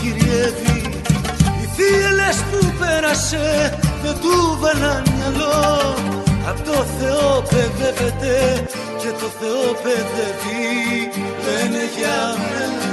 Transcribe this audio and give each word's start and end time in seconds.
κυριεύει. 0.00 0.78
Οι 1.60 1.66
θύελες 1.74 2.36
που 2.50 2.60
πέρασε 2.80 3.46
δεν 4.02 4.14
του 4.22 4.58
βάλαν 4.60 5.02
μυαλό. 5.16 5.94
Απ' 6.48 6.62
το 6.68 6.76
Θεό 6.98 7.42
παιδεύεται 7.50 8.36
και 9.00 9.10
το 9.20 9.28
Θεό 9.38 9.66
παιδεύει. 9.82 10.66
Λένε 11.44 11.82
για 11.96 12.16
μένα 12.48 12.83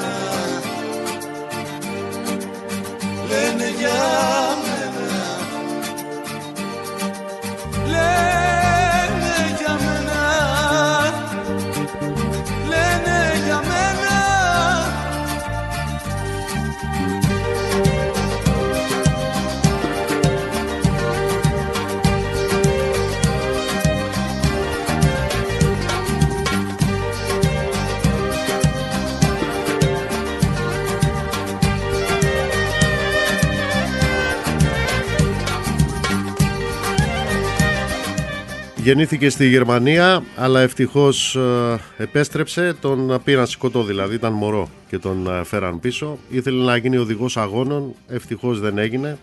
Γεννήθηκε 38.92 39.30
στη 39.30 39.48
Γερμανία, 39.48 40.24
αλλά 40.36 40.62
ευτυχώς 40.62 41.36
ε, 41.36 41.80
επέστρεψε, 41.98 42.74
τον 42.82 43.22
πήραν 43.24 43.48
σκοτώ 43.48 43.84
δηλαδή, 43.84 44.16
ήταν 44.16 44.34
μωρό 44.34 44.70
και 44.88 44.98
τον 44.98 45.28
ε, 45.28 45.44
φέραν 45.44 45.80
πίσω. 45.80 46.18
Ήθελε 46.30 46.64
να 46.64 46.78
γίνει 46.78 46.98
οδηγός 46.98 47.38
αγώνων, 47.38 47.96
ευτυχώς 48.08 48.60
δεν 48.60 48.78
έγινε. 48.78 49.18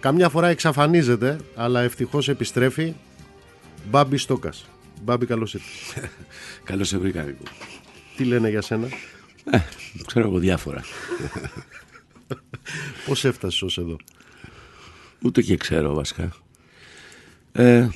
Καμιά 0.00 0.28
φορά 0.28 0.48
εξαφανίζεται, 0.48 1.38
αλλά 1.54 1.80
ευτυχώς 1.80 2.28
επιστρέφει. 2.28 2.94
Μπάμπι 3.90 4.16
Στόκας. 4.16 4.66
Μπάμπι 5.02 5.26
καλώς 5.26 5.54
ήρθες. 5.54 6.02
καλώς 6.68 6.88
σε 6.88 6.98
βρήκα. 6.98 7.34
Τι 8.16 8.24
λένε 8.24 8.48
για 8.48 8.62
σένα; 8.62 8.88
Ε, 9.50 9.58
ξέρω 10.06 10.28
εγώ 10.28 10.38
διάφορα. 10.38 10.80
Πώς 13.06 13.24
έφτασες 13.24 13.62
ως 13.62 13.78
εδώ; 13.78 13.96
Ούτε 15.22 15.42
και 15.42 15.56
ξέρω 15.56 15.94
βασικά. 15.94 16.32
Ε, 17.52 17.88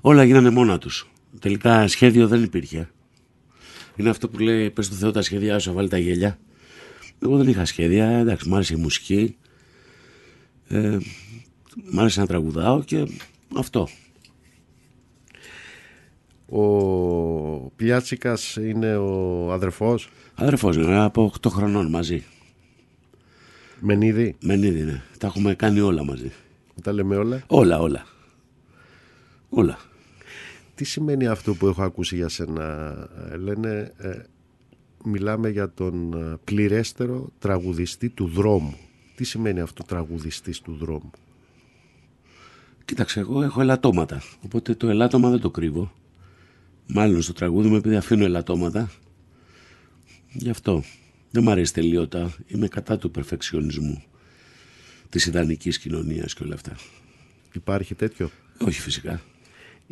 όλα 0.00 0.24
γίνανε 0.24 0.50
μόνα 0.50 0.78
τους. 0.78 1.10
Τελικά 1.38 1.88
σχέδιο 1.88 2.28
δεν 2.28 2.42
υπήρχε. 2.42 2.88
Είναι 3.96 4.10
αυτό 4.10 4.28
που 4.28 4.38
λέει 4.38 4.70
πες 4.70 4.88
του 4.88 4.94
Θεό 4.94 5.10
τα 5.10 5.22
σχέδια 5.22 5.58
σου 5.58 5.72
βάλει 5.72 5.88
τα 5.88 5.98
γέλια. 5.98 6.38
Εγώ 7.22 7.36
δεν 7.36 7.48
είχα 7.48 7.64
σχέδια, 7.64 8.06
εντάξει 8.06 8.48
μου 8.48 8.54
άρεσε 8.54 8.74
η 8.74 8.76
μουσική. 8.76 9.36
Ε, 10.68 10.98
μ' 11.92 12.00
άρεσε 12.00 12.20
να 12.20 12.26
τραγουδάω 12.26 12.82
και 12.82 13.06
αυτό. 13.56 13.88
Ο 16.46 16.64
Πλιάτσικας 17.76 18.56
είναι 18.56 18.96
ο 18.96 19.52
αδερφός; 19.52 20.08
Αδερφός 20.34 20.76
είναι 20.76 21.00
από 21.00 21.32
8 21.42 21.50
χρονών 21.50 21.90
μαζί. 21.90 22.24
Μενίδη; 23.80 24.36
Μενίδη 24.40 24.82
ναι. 24.82 25.02
Τα 25.18 25.26
έχουμε 25.26 25.54
κάνει 25.54 25.80
όλα 25.80 26.04
μαζί. 26.04 26.32
Τα 26.82 26.92
λέμε 26.92 27.16
όλα; 27.16 27.42
Όλα, 27.46 27.78
όλα. 27.78 28.06
Όλα. 29.48 29.78
Τι 30.80 30.86
σημαίνει 30.86 31.26
αυτό 31.26 31.54
που 31.54 31.66
έχω 31.66 31.82
ακούσει 31.82 32.16
για 32.16 32.28
σένα, 32.28 32.94
λένε, 33.38 33.92
ε, 33.96 34.22
μιλάμε 35.04 35.48
για 35.48 35.70
τον 35.70 36.12
ε, 36.12 36.36
πληρέστερο 36.44 37.28
τραγουδιστή 37.38 38.08
του 38.08 38.26
δρόμου. 38.26 38.76
Τι 39.14 39.24
σημαίνει 39.24 39.60
αυτό 39.60 39.82
τραγουδιστής 39.82 40.60
του 40.60 40.76
δρόμου; 40.76 41.10
Κοίταξε, 42.84 43.20
εγώ 43.20 43.42
έχω 43.42 43.60
ελαττώματα, 43.60 44.22
οπότε 44.44 44.74
το 44.74 44.88
ελάττωμα 44.88 45.30
δεν 45.30 45.40
το 45.40 45.50
κρύβω. 45.50 45.92
Μάλλον 46.86 47.22
στο 47.22 47.32
τραγούδι 47.32 47.68
μου 47.68 47.76
επειδή 47.76 47.96
αφήνω 47.96 48.24
ελαττώματα. 48.24 48.90
Γι' 50.32 50.50
αυτό. 50.50 50.82
Δεν 51.30 51.42
μου 51.42 51.50
αρέσει 51.50 51.72
τελείωτα. 51.72 52.34
Είμαι 52.46 52.68
κατά 52.68 52.98
του 52.98 53.10
περφεξιονισμού 53.10 54.02
της 55.08 55.26
ιδανικής 55.26 55.78
κοινωνίας 55.78 56.34
και 56.34 56.42
όλα 56.42 56.54
αυτά. 56.54 56.76
Υπάρχει 57.52 57.94
τέτοιο; 57.94 58.30
Όχι 58.60 58.80
φυσικά. 58.80 59.20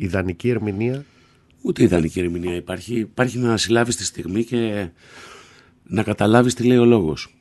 Ιδανική 0.01 0.49
ερμηνεία; 0.49 1.05
Ούτε 1.61 1.83
ιδανική 1.83 2.19
ερμηνεία 2.19 2.55
υπάρχει. 2.55 2.99
Υπάρχει 2.99 3.37
να 3.37 3.57
συλλάβεις 3.57 3.95
τη 3.95 4.05
στιγμή 4.05 4.43
και 4.43 4.89
να 5.83 6.03
καταλάβεις 6.03 6.53
τι 6.53 6.63
λέει 6.63 6.77
ο 6.77 6.85
λόγος. 6.85 7.35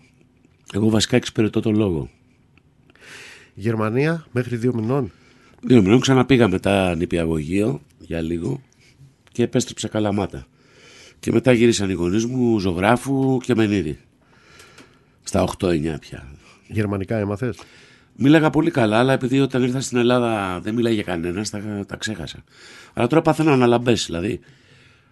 Εγώ 0.72 0.88
βασικά 0.88 1.16
εξυπηρετώ 1.16 1.60
τον 1.60 1.74
λόγο. 1.76 2.10
Γερμανία 3.54 4.26
μέχρι 4.32 4.56
δύο 4.56 4.74
μηνών. 4.74 5.12
Δύο 5.62 5.82
μηνών 5.82 6.00
ξαναπήγα 6.00 6.48
μετά 6.48 6.94
νηπιαγωγείο 6.94 7.80
για 7.98 8.20
λίγο 8.20 8.62
και 9.32 9.42
επέστρεψα 9.42 9.88
καλαμάτα. 9.88 10.46
Και 11.20 11.32
μετά 11.32 11.52
γύρισαν 11.52 11.90
οι 11.90 11.92
γονείς 11.92 12.26
μου 12.26 12.58
ζωγράφου 12.58 13.38
και 13.38 13.54
μενίδη. 13.54 13.98
Στα 15.22 15.42
8-9 15.42 15.96
πια. 16.00 16.32
Γερμανικά 16.68 17.18
έμαθες; 17.18 17.58
Μίλαγα 18.20 18.50
πολύ 18.50 18.70
καλά, 18.70 18.98
αλλά 18.98 19.12
επειδή 19.12 19.40
όταν 19.40 19.62
ήρθα 19.62 19.80
στην 19.80 19.98
Ελλάδα 19.98 20.60
δεν 20.62 20.74
μιλάει 20.74 20.94
για 20.94 21.02
κανένας, 21.02 21.50
τα, 21.50 21.84
τα 21.86 21.96
ξέχασα. 21.96 22.44
Αλλά 22.92 23.06
τώρα 23.06 23.22
παθαίνω 23.22 23.52
αναλαμπές. 23.52 24.06
Δηλαδή, 24.06 24.40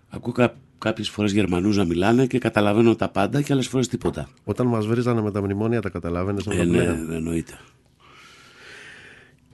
ακούω 0.09 0.33
κά, 0.33 0.57
κάποιες 0.79 1.09
φορές 1.09 1.33
Γερμανούς 1.33 1.77
να 1.77 1.85
μιλάνε 1.85 2.27
και 2.27 2.39
καταλαβαίνω 2.39 2.95
τα 2.95 3.09
πάντα 3.09 3.43
και 3.43 3.53
άλλες 3.53 3.67
φορές 3.69 3.89
τίποτα. 3.89 4.29
Όταν 4.45 4.67
μας 4.67 4.87
βρίζανε 4.87 5.21
με 5.21 5.31
τα 5.31 5.43
μνημόνια, 5.43 5.81
τα 5.81 5.89
καταλάβαινες. 5.89 6.47
Ε, 6.47 6.65
ναι, 6.65 6.85
εννοείται. 7.15 7.59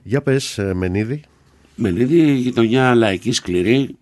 Για 0.03 0.21
πες, 0.21 0.57
ε, 0.57 0.73
Μενίδη. 0.73 1.21
Μενίδη, 1.75 2.31
γειτονιά 2.31 2.95
λαϊκή 2.95 3.31
σκληρή. 3.31 3.97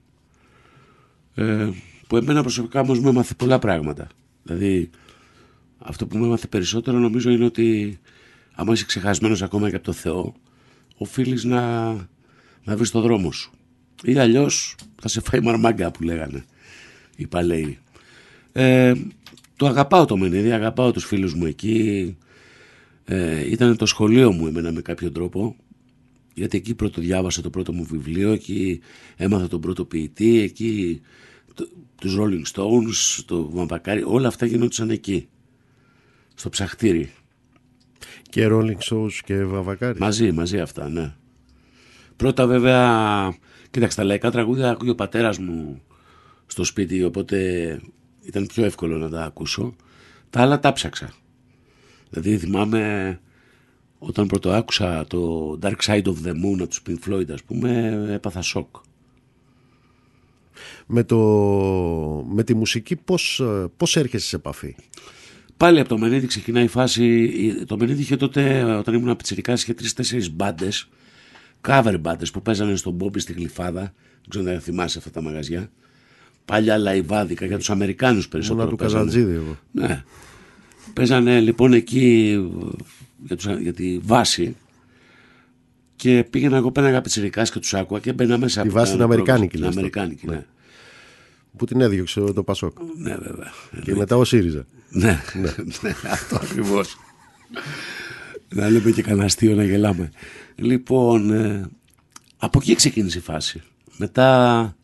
Ε, 1.35 1.69
που 2.07 2.17
εμένα 2.17 2.41
προσωπικά 2.41 2.79
όμως 2.79 2.99
μου 2.99 3.09
έμαθε 3.09 3.33
πολλά 3.37 3.59
πράγματα. 3.59 4.07
Δηλαδή, 4.43 4.89
αυτό 5.77 6.07
που 6.07 6.17
μου 6.17 6.25
έμαθε 6.25 6.47
περισσότερο 6.47 6.97
νομίζω 6.97 7.29
είναι 7.29 7.45
ότι 7.45 7.99
άμα 8.53 8.73
είσαι 8.73 8.85
ξεχασμένος 8.85 9.41
ακόμα 9.41 9.69
και 9.69 9.75
από 9.75 9.85
το 9.85 9.91
Θεό, 9.91 10.33
οφείλεις 10.97 11.43
να, 11.43 11.91
να 12.63 12.75
βρεις 12.75 12.91
το 12.91 13.01
δρόμο 13.01 13.31
σου. 13.31 13.51
Ή 14.03 14.17
αλλιώς 14.17 14.75
θα 15.01 15.07
σε 15.07 15.21
φάει 15.21 15.41
μαρμάγκα 15.41 15.91
που 15.91 16.03
λέγανε 16.03 16.45
οι 17.15 17.27
παλαιοί. 17.27 17.79
Ε, 18.51 18.93
το 19.55 19.67
αγαπάω 19.67 20.05
το 20.05 20.17
Μενίδη, 20.17 20.51
αγαπάω 20.51 20.91
τους 20.91 21.05
φίλους 21.05 21.33
μου 21.33 21.45
εκεί. 21.45 22.17
Ε, 23.05 23.49
ήταν 23.51 23.77
το 23.77 23.85
σχολείο 23.85 24.31
μου 24.31 24.47
εμένα 24.47 24.71
με 24.71 24.81
κάποιο 24.81 25.11
τρόπο. 25.11 25.55
Γιατί 26.33 26.57
εκεί 26.57 26.75
πρώτο 26.75 27.01
διάβασα 27.01 27.41
το 27.41 27.49
πρώτο 27.49 27.73
μου 27.73 27.83
βιβλίο, 27.83 28.31
εκεί 28.31 28.79
έμαθα 29.15 29.47
τον 29.47 29.61
πρώτο 29.61 29.85
ποιητή, 29.85 30.39
εκεί 30.39 31.01
το, 31.53 31.67
τους 31.95 32.17
Rolling 32.19 32.43
Stones, 32.53 33.23
το 33.25 33.49
Βαμπακάρι, 33.49 34.03
όλα 34.05 34.27
αυτά 34.27 34.45
γινόντουσαν 34.45 34.89
εκεί, 34.89 35.27
στο 36.33 36.49
ψαχτήρι. 36.49 37.11
Και 38.31 38.47
Rolling 38.51 38.77
Stones 38.89 39.11
και 39.25 39.43
Βαμπακάρι. 39.43 39.99
Μαζί, 39.99 40.31
μαζί 40.31 40.59
αυτά, 40.59 40.89
ναι. 40.89 41.13
Πρώτα 42.15 42.47
βέβαια, 42.47 43.35
κοίταξε 43.71 43.97
τα 43.97 44.03
λαϊκά 44.03 44.31
τραγούδια 44.31 44.69
ακούει 44.69 44.89
ο 44.89 44.95
πατέρας 44.95 45.37
μου 45.37 45.81
στο 46.45 46.63
σπίτι, 46.63 47.03
οπότε 47.03 47.79
ήταν 48.21 48.45
πιο 48.45 48.65
εύκολο 48.65 48.97
να 48.97 49.09
τα 49.09 49.23
ακούσω. 49.23 49.75
Τα 50.29 50.41
άλλα 50.41 50.59
τα 50.59 50.73
ψάξα. 50.73 51.13
Δηλαδή 52.09 52.37
θυμάμαι 52.37 53.19
όταν 53.99 54.27
πρώτο 54.27 54.51
άκουσα 54.51 55.05
το 55.07 55.51
Dark 55.61 55.77
Side 55.85 56.03
of 56.03 56.15
the 56.25 56.31
Moon 56.31 56.59
από 56.59 56.67
τους 56.67 56.81
Pink 56.87 57.09
Floyd 57.09 57.31
ας 57.31 57.43
πούμε 57.43 58.01
έπαθα 58.09 58.41
σοκ. 58.41 58.75
Με, 60.85 61.03
το, 61.03 61.17
με 62.29 62.43
τη 62.43 62.53
μουσική 62.53 62.95
πώς, 62.95 63.43
πώς 63.77 63.95
έρχεσαι 63.95 64.27
σε 64.27 64.35
επαφή; 64.35 64.75
Πάλι 65.61 65.79
από 65.79 65.89
το 65.89 65.97
Μενίδη 65.97 66.27
ξεκινάει 66.27 66.63
η 66.63 66.67
φάση. 66.67 67.31
Το 67.67 67.77
Μενίδη 67.77 68.01
είχε 68.01 68.15
τότε, 68.15 68.63
όταν 68.63 68.93
ήμουν 68.93 69.15
πιτσιρικάς, 69.15 69.61
είχε 69.61 69.73
τρει-τέσσερι 69.73 70.31
μπάντες, 70.31 70.89
cover 71.67 71.95
μπάντες 71.99 72.31
που 72.31 72.41
παίζανε 72.41 72.75
στον 72.75 72.93
Μπόμπι 72.93 73.19
στη 73.19 73.33
Γλυφάδα. 73.33 73.81
Δεν 73.81 74.29
ξέρω 74.29 74.49
αν 74.49 74.61
θυμάσαι 74.61 74.97
αυτά 74.97 75.11
τα 75.11 75.21
μαγαζιά 75.21 75.71
παλιά 76.45 76.77
λαϊβάδικα 76.77 77.45
για 77.45 77.57
τους 77.57 77.69
Αμερικάνους 77.69 78.27
περισσότερο. 78.27 78.65
Μόνο 78.65 78.77
του 78.77 78.83
Καζαντζίδη 78.83 79.33
εγώ. 79.33 79.57
Ναι. 79.71 80.03
Παίζανε 80.93 81.39
λοιπόν 81.39 81.73
εκεί 81.73 82.37
για, 83.25 83.35
τους, 83.35 83.45
για 83.59 83.73
τη 83.73 83.97
βάση 83.97 84.55
και 85.95 86.25
πήγαινα 86.29 86.57
εγώ 86.57 86.71
πέναγα 86.71 87.01
πιτσιρικάς 87.01 87.51
και 87.51 87.59
τους 87.59 87.73
άκουα 87.73 87.99
και 87.99 88.13
μπαίνα 88.13 88.37
μέσα. 88.37 88.61
Τη 88.61 88.69
βάση 88.69 88.91
την 88.91 89.01
Αμερικάνικη. 89.01 89.57
Την 89.57 89.65
Αμερικάνικη, 89.65 90.27
ναι. 90.27 90.35
ναι. 90.35 90.45
Που 91.57 91.65
την 91.65 91.81
έδιωξε 91.81 92.21
το 92.21 92.43
Πασόκ. 92.43 92.77
Ναι 92.97 93.15
βέβαια. 93.15 93.51
Και 93.83 93.95
μετά 93.95 94.17
ο 94.17 94.23
ΣΥΡΙΖΑ. 94.23 94.65
Ναι, 94.91 95.21
ναι. 95.33 95.53
ναι 95.81 95.95
αυτό 96.11 96.35
ακριβώς. 96.35 96.97
να 98.49 98.69
λέμε 98.69 98.91
και 98.91 99.01
κανένα 99.01 99.25
αστείο 99.25 99.55
να 99.55 99.63
γελάμε. 99.63 100.11
Λοιπόν, 100.55 101.31
ε, 101.31 101.69
από 102.37 102.59
εκεί 102.61 102.75
ξεκίνησε 102.75 103.17
η 103.17 103.21
φάση. 103.21 103.61
Μετά 103.97 104.75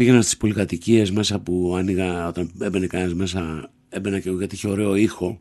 Πήγαινα 0.00 0.22
στις 0.22 0.36
πολυκατοικίες 0.36 1.10
μέσα 1.10 1.38
που 1.38 1.74
άνοιγα, 1.76 2.26
όταν 2.28 2.50
έμπαινε 2.60 2.86
κανένας 2.86 3.14
μέσα, 3.14 3.70
έμπαινα 3.88 4.18
και 4.18 4.28
εγώ 4.28 4.38
γιατί 4.38 4.54
είχε 4.54 4.68
ωραίο 4.68 4.94
ήχο. 4.94 5.40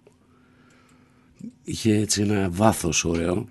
Είχε 1.63 1.95
έτσι 1.95 2.21
ένα 2.21 2.49
βάθος 2.49 3.05
ωραίο 3.05 3.47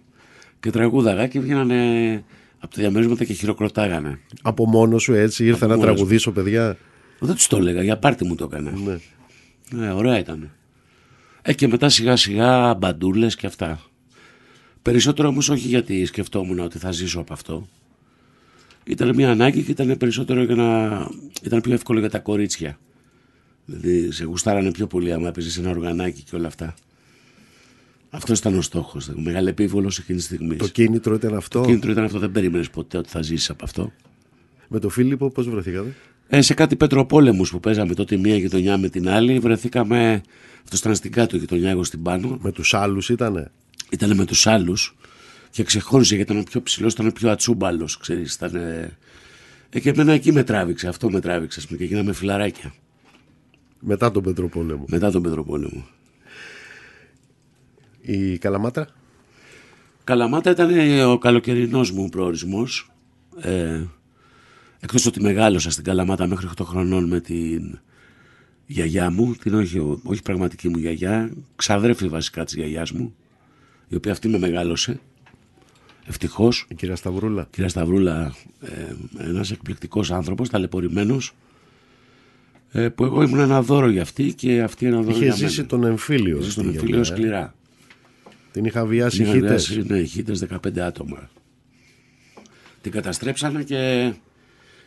και 0.60 0.70
τραγούδαγα 0.70 1.26
και 1.26 1.40
βγαίνανε 1.40 2.12
από 2.58 2.74
τα 2.74 2.80
διαμέρισματα 2.80 3.24
και 3.24 3.32
χειροκροτάγανε. 3.32 4.20
Από 4.42 4.66
μόνος 4.66 5.02
σου 5.02 5.14
έτσι 5.14 5.44
ήρθα 5.44 5.66
να 5.66 5.78
τραγουδήσω 5.78 6.32
παιδιά; 6.32 6.76
Δεν 7.18 7.34
τους 7.34 7.46
το 7.46 7.56
έλεγα, 7.56 7.82
για 7.82 7.98
πάρτι 7.98 8.24
μου 8.24 8.34
το 8.34 8.44
έκανα. 8.44 8.70
Ναι. 8.70 8.98
Ναι, 9.70 9.92
ωραία 9.92 10.18
ήταν. 10.18 10.50
Ε, 11.42 11.54
και 11.54 11.68
μετά 11.68 11.88
σιγά 11.88 12.16
σιγά 12.16 12.74
μπαντούλες 12.74 13.36
και 13.36 13.46
αυτά. 13.46 13.80
Περισσότερο 14.82 15.28
όμως 15.28 15.48
όχι 15.48 15.68
γιατί 15.68 16.04
σκεφτόμουν 16.04 16.58
ότι 16.58 16.78
θα 16.78 16.90
ζήσω 16.90 17.20
από 17.20 17.32
αυτό 17.32 17.68
ήταν 18.88 19.14
μια 19.14 19.30
ανάγκη 19.30 19.62
και 19.62 19.70
ήταν 19.70 19.96
περισσότερο 19.96 20.42
για 20.42 20.54
να. 20.54 21.08
ήταν 21.42 21.60
πιο 21.60 21.72
εύκολο 21.72 21.98
για 21.98 22.10
τα 22.10 22.18
κορίτσια. 22.18 22.78
Δηλαδή 23.64 24.10
σε 24.10 24.24
γουστάρανε 24.24 24.70
πιο 24.70 24.86
πολύ 24.86 25.12
άμα 25.12 25.28
έπαιζες 25.28 25.58
ένα 25.58 25.70
οργανάκι 25.70 26.22
και 26.22 26.36
όλα 26.36 26.46
αυτά. 26.46 26.74
Αυτό 28.10 28.32
ήταν 28.32 28.58
ο 28.58 28.62
στόχος. 28.62 29.10
Μεγάλο 29.14 29.48
επίβολος 29.48 29.98
εκείνης 29.98 30.26
της 30.26 30.36
στιγμής. 30.36 30.58
Το 30.58 30.68
κίνητρο 30.68 31.14
ήταν 31.14 31.34
αυτό; 31.34 31.60
Το 31.60 31.66
κίνητρο 31.66 31.90
ήταν 31.90 32.04
αυτό. 32.04 32.18
Δεν 32.18 32.32
περίμενες 32.32 32.70
ποτέ 32.70 32.98
ότι 32.98 33.08
θα 33.08 33.22
ζήσεις 33.22 33.50
από 33.50 33.64
αυτό. 33.64 33.92
Με 34.68 34.78
τον 34.78 34.90
Φίλιππο, 34.90 35.30
πώς 35.30 35.48
βρεθήκατε; 35.48 35.94
Ε, 36.30 36.40
σε 36.40 36.54
κάτι 36.54 36.76
πετροπόλεμους 36.76 37.50
που 37.50 37.60
παίζαμε 37.60 37.94
τότε 37.94 38.16
μία 38.16 38.36
γειτονιά 38.36 38.78
με 38.78 38.88
την 38.88 39.08
άλλη. 39.08 39.38
Βρεθήκαμε. 39.38 40.22
Αυτό 40.64 40.76
ήταν 40.76 40.94
στην 40.94 41.12
κάτω 41.12 41.36
γειτονιά, 41.36 41.70
εγώ 41.70 41.84
στην 41.84 42.02
πάνω. 42.02 42.38
Με 42.42 42.52
τους 42.52 42.74
άλλους 42.74 43.08
ήτανε; 43.08 43.50
Ήταν 43.90 44.16
με 44.16 44.24
τους 44.24 44.46
άλλους 44.46 44.96
και 45.50 45.62
ξεχώριζε 45.62 46.14
γιατί 46.16 46.32
ήταν 46.32 46.44
πιο 46.44 46.62
ψηλός, 46.62 46.92
ήταν 46.92 47.12
πιο 47.12 47.30
ατσούμπαλος, 47.30 47.98
ξέρεις. 47.98 48.34
Ήταν... 48.34 48.54
Ε, 48.54 49.80
και 49.80 49.90
εμένα 49.90 50.12
εκεί 50.12 50.32
με 50.32 50.42
τράβηξε, 50.42 50.88
αυτό 50.88 51.10
με 51.10 51.20
τράβηξε, 51.20 51.66
και 51.76 51.84
γίναμε 51.84 52.12
φιλαράκια. 52.12 52.74
Μετά 53.80 54.10
τον 54.10 54.22
Πετροπόλεμο. 54.22 54.84
Μετά 54.88 55.10
τον 55.10 55.22
Πετροπόλεμο. 55.22 55.86
Η 58.00 58.38
Καλαμάτα; 58.38 58.88
Καλαμάτα 60.04 60.50
ήταν 60.50 61.00
ο 61.00 61.18
καλοκαιρινός 61.18 61.90
μου 61.90 62.08
προορισμός. 62.08 62.90
Ε, 63.40 63.82
εκτός 64.80 65.06
ότι 65.06 65.20
μεγάλωσα 65.20 65.70
στην 65.70 65.84
Καλαμάτα 65.84 66.26
μέχρι 66.26 66.48
8 66.56 66.64
χρονών 66.64 67.04
με 67.04 67.20
την 67.20 67.78
γιαγιά 68.66 69.10
μου, 69.10 69.34
την 69.34 69.54
όχι, 69.54 69.98
όχι 70.02 70.22
πραγματική 70.22 70.68
μου 70.68 70.78
γιαγιά, 70.78 71.32
ξαδρέφη 71.56 72.08
βασικά 72.08 72.44
της 72.44 72.54
γιαγιάς 72.54 72.92
μου, 72.92 73.14
η 73.88 73.94
οποία 73.94 74.12
αυτή 74.12 74.28
με 74.28 74.38
μεγάλωσε. 74.38 75.00
Ευτυχώς. 76.06 76.66
Η 76.68 76.74
κυρία 76.74 76.96
Σταυρούλα. 76.96 77.42
Η 77.42 77.46
κυρία 77.50 77.68
Σταυρούλα, 77.68 78.34
ε, 78.60 78.94
ένας 79.18 79.50
εκπληκτικός 79.50 80.10
άνθρωπος, 80.10 80.48
ταλαιπωρημένος. 80.48 81.34
Ε, 82.70 82.88
που 82.88 83.04
εγώ 83.04 83.22
ήμουν 83.22 83.38
ένα 83.38 83.62
δώρο 83.62 83.88
για 83.88 84.02
αυτή 84.02 84.34
και 84.34 84.62
αυτή 84.62 84.86
ένα 84.86 84.96
δώρο 84.96 85.10
Είχε 85.10 85.18
για 85.18 85.26
μένα. 85.26 85.36
Είχε 85.36 85.48
ζήσει 85.48 85.64
τον 85.64 85.84
εμφύλιο. 85.84 86.40
Ζήσει 86.40 86.56
τον 86.56 86.66
εμφύλιο 86.66 87.00
ε. 87.00 87.04
σκληρά. 87.04 87.54
Την 88.52 88.64
είχα 88.64 88.84
βιάσει 88.84 89.24
χίτες. 89.24 89.80
Ναι, 89.86 90.02
χίτες 90.02 90.46
15 90.50 90.78
άτομα. 90.78 91.30
Την 92.80 92.92
καταστρέψανε 92.92 93.62
και 93.62 94.12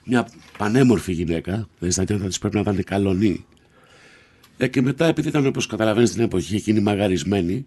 μια 0.05 0.27
πανέμορφη 0.58 1.12
γυναίκα. 1.12 1.67
Δεν 1.79 1.91
στα 1.91 2.03
νιάτα 2.10 2.27
τη 2.27 2.38
πρέπει 2.39 2.55
να 2.55 2.62
ήταν 2.62 2.84
καλονή. 2.84 3.46
Ε, 4.58 4.67
και 4.67 4.81
μετά, 4.81 5.05
επειδή 5.05 5.27
ήταν 5.27 5.46
όπως 5.46 5.67
καταλαβαίνεις 5.67 6.12
την 6.12 6.22
εποχή 6.22 6.55
εκείνη 6.55 6.79
μαγαρισμένη, 6.79 7.65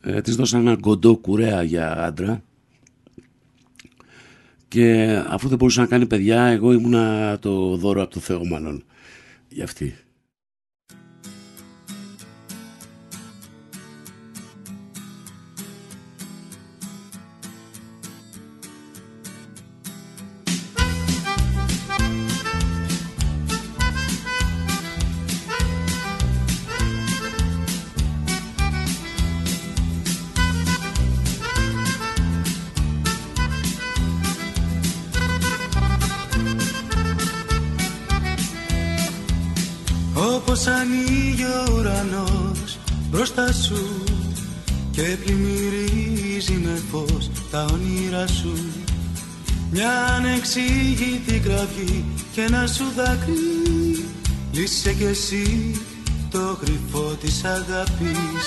ε, 0.00 0.20
της 0.20 0.36
δώσαν 0.36 0.66
ένα 0.66 0.76
κοντό 0.76 1.16
κουρέα 1.16 1.62
για 1.62 2.04
άντρα 2.04 2.42
και 4.68 5.16
αφού 5.28 5.48
δεν 5.48 5.58
μπορούσε 5.58 5.80
να 5.80 5.86
κάνει 5.86 6.06
παιδιά 6.06 6.42
εγώ 6.44 6.72
ήμουνα 6.72 7.38
το 7.38 7.76
δώρο 7.76 8.02
από 8.02 8.10
το 8.10 8.20
Θεό 8.20 8.44
μάλλον 8.44 8.84
για 9.48 9.64
αυτή. 9.64 9.94
Όπως 40.54 40.66
ανοίγει 40.66 41.44
ο 41.44 41.74
ουρανός 41.74 42.78
μπροστά 43.10 43.52
σου 43.52 44.04
και 44.90 45.02
πλημμυρίζει 45.24 46.52
με 46.52 46.80
φως 46.90 47.30
τα 47.50 47.66
όνειρα 47.72 48.26
σου. 48.26 48.52
Μια 49.70 49.90
ανεξήγητη 49.90 51.38
κραυγή 51.38 52.04
και 52.32 52.40
ένα 52.40 52.66
σου 52.66 52.84
δάκρυ 52.96 54.04
λύσε 54.52 54.92
κι 54.92 55.04
εσύ 55.04 55.80
το 56.30 56.58
γρυφό 56.60 57.16
της 57.20 57.44
αγάπης. 57.44 58.46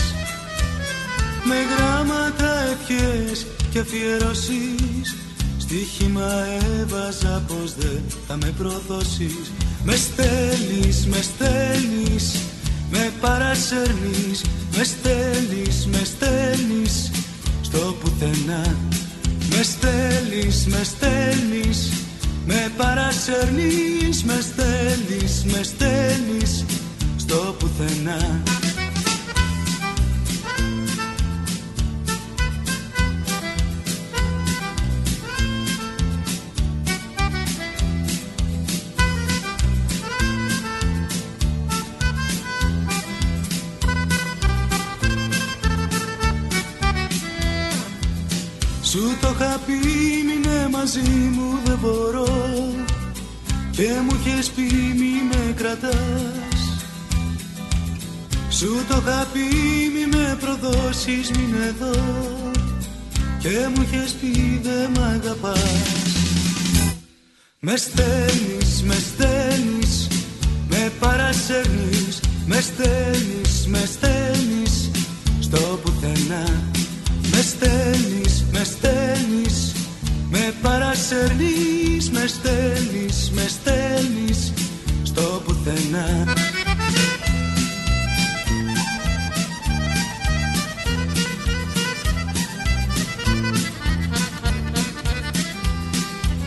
Με 1.44 1.56
γράμματα 1.76 2.50
ευχές 2.72 3.48
και 3.72 3.80
αφιερώσεις 3.80 5.16
Στοίχημα 5.58 6.32
έβαζα 6.80 7.44
πως 7.48 7.76
δεν 7.76 8.02
θα 8.28 8.38
με 8.38 8.54
προδώσεις 8.58 9.52
Με 9.84 9.96
στέλνεις, 9.96 11.08
με 11.08 11.22
στέλνεις, 11.22 12.36
με 12.92 13.12
παρασέρνεις. 13.22 14.42
Με 14.78 14.84
στέλνεις, 14.84 15.88
με 15.92 16.02
στέλνεις 16.04 17.12
στο 17.62 17.96
πουθενά. 18.00 18.76
Με 19.50 19.64
στέλνεις, 19.64 20.66
με 20.66 20.84
στέλνεις, 20.84 21.92
με 22.46 22.72
παρασέρνεις. 22.78 24.24
Με 24.24 24.40
στέλνεις, 24.42 25.44
με 25.44 25.64
στέλνεις 25.64 26.66
στο 27.18 27.56
πουθενά 27.60 28.44
μαζί 50.88 51.10
μου 51.10 51.60
δεν 51.66 51.78
μπορώ. 51.82 52.28
Και 53.72 53.88
μου 54.04 54.20
είχες 54.20 54.50
πει 54.50 54.62
μη 54.98 55.14
με 55.30 55.54
κρατάς. 55.56 56.60
Σου 58.50 58.86
το 58.90 59.02
είχα 59.06 59.28
πει 59.34 59.40
μη 59.94 60.18
με 60.18 60.38
προδώσεις 60.40 61.32
μην 61.32 61.56
εδώ. 61.68 61.96
Και 63.40 63.68
μου 63.76 63.82
είχες 63.82 64.12
πει 64.12 64.62
δεν 64.64 64.90
μ' 64.96 65.04
αγαπάς. 65.04 66.16
Με 67.60 67.76
στέλνεις, 67.78 68.84
με 68.84 68.96
στέλνεις 68.96 70.08
Με 70.70 70.92
παρασέρνεις. 71.00 72.20
Με 72.46 72.62
στέλνεις, 72.62 73.68
με 73.68 73.84
στέλνεις 73.86 74.92
Στο 75.40 75.80
πουθενά. 75.84 76.62
Με 77.32 77.42
στέλνεις, 77.42 78.46
με 78.52 78.64
στέλνεις 78.64 79.47
Με 80.48 80.54
παρασέρνεις, 80.62 82.12
με 82.12 82.28
στέλνεις, 82.28 83.32
με 83.32 83.48
στέλνεις 83.48 84.54
Στο 85.04 85.42
πουθενά. 85.46 86.24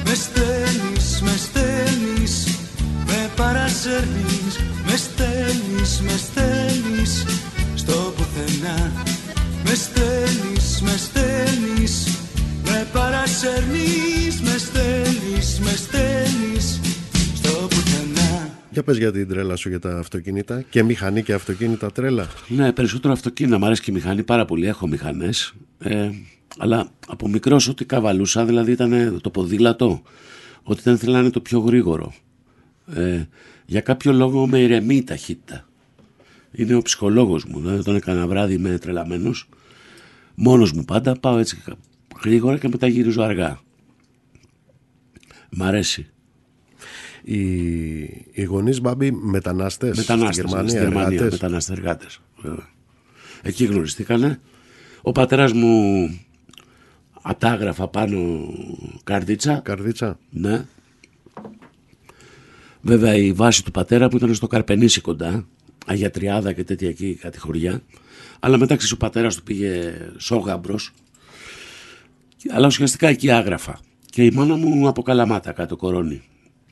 Με 0.04 0.14
στέλνεις, 0.14 1.20
με 1.22 1.36
στέλνεις 1.36 2.46
Με 3.06 3.30
παρασέρνεις, 3.36 4.58
με 4.84 4.96
στέλνεις, 4.96 6.00
με 6.00 6.16
στέλνεις 6.16 7.24
Στο 7.74 8.14
πουθενά 8.16 9.09
Με 13.30 13.36
παρασέρνεις, 13.36 14.40
με 14.40 14.58
στέλνεις, 14.58 15.60
με 15.60 15.70
στέλνεις 15.70 16.80
Στο 17.34 17.50
πουθενά 17.50 18.50
Για 18.70 18.82
πες 18.82 18.98
για 18.98 19.12
την 19.12 19.28
τρέλα 19.28 19.56
σου 19.56 19.68
για 19.68 19.78
τα 19.78 19.98
αυτοκίνητα 19.98 20.62
και 20.62 20.82
μηχανή 20.82 21.22
και 21.22 21.32
αυτοκίνητα 21.32 21.92
τρέλα. 21.92 22.26
Ναι, 22.48 22.72
περισσότερο 22.72 23.12
αυτοκίνητα. 23.12 23.58
Μ' 23.58 23.64
αρέσει 23.64 23.82
και 23.82 23.90
η 23.90 23.94
μηχανή 23.94 24.22
πάρα 24.22 24.44
πολύ. 24.44 24.66
Έχω 24.66 24.86
μηχανές. 24.86 25.54
Ε, 25.78 26.10
αλλά 26.58 26.90
από 27.08 27.28
μικρός 27.28 27.68
ό,τι 27.68 27.84
καβαλούσα, 27.84 28.44
δηλαδή 28.44 28.72
ήταν 28.72 29.20
το 29.22 29.30
ποδήλατο. 29.30 30.02
Ότι 30.62 30.80
δεν 30.82 30.94
ήθελα 30.94 31.12
να 31.12 31.18
είναι 31.18 31.30
το 31.30 31.40
πιο 31.40 31.58
γρήγορο. 31.58 32.12
Ε, 32.94 33.22
για 33.66 33.80
κάποιο 33.80 34.12
λόγο 34.12 34.46
με 34.46 34.58
ηρεμεί 34.58 34.96
η 34.96 35.04
ταχύτητα. 35.04 35.68
Είναι 36.52 36.74
ο 36.74 36.82
ψυχολόγος 36.82 37.44
μου. 37.44 37.60
Δηλαδή 37.60 37.82
τον 37.82 37.96
έκανα 37.96 38.26
βράδυ 38.26 38.58
με 38.58 38.78
τρελαμένος. 38.78 39.48
Μόνος 40.34 40.72
μου 40.72 40.84
πάντα 40.84 41.16
πάω 41.20 41.38
έτσι 41.38 41.62
γρήγορα 42.24 42.58
και 42.58 42.68
μετά 42.68 42.86
γυρίζω 42.86 43.22
αργά. 43.22 43.60
Μ' 45.50 45.62
αρέσει. 45.62 46.10
Οι, 47.22 47.38
οι 48.32 48.42
γονείς 48.42 48.80
Μπάμπη 48.80 49.12
μετανάστες, 49.12 49.96
Μετανάστες 49.96 50.34
στη 50.34 50.42
ναι, 50.42 50.48
Γερμανία, 50.48 50.70
στη 50.70 50.78
Γερμανία, 50.78 51.08
εργάτες; 51.16 51.32
μετανάστες 51.32 51.76
εργάτες. 51.76 52.20
βέβαια. 52.40 52.68
Εκεί 53.42 53.64
γνωριστήκανε. 53.64 54.40
Ο 55.02 55.12
πατέρας 55.12 55.52
μου 55.52 55.74
ατάγραφα 57.22 57.88
πάνω 57.88 58.48
καρδίτσα. 59.04 59.60
Καρδίτσα. 59.64 60.18
Ναι. 60.30 60.66
Βέβαια 62.80 63.14
η 63.14 63.32
βάση 63.32 63.64
του 63.64 63.70
πατέρα 63.70 64.08
που 64.08 64.16
ήταν 64.16 64.34
στο 64.34 64.46
Καρπενήσι 64.46 65.00
κοντά, 65.00 65.46
Αγιατριάδα 65.86 66.52
και 66.52 66.64
τέτοια 66.64 66.88
εκεί 66.88 67.14
κάτι 67.14 67.38
χωριά. 67.38 67.82
Αλλά 68.40 68.58
μετά 68.58 68.76
ξέρεις, 68.76 68.92
ο 68.92 68.96
πατέρας 68.96 69.36
του 69.36 69.42
πήγε 69.42 69.92
Σόγαμπρος. 70.16 70.92
Αλλά 72.48 72.66
ουσιαστικά 72.66 73.08
εκεί 73.08 73.30
άγραφα. 73.30 73.78
Και 74.06 74.24
η 74.24 74.30
μάνα 74.34 74.56
μου 74.56 74.88
από 74.88 75.02
Καλαμάτα 75.02 75.52
κάτω 75.52 75.76
κορώνη. 75.76 76.22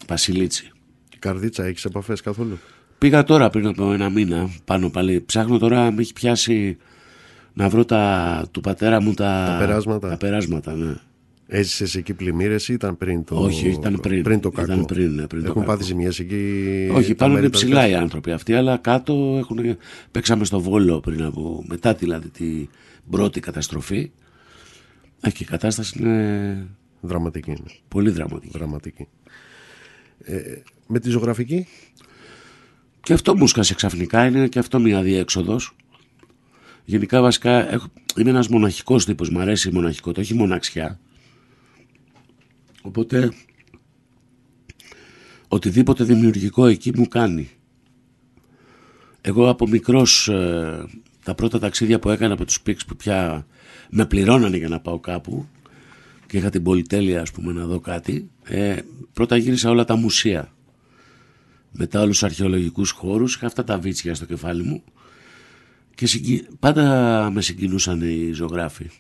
Βασιλίτσι. 0.09 0.71
Καρδίτσα 1.19 1.65
έχεις 1.65 1.85
επαφές 1.85 2.21
καθόλου; 2.21 2.59
Πήγα 2.99 3.25
τώρα 3.25 3.51
πριν 3.51 3.67
από 3.67 3.93
ένα 3.93 4.11
μήνα 4.11 4.51
πάνω 4.65 4.91
πάλι. 4.91 5.21
Ψάχνω 5.21 5.59
τώρα, 5.59 5.91
με 5.93 6.01
έχει 6.01 6.13
πιάσει 6.13 6.77
να 7.53 7.69
βρω 7.69 7.85
τα, 7.85 8.45
του 8.51 8.61
πατέρα 8.61 9.03
μου 9.03 9.15
τα, 9.15 9.45
Τα 9.47 9.57
περάσματα. 9.67 10.09
Τα 10.09 10.17
περάσματα, 10.17 10.75
ναι. 10.77 10.95
Έζησες 11.47 11.95
εκεί 11.95 12.15
πλημμύρες 12.15 12.69
ή 12.69 12.73
ήταν 12.73 12.97
πριν 12.97 13.25
το, 13.25 13.37
Όχι, 13.37 13.69
ήταν 13.69 13.99
πριν. 14.03 14.23
πριν 14.23 14.41
το 14.41 14.51
κακό; 14.51 14.73
Ήταν 14.73 14.85
πριν, 14.85 15.15
ναι, 15.15 15.27
πριν 15.27 15.43
το 15.43 15.49
Έχουν 15.49 15.63
κακό. 15.63 15.73
πάθει 15.73 15.85
ζημιές 15.85 16.19
εκεί. 16.19 16.45
Όχι, 16.93 17.09
τα 17.09 17.15
πάνω 17.15 17.33
μέρη 17.33 17.45
είναι 17.47 17.55
ψηλά 17.55 17.75
περιοχές. 17.75 17.99
οι 17.99 18.03
άνθρωποι 18.03 18.31
αυτοί, 18.33 18.55
αλλά 18.55 18.77
κάτω 18.77 19.37
έχουν, 19.39 19.59
παίξαμε 20.11 20.45
στο 20.45 20.61
Βόλο 20.61 21.01
πριν 21.01 21.23
από, 21.23 21.65
μετά 21.69 21.95
δηλαδή 21.95 22.29
την 22.29 22.69
πρώτη 23.11 23.41
καταστροφή. 23.41 24.11
Α, 25.27 25.31
και 25.31 25.43
η 25.43 25.47
κατάσταση 25.47 25.99
είναι 25.99 26.69
Δραματική 27.01 27.51
είναι. 27.51 27.65
πολύ 27.89 28.11
δραματική. 28.11 28.59
Δραματική. 28.59 29.09
Ε, 30.19 30.41
με 30.87 31.01
τη 31.01 31.11
ζωγραφική, 31.11 31.67
Και 33.01 33.13
αυτό 33.13 33.37
μου 33.37 33.47
σκάσε 33.47 33.75
ξαφνικά, 33.75 34.27
είναι 34.27 34.49
και 34.49 34.59
αυτό 34.59 34.79
μια 34.79 35.03
διέξοδος. 35.03 35.77
Γενικά 36.85 37.21
βασικά 37.21 37.73
έχω, 37.73 37.87
είμαι 38.17 38.31
ένας 38.31 38.49
μοναχικός 38.49 39.05
τύπος, 39.05 39.31
μου 39.31 39.41
αρέσει 39.41 39.69
η 39.69 39.73
μοναχικότητα, 39.73 40.21
όχι 40.21 40.35
η 40.35 40.37
μοναξιά. 40.37 41.01
Οπότε 42.83 43.33
οτιδήποτε 45.49 46.05
δημιουργικό 46.05 46.67
εκεί 46.67 46.93
μου 46.97 47.09
κάνει. 47.09 47.51
Εγώ 49.21 49.49
από 49.49 49.69
μικρός 49.69 50.29
ε, 50.29 50.87
τα 51.25 51.35
πρώτα 51.35 51.59
ταξίδια 51.59 51.99
που 51.99 52.11
έκανα 52.11 52.35
από 52.35 52.45
τους 52.45 52.61
πίξ 52.61 52.85
που 52.85 52.97
πια 52.97 53.47
με 53.91 54.07
πληρώνανε 54.07 54.57
για 54.57 54.69
να 54.69 54.81
πάω 54.81 54.99
κάπου 55.01 55.49
και 56.27 56.37
είχα 56.37 56.51
την 56.51 56.63
πολυτέλεια 56.63 57.21
ας 57.21 57.31
πούμε 57.31 57.53
να 57.53 57.67
δω 57.67 57.81
κάτι. 57.81 58.31
Ε, 58.45 58.77
πρώτα 59.13 59.37
γύρισα 59.37 59.71
όλα 59.71 59.85
τα 59.85 59.97
μουσεία. 59.97 60.53
Μετά 61.73 62.01
όλους 62.01 62.19
τους 62.19 62.23
αρχαιολογικούς 62.23 62.91
χώρους 62.91 63.35
είχα 63.35 63.47
αυτά 63.47 63.65
τα 63.65 63.79
βίτσια 63.79 64.15
στο 64.15 64.25
κεφάλι 64.25 64.63
μου 64.63 64.83
και 65.95 66.07
συγκι... 66.07 66.47
πάντα 66.59 67.31
με 67.31 67.43
συγκινούσαν 67.43 68.01
οι 68.01 68.33
ζωγράφοι. 68.33 68.91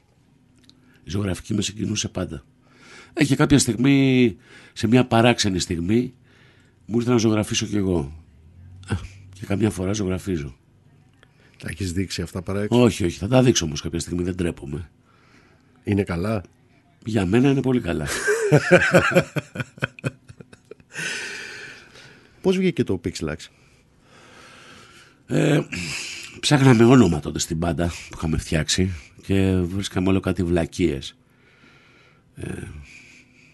Η 1.04 1.10
ζωγραφική 1.10 1.54
με 1.54 1.62
συγκινούσε 1.62 2.08
πάντα. 2.08 2.44
Έχει 3.12 3.36
κάποια 3.36 3.58
στιγμή 3.58 4.36
σε 4.72 4.86
μια 4.86 5.06
παράξενη 5.06 5.58
στιγμή 5.58 6.14
μου 6.86 6.98
ήρθε 6.98 7.10
να 7.10 7.16
ζωγραφίσω 7.16 7.66
κι 7.66 7.76
εγώ. 7.76 8.12
Α, 8.88 8.96
και 9.32 9.46
καμιά 9.46 9.70
φορά 9.70 9.92
ζωγραφίζω 9.92 10.57
τα 11.58 11.68
έχεις 11.70 11.92
δείξει 11.92 12.22
αυτά 12.22 12.42
παρά 12.42 12.60
έξω; 12.60 12.82
όχι 12.82 13.04
όχι 13.04 13.18
θα 13.18 13.28
τα 13.28 13.42
δείξω 13.42 13.64
όμως 13.64 13.80
κάποια 13.80 13.98
στιγμή 13.98 14.22
δεν 14.22 14.36
τρέπομαι 14.36 14.90
Είναι 15.84 16.02
καλά; 16.02 16.42
για 17.04 17.26
μένα 17.26 17.50
είναι 17.50 17.62
πολύ 17.62 17.80
καλά 17.80 18.06
Πώς 22.40 22.56
βγήκε 22.56 22.84
το 22.84 23.00
Pixelax. 23.04 23.36
Ε, 25.26 25.60
ψάχναμε 26.40 26.84
όνομα 26.84 27.20
τότε 27.20 27.38
στην 27.38 27.58
πάντα 27.58 27.86
που 27.86 28.16
είχαμε 28.16 28.38
φτιάξει 28.38 28.92
και 29.22 29.56
βρίσκαμε 29.56 30.08
όλο 30.08 30.20
κάτι 30.20 30.42
βλακίες. 30.42 31.16
Ε, 32.34 32.62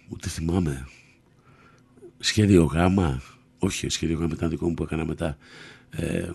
ούτε 0.08 0.28
θυμάμαι. 0.28 0.88
Σχέδιο 2.18 2.64
γάμα; 2.64 3.22
Όχι, 3.58 3.88
σχέδιο 3.88 4.18
γάμα 4.18 4.32
ήταν 4.34 4.50
δικό 4.50 4.68
μου 4.68 4.74
που 4.74 4.82
έκανα 4.82 5.04
μετά. 5.04 5.36
Ε, 5.90 6.30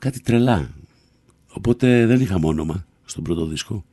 κάτι 0.00 0.20
τρελά. 0.20 0.70
Οπότε 1.52 2.06
δεν 2.06 2.20
είχαμε 2.20 2.46
όνομα 2.46 2.86
στον 3.04 3.22
πρώτο 3.24 3.46
δίσκο. 3.46 3.84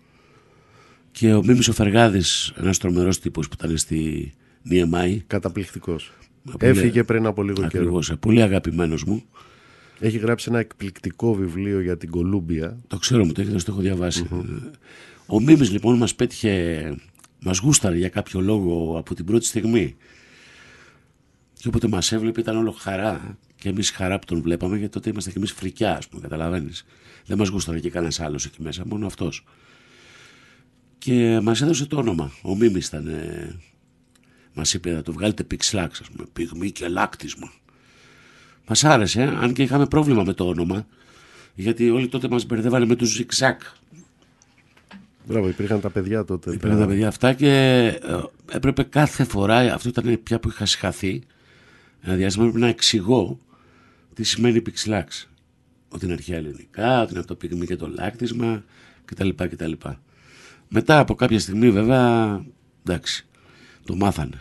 Και 1.12 1.34
ο 1.34 1.44
Μίμης 1.44 1.68
ο 1.68 1.74
Φεργάδης, 1.74 2.54
ένας 2.58 2.78
τρομερός 2.78 3.20
τύπος 3.20 3.48
που 3.48 3.56
ήταν 3.64 3.78
στη 3.78 4.32
Νιεμάη, 4.62 5.24
Καταπληκτικός. 5.28 6.12
Πολύ- 6.60 6.72
Έφυγε 6.72 7.04
πριν 7.04 7.26
από 7.26 7.44
λίγο 7.44 7.56
καιρό. 7.56 7.68
Ακριβώς, 7.68 8.10
ε, 8.10 8.16
πολύ 8.16 8.42
αγαπημένος 8.42 9.04
μου. 9.04 9.24
Έχει 10.00 10.18
γράψει 10.18 10.46
ένα 10.50 10.60
εκπληκτικό 10.60 11.34
βιβλίο 11.34 11.82
για 11.82 11.98
την 11.98 12.10
Κολούμπια. 12.10 12.78
Το 12.88 12.98
ξέρω, 12.98 13.26
μου 13.26 13.32
το 13.32 13.42
έχει 13.42 13.50
δώσει, 13.50 13.66
το 13.66 13.72
έχω 13.72 13.82
διαβάσει. 13.82 14.28
Ο 15.26 15.42
Μίμης 15.42 15.72
λοιπόν 15.72 15.98
μας 15.98 16.16
πέτυχε, 16.16 16.96
μας 17.40 17.58
γούσταρε 17.58 17.98
για 17.98 18.10
κάποιο 18.10 18.42
λόγο 18.42 18.96
από 18.98 19.16
την 19.16 19.26
πρώτη 19.26 19.46
στιγμή. 19.46 19.96
Και 21.58 21.68
όποτε 21.68 21.88
μας 21.88 22.12
έβλεπε 22.12 22.40
ήταν 22.40 22.58
όλο 22.58 22.72
χαρά. 22.72 23.38
Και 23.56 23.70
εμείς 23.70 23.90
χαρά 23.92 24.20
που 24.20 24.26
τον 24.26 24.42
βλέπαμε, 24.42 24.78
γιατί 24.78 24.94
τότε 24.94 25.10
είμαστε 25.10 25.32
και 25.32 25.38
εμείς 25.38 25.52
φρικιά, 25.52 25.98
ας 25.98 26.08
πούμε, 26.08 26.22
καταλαβαίνεις. 26.22 26.86
Δεν 27.26 27.38
μας 27.38 27.48
γούσταρε 27.48 27.80
και 27.80 27.90
κανένας 27.90 28.20
άλλος 28.20 28.46
εκεί 28.46 28.62
μέσα, 28.62 28.84
μόνο 28.86 29.06
αυτός. 29.06 29.46
Και 30.98 31.40
μας 31.44 31.62
έδωσε 31.62 31.86
το 31.86 31.98
όνομα. 31.98 32.32
Ο 32.42 32.56
Μίμης 32.56 32.88
ήταν... 32.88 33.08
Ε, 33.08 33.60
μας 34.54 34.74
είπε 34.74 34.92
να 34.92 35.02
το 35.02 35.14
βγάλετε 35.14 35.44
πιξλάξ, 35.44 36.00
ας 36.00 36.10
πούμε, 36.10 36.28
πυγμή 36.34 36.72
και 36.72 36.88
λάκτισμα. 36.88 37.52
Μας 38.68 38.84
άρεσε, 38.84 39.22
αν 39.22 39.54
και 39.54 39.64
είχαμε 39.64 39.86
πρόβλημα 39.86 40.24
με 40.24 40.34
το 40.34 40.48
όνομα, 40.48 40.88
γιατί 41.56 41.90
όλοι 41.90 42.08
τότε 42.08 42.28
μας 42.28 42.46
μπερδεύανε 42.46 42.86
με 42.86 42.96
τους 42.96 43.10
Ζικζάκ. 43.10 43.62
Μπράβο, 45.28 45.48
υπήρχαν 45.48 45.82
τα 45.82 45.90
παιδιά 45.90 46.26
τότε. 46.26 46.54
Υπήρχαν 46.54 46.80
τα 46.80 46.88
παιδιά 46.88 47.08
αυτά 47.08 47.34
και 47.34 47.50
ε, 48.02 48.22
έπρεπε 48.52 48.84
κάθε 48.84 49.24
φορά, 49.24 49.74
αυτό 49.74 49.90
ήταν 49.90 50.24
πια 50.24 50.40
που 50.40 50.50
είχα 50.50 50.66
συγχαθεί, 50.66 51.24
ένα 52.06 52.16
διάστημα 52.16 52.46
έπρεπε 52.46 52.66
να 52.66 52.72
εξηγώ 52.72 53.40
τι 54.14 54.24
σημαίνει 54.24 54.62
πιξλάξ. 54.62 55.30
Ότι 55.90 56.06
είναι 56.06 56.14
αρχαία 56.14 56.38
ελληνικά, 56.38 57.02
ότι 57.02 57.12
είναι 57.12 57.20
από 57.20 57.28
το 57.28 57.36
πυγμή 57.36 57.66
και 57.66 57.76
το 57.76 57.88
λάκτισμα 57.88 58.64
κτλ. 59.06 59.30
κτλ. 59.36 59.72
Μετά 60.70 61.00
από 61.00 61.16
κάποια 61.16 61.40
στιγμή 61.40 61.72
βέβαια, 61.72 62.46
εντάξει, 62.86 63.28
το 63.86 63.96
μάθανε. 63.96 64.40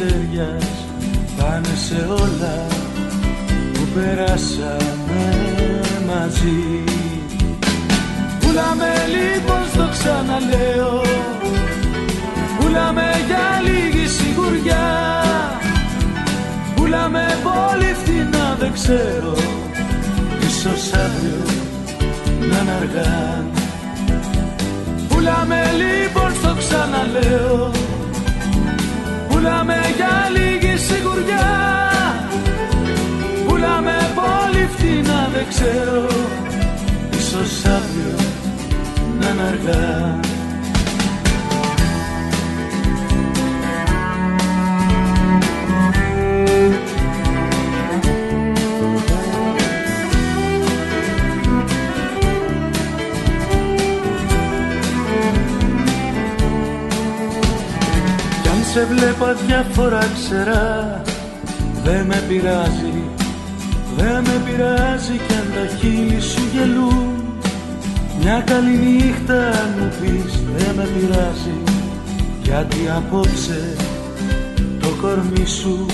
Της 0.00 0.59
ξέρω 35.60 36.06
Ίσως 37.18 37.64
αύριο 37.64 38.16
να 39.20 39.28
είναι 39.28 39.42
αργά. 39.42 40.18
Σε 58.72 58.84
βλέπα 58.84 59.32
διάφορα 59.46 59.98
ξερά 60.14 61.02
Δε 61.84 62.02
με 62.02 62.22
πειράζει, 62.28 63.02
δε 63.96 64.12
με 64.12 64.42
πειράζει 64.44 65.20
κι 65.26 65.34
αν 65.34 65.39
τα 65.54 65.76
χείλη 65.76 66.20
σου 66.20 66.42
γελούν. 66.52 67.20
Μια 68.22 68.42
καλή 68.46 68.76
νύχτα 68.76 69.34
αν 69.34 69.74
μου 69.78 69.88
πεις 70.00 70.32
δε 70.56 70.72
με 70.76 70.88
πειράζει 70.94 71.58
Γιατί 72.42 72.78
απόψε 72.96 73.76
το 74.80 74.88
κορμί 75.00 75.46
σου 75.46 75.86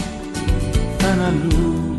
θα 0.99 1.09
είναι 1.09 1.25
αλλού 1.25 1.97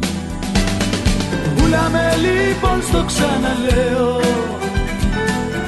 Πουλάμε 1.55 2.15
λοιπόν 2.25 2.81
στο 2.81 3.03
ξαναλέω. 3.05 4.19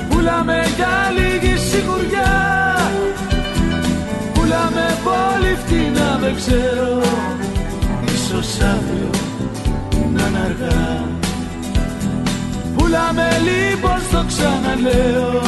Πουλάμε 0.09 0.63
για 0.75 1.13
λίγη 1.17 1.57
σιγουριά. 1.57 2.35
Πουλάμε 4.33 4.97
πολύ 5.03 5.57
φτηνά 5.65 6.17
δεν 6.21 6.35
ξέρω. 6.35 7.01
Ίσως 8.13 8.59
αύριο 8.59 9.09
να 10.13 10.27
είναι 10.27 10.39
αργά 10.45 11.08
Πουλάμε 12.89 13.29
λοιπόν 13.47 13.99
στο 14.09 14.25
ξαναλέω. 14.27 15.41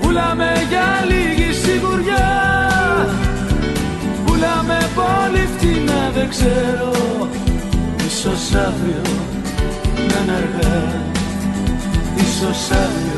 Πουλάμε 0.00 0.52
για 0.68 0.88
λίγη 1.10 1.52
σιγουριά. 1.52 2.30
Πουλάμε 4.24 4.78
πολύ 4.94 5.48
φτηνά 5.56 6.10
δεν 6.14 6.28
ξέρω. 6.28 6.92
Ίσως 8.06 8.54
αύριο 8.54 9.02
να 9.96 10.18
είναι 10.22 10.32
αργά. 10.36 11.02
Ίσως 12.16 12.70
αύριο 12.70 13.17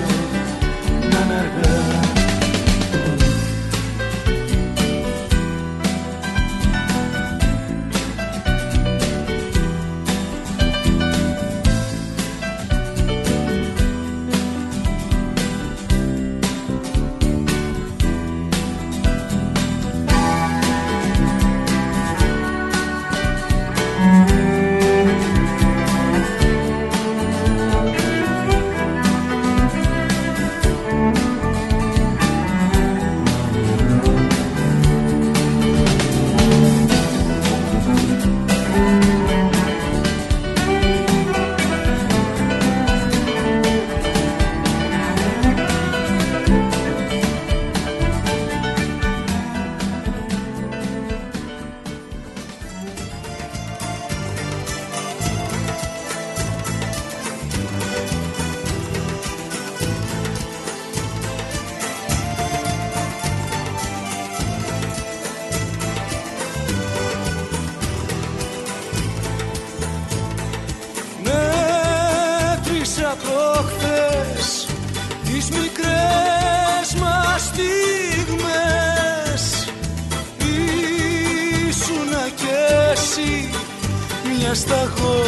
μια 84.53 84.59
σταγόνα 84.59 85.20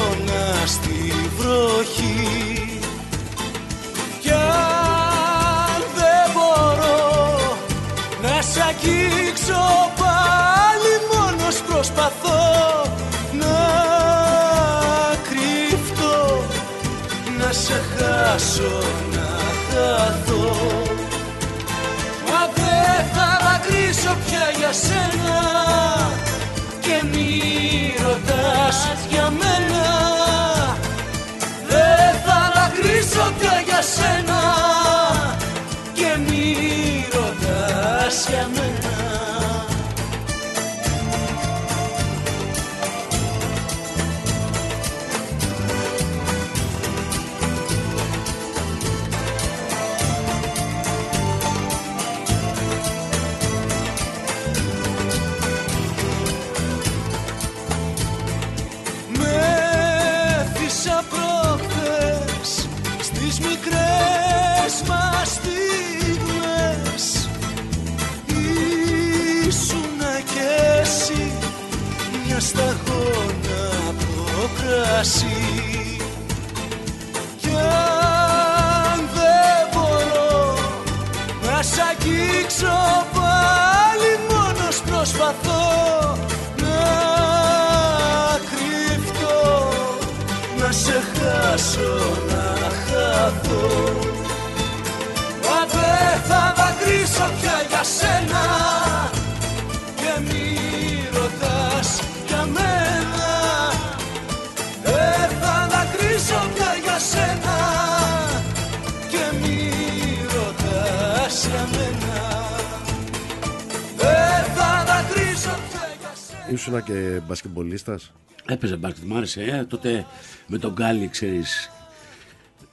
για 116.70 116.79
σένα 116.79 116.79
Ήσουνα 116.79 116.81
και 116.81 117.20
μπασκεμπολίστας. 117.27 118.12
Έπαιζε 118.46 118.77
μπάσκετ, 118.77 119.05
μου 119.05 119.16
άρεσε. 119.16 119.42
Ε, 119.42 119.64
τότε 119.64 120.07
με 120.46 120.59
τον 120.59 120.72
Γκάλι, 120.72 121.09
ξέρεις, 121.09 121.70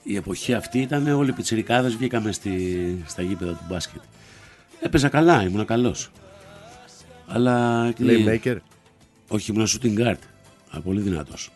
η 0.04 0.16
εποχή 0.16 0.54
αυτή 0.54 0.80
ήταν 0.80 1.08
όλοι 1.08 1.30
οι 1.30 1.34
πιτσιρικάδες 1.34 1.96
βγήκαμε 1.96 2.32
στη, 2.32 3.04
στα 3.08 3.22
γήπεδα 3.22 3.52
του 3.52 3.66
μπάσκετ. 3.70 4.02
Έπαιζα 4.80 5.10
καλά, 5.10 5.44
ήμουν 5.44 5.66
καλός. 5.66 6.12
Αλλά... 7.28 7.94
Playmaker; 8.00 8.58
Όχι, 9.28 9.52
ήμουν 9.52 9.68
shooting 9.68 9.98
guard. 10.00 10.20
Α, 10.70 10.82
πολύ 10.82 11.02
δυνατός. 11.02 11.52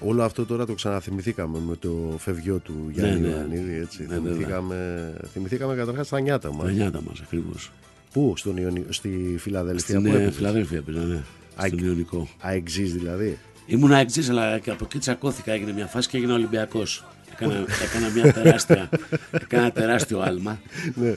Όλο 0.00 0.22
αυτό 0.22 0.46
τώρα 0.46 0.66
το 0.66 0.74
ξαναθυμηθήκαμε 0.74 1.58
με 1.58 1.76
το 1.76 2.14
φευγιό 2.18 2.58
του 2.58 2.88
Γιάννη 2.92 3.20
ναι. 3.20 3.28
Ιωαννίδη. 3.28 3.74
Έτσι. 3.74 4.02
Ναι, 4.02 4.14
βέβαια. 4.14 4.32
θυμηθήκαμε, 4.32 5.14
θυμηθήκαμε 5.32 5.74
καταρχάς 5.74 6.08
τα 6.08 6.20
νιάτα 6.20 6.48
Τα 6.48 6.54
μας. 6.54 6.72
νιάτα 6.72 7.02
μας 7.08 7.20
ακριβώς. 7.20 7.72
Πού, 8.12 8.32
στον 8.36 8.56
Ιωνι... 8.56 8.84
στη 8.88 9.36
Φιλαδελφία 9.38 9.98
Στην 9.98 10.02
που 10.02 10.08
ε, 10.08 10.10
έπαιζες; 10.10 10.34
Φιλαδέλφια 10.34 10.78
έπαιζα, 10.78 11.00
ναι. 11.00 11.22
Στον 11.56 11.78
Ιωνικό. 11.78 12.28
αεξής 12.40 12.92
δηλαδή. 12.92 13.38
Ήμουν 13.66 13.92
αεξής, 13.92 14.30
αλλά 14.30 14.58
και 14.58 14.70
από 14.70 14.84
εκεί 14.84 14.98
τσακώθηκα. 14.98 15.52
Έγινε 15.52 15.72
μια 15.72 15.86
φάση 15.86 16.08
και 16.08 16.16
έγινα 16.16 16.34
Ολυμπιακός. 16.34 17.04
Έκανα, 17.32 17.64
έκανα 17.84 18.08
μια 18.14 18.32
τεράστια, 18.32 18.88
έκανα 19.42 19.62
ένα 19.62 19.72
τεράστιο 19.72 20.20
άλμα. 20.20 20.60
Ναι. 20.94 21.14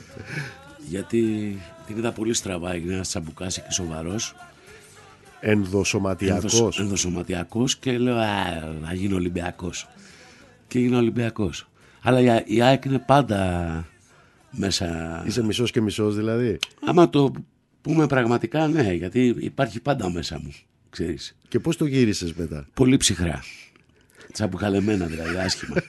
Γιατί 0.88 1.20
την 1.86 1.96
είδα 1.98 2.12
πολύ 2.12 2.34
στραβά. 2.34 2.72
Έγινε 2.72 2.94
ένας 2.94 3.08
τσαμπουκάς 3.08 3.56
εκεί 3.58 3.72
σοβαρός. 3.72 4.34
Ενδοσωματιακός. 5.40 6.78
Ενδοσωματιακός 6.78 7.76
και 7.76 7.98
λέω 7.98 8.16
Α, 8.16 8.26
θα 8.84 8.94
γίνω 8.94 9.16
Ολυμπιακός. 9.16 9.88
Και 10.68 10.78
έγινα 10.78 10.98
Ολυμπιακός. 10.98 11.68
Αλλά 12.02 12.20
η, 12.20 12.42
η 12.46 12.62
ΑΕΚ 12.62 12.84
είναι 12.84 12.98
πάντα 12.98 13.84
μέσα. 14.50 15.22
Είσαι 15.26 15.42
μισός 15.42 15.70
και 15.70 15.80
μισός 15.80 16.16
δηλαδή. 16.16 16.58
Άμα 16.86 17.10
το 17.10 17.32
πούμε 17.82 18.06
πραγματικά, 18.06 18.68
ναι, 18.68 18.92
γιατί 18.92 19.36
υπάρχει 19.38 19.80
πάντα 19.80 20.10
μέσα 20.10 20.40
μου. 20.42 20.54
Ξέρεις. 20.90 21.36
Και 21.48 21.58
πώς 21.60 21.76
το 21.76 21.84
γύρισες 21.84 22.32
μετά; 22.32 22.66
Πολύ 22.74 22.96
ψυχρά. 22.96 23.42
Τσαμπουκαλεμένα 24.32 25.06
δηλαδή, 25.06 25.36
άσχημα. 25.36 25.76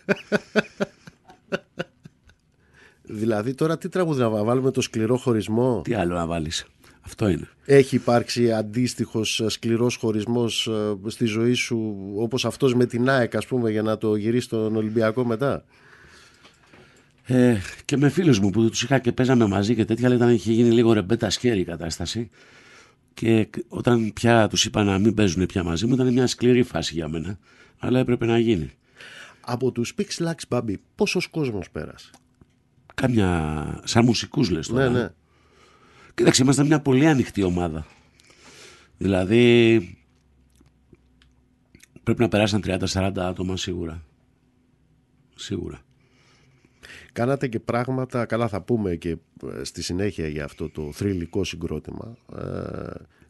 Δηλαδή 3.03 3.53
τώρα 3.53 3.77
τι 3.77 3.89
τραγούδι 3.89 4.21
να 4.21 4.29
βάλουμε 4.29 4.71
το 4.71 4.81
σκληρό 4.81 5.17
χωρισμό; 5.17 5.81
Τι 5.83 5.93
άλλο 5.93 6.13
να 6.13 6.25
βάλεις. 6.25 6.65
Αυτό 7.01 7.27
είναι. 7.27 7.49
Έχει 7.65 7.95
υπάρξει 7.95 8.51
αντίστοιχος 8.51 9.43
σκληρός 9.47 9.95
χωρισμός 9.95 10.67
ε, 10.67 11.09
στη 11.09 11.25
ζωή 11.25 11.53
σου 11.53 11.95
όπως 12.15 12.45
αυτός 12.45 12.75
με 12.75 12.85
την 12.85 13.09
ΑΕΚ 13.09 13.35
ας 13.35 13.45
πούμε 13.45 13.71
για 13.71 13.81
να 13.81 13.97
το 13.97 14.15
γυρίσεις 14.15 14.43
στον 14.45 14.75
Ολυμπιακό 14.75 15.25
μετά; 15.25 15.63
Ε, 17.23 17.57
και 17.85 17.97
με 17.97 18.09
φίλους 18.09 18.39
μου 18.39 18.49
που 18.49 18.69
τους 18.69 18.83
είχα 18.83 18.99
και 18.99 19.11
παίζαμε 19.11 19.47
μαζί 19.47 19.75
και 19.75 19.85
τέτοια, 19.85 20.05
αλλά 20.07 20.15
ήταν, 20.15 20.29
είχε 20.29 20.51
γίνει 20.51 20.69
λίγο 20.71 20.93
ρεμπέτα 20.93 21.29
σκέρι 21.29 21.59
η 21.59 21.63
κατάσταση. 21.63 22.29
Και 23.13 23.45
κ- 23.45 23.65
όταν 23.67 24.13
πια 24.13 24.47
τους 24.47 24.65
είπα 24.65 24.83
να 24.83 24.97
μην 24.99 25.13
παίζουν 25.13 25.45
πια 25.45 25.63
μαζί 25.63 25.85
μου, 25.85 25.93
ήταν 25.93 26.13
μια 26.13 26.27
σκληρή 26.27 26.63
φάση 26.63 26.93
για 26.93 27.07
μένα. 27.07 27.39
Αλλά 27.79 27.99
έπρεπε 27.99 28.25
να 28.25 28.39
γίνει. 28.39 28.71
Από 29.41 29.71
τους 29.71 29.93
Pix 29.97 30.25
Lax 30.27 30.33
Baby 30.57 30.73
πόσος 30.95 31.27
κόσμος 31.27 31.69
πέρασε; 31.69 32.09
Κάμια. 32.93 33.81
σαν 33.83 34.05
μουσικούς 34.05 34.49
λες 34.49 34.67
τώρα. 34.67 34.89
Ναι, 34.89 34.99
ναι. 34.99 35.09
Κοίταξε, 36.13 36.43
ήμασταν 36.43 36.65
μια 36.67 36.81
πολύ 36.81 37.07
ανοιχτή 37.07 37.43
ομάδα. 37.43 37.85
Δηλαδή. 38.97 39.95
Πρέπει 42.03 42.21
να 42.21 42.27
περάσαν 42.27 42.61
30-40 42.65 43.11
άτομα 43.17 43.57
σίγουρα. 43.57 44.03
Σίγουρα. 45.35 45.81
Κάνατε 47.13 47.47
και 47.47 47.59
πράγματα, 47.59 48.25
καλά 48.25 48.47
θα 48.47 48.61
πούμε 48.61 48.95
και 48.95 49.09
ε, 49.09 49.63
στη 49.63 49.83
συνέχεια 49.83 50.27
για 50.27 50.43
αυτό 50.43 50.69
το 50.69 50.91
θρηλυκό 50.91 51.43
συγκρότημα. 51.43 52.17
Ε, 52.37 52.43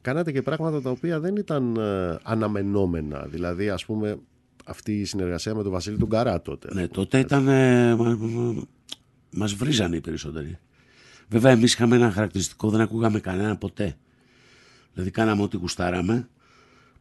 κάνατε 0.01 0.31
και 0.31 0.41
πράγματα 0.41 0.81
τα 0.81 0.89
οποία 0.89 1.19
δεν 1.19 1.35
ήταν 1.35 1.75
ε, 1.75 2.17
αναμενόμενα. 2.23 3.25
Δηλαδή 3.29 3.69
ας 3.69 3.85
πούμε 3.85 4.19
αυτή 4.65 4.99
η 4.99 5.05
συνεργασία 5.05 5.55
με 5.55 5.63
τον 5.63 5.71
Βασίλη 5.71 5.97
του 5.97 6.05
Γκαρά 6.05 6.41
τότε. 6.41 6.73
Ναι, 6.73 6.87
τότε 6.87 7.19
ήταν. 7.19 7.47
Ε, 7.47 7.95
μα, 7.95 8.15
μα- 8.15 8.63
μας 9.31 9.53
βρίζανε 9.53 9.95
οι 9.95 10.01
περισσότεροι. 10.01 10.57
Βέβαια, 11.27 11.51
εμείς 11.51 11.73
είχαμε 11.73 11.95
ένα 11.95 12.11
χαρακτηριστικό, 12.11 12.69
δεν 12.69 12.81
ακούγαμε 12.81 13.19
κανένα 13.19 13.57
ποτέ. 13.57 13.95
Δηλαδή, 14.93 15.11
κάναμε 15.11 15.41
ό,τι 15.41 15.57
γουστάραμε 15.57 16.29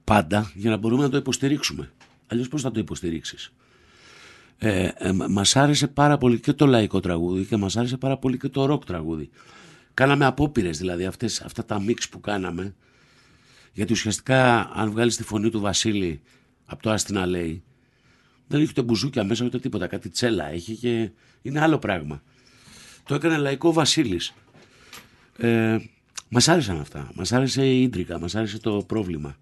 πάντα 0.04 0.52
για 0.54 0.70
να 0.70 0.76
μπορούμε 0.76 1.02
να 1.02 1.08
το 1.08 1.16
υποστηρίξουμε. 1.16 1.90
Αλλιώς, 2.26 2.48
πώς 2.48 2.62
θα 2.62 2.70
το 2.70 2.80
υποστηρίξεις; 2.80 3.52
Ε, 4.62 4.90
ε, 4.94 5.12
μα 5.12 5.44
άρεσε 5.54 5.88
πάρα 5.88 6.18
πολύ 6.18 6.40
και 6.40 6.52
το 6.52 6.66
λαϊκό 6.66 7.00
τραγούδι 7.00 7.44
και 7.44 7.56
μας 7.56 7.76
άρεσε 7.76 7.96
πάρα 7.96 8.16
πολύ 8.16 8.38
και 8.38 8.48
το 8.48 8.64
ροκ 8.64 8.84
τραγούδι. 8.84 9.30
Κάναμε 9.94 10.24
απόπειρες 10.24 10.78
δηλαδή 10.78 11.04
αυτές, 11.04 11.40
αυτά 11.40 11.64
τα 11.64 11.80
μίξ 11.80 12.08
που 12.08 12.20
κάναμε. 12.20 12.74
Γιατί 13.72 13.92
ουσιαστικά, 13.92 14.70
αν 14.74 14.90
βγάλεις 14.90 15.16
τη 15.16 15.22
φωνή 15.22 15.50
του 15.50 15.60
Βασίλη 15.60 16.20
από 16.64 16.82
το 16.82 16.90
Άστινα 16.90 17.26
λέει, 17.26 17.62
δεν 18.46 18.60
έχει 18.60 18.70
ούτε 18.70 18.82
μπουζούκια 18.82 19.24
μέσα 19.24 19.44
ούτε 19.44 19.58
τίποτα. 19.58 19.86
Κάτι 19.86 20.08
τσέλα 20.08 20.50
έχει 20.50 20.76
και 20.76 21.10
είναι 21.42 21.60
άλλο 21.60 21.78
πράγμα. 21.78 22.22
Το 23.04 23.14
έκανε 23.14 23.36
λαϊκό 23.36 23.72
Βασίλης. 23.72 24.34
Ε, 25.38 25.76
μας 26.28 26.48
άρεσαν 26.48 26.80
αυτά. 26.80 27.10
Μας 27.14 27.32
άρεσε 27.32 27.66
η 27.66 27.82
ίντρικα, 27.82 28.18
μας 28.18 28.34
άρεσε 28.34 28.58
το 28.58 28.84
πρόβλημα. 28.86 29.36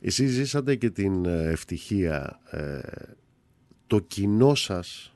Εσείς 0.00 0.30
ζήσατε 0.30 0.74
και 0.74 0.90
την 0.90 1.24
ε, 1.24 1.50
ευτυχία 1.50 2.40
ε, 2.50 2.78
το 3.94 4.00
κοινό 4.00 4.54
σας 4.54 5.12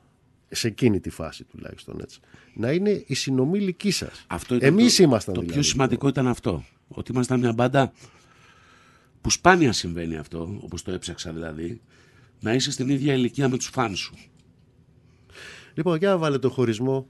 σε 0.49 0.69
εκείνη 0.69 1.01
τη 1.01 1.11
φάση 1.11 1.45
τουλάχιστον 1.45 2.01
έτσι 2.01 2.21
να 2.55 2.73
είναι 2.73 3.05
η 3.07 3.15
συνομήλικοί 3.15 3.91
σας. 3.91 4.27
Εμείς 4.49 4.97
το, 4.97 5.03
ήμασταν 5.03 5.35
το 5.35 5.41
δηλαδή. 5.41 5.59
πιο 5.59 5.69
σημαντικό 5.69 6.09
ήταν 6.09 6.27
αυτό. 6.27 6.65
Ότι 6.89 7.13
ήμασταν 7.13 7.41
μια 7.41 7.53
μπάντα 7.53 7.93
που 9.21 9.31
σπάνια 9.31 9.73
συμβαίνει 9.73 10.17
αυτό 10.17 10.59
όπως 10.61 10.83
το 10.83 10.93
έψαξα 10.93 11.33
δηλαδή 11.33 11.81
να 12.41 12.55
είσαι 12.55 12.71
στην 12.71 12.89
ίδια 12.89 13.15
ηλικία 13.15 13.49
με 13.49 13.57
τους 13.57 13.67
φαν 13.67 13.97
σου. 13.97 14.15
Λοιπόν 15.75 15.97
για 15.97 16.19
βάλε 16.19 16.39
το 16.39 16.51
χωρισμό 16.51 17.09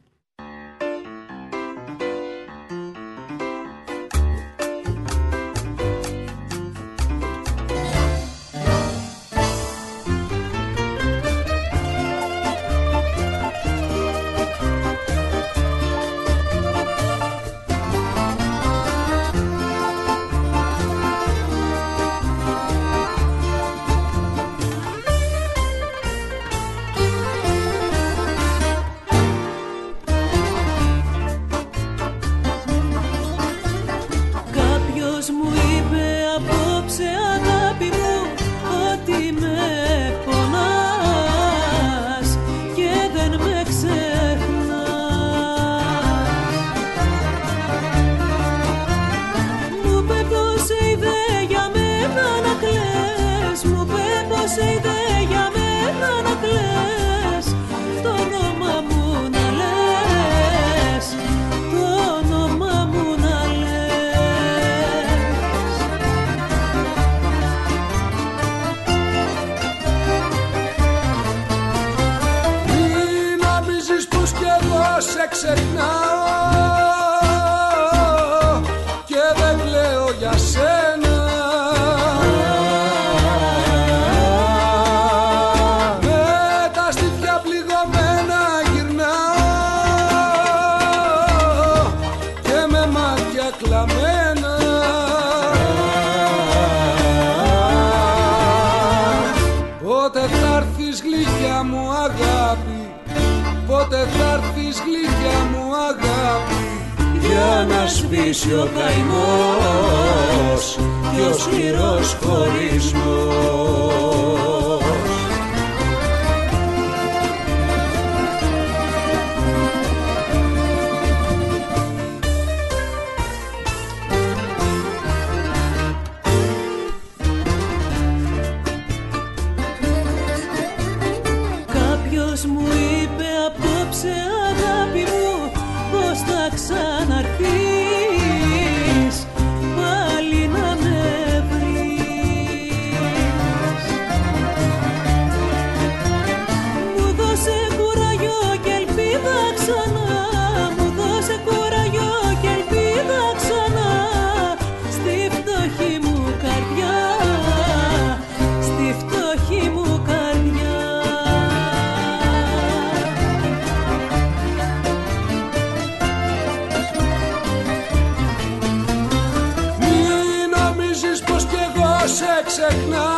ξεχνά 172.68 173.17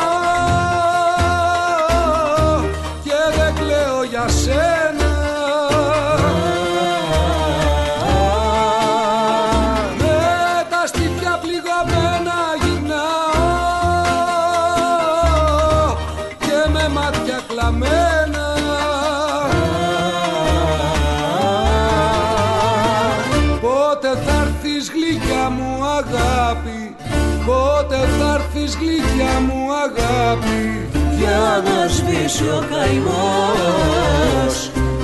σταματήσει 32.31 32.45
ο 32.45 32.64
καημός 32.71 34.57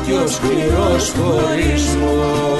και 0.07 0.13
ο 0.13 0.27
σκληρός 0.27 1.11
χωρισμός. 1.11 2.57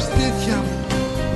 Από 0.00 0.08
τα 0.08 0.16
στήθια 0.16 0.62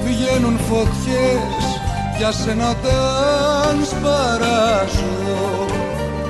βγαίνουν 0.05 0.59
φωτιές 0.59 1.81
για 2.18 2.33
σένα 2.33 2.70
όταν 2.70 3.85
σπαράζω 3.85 5.66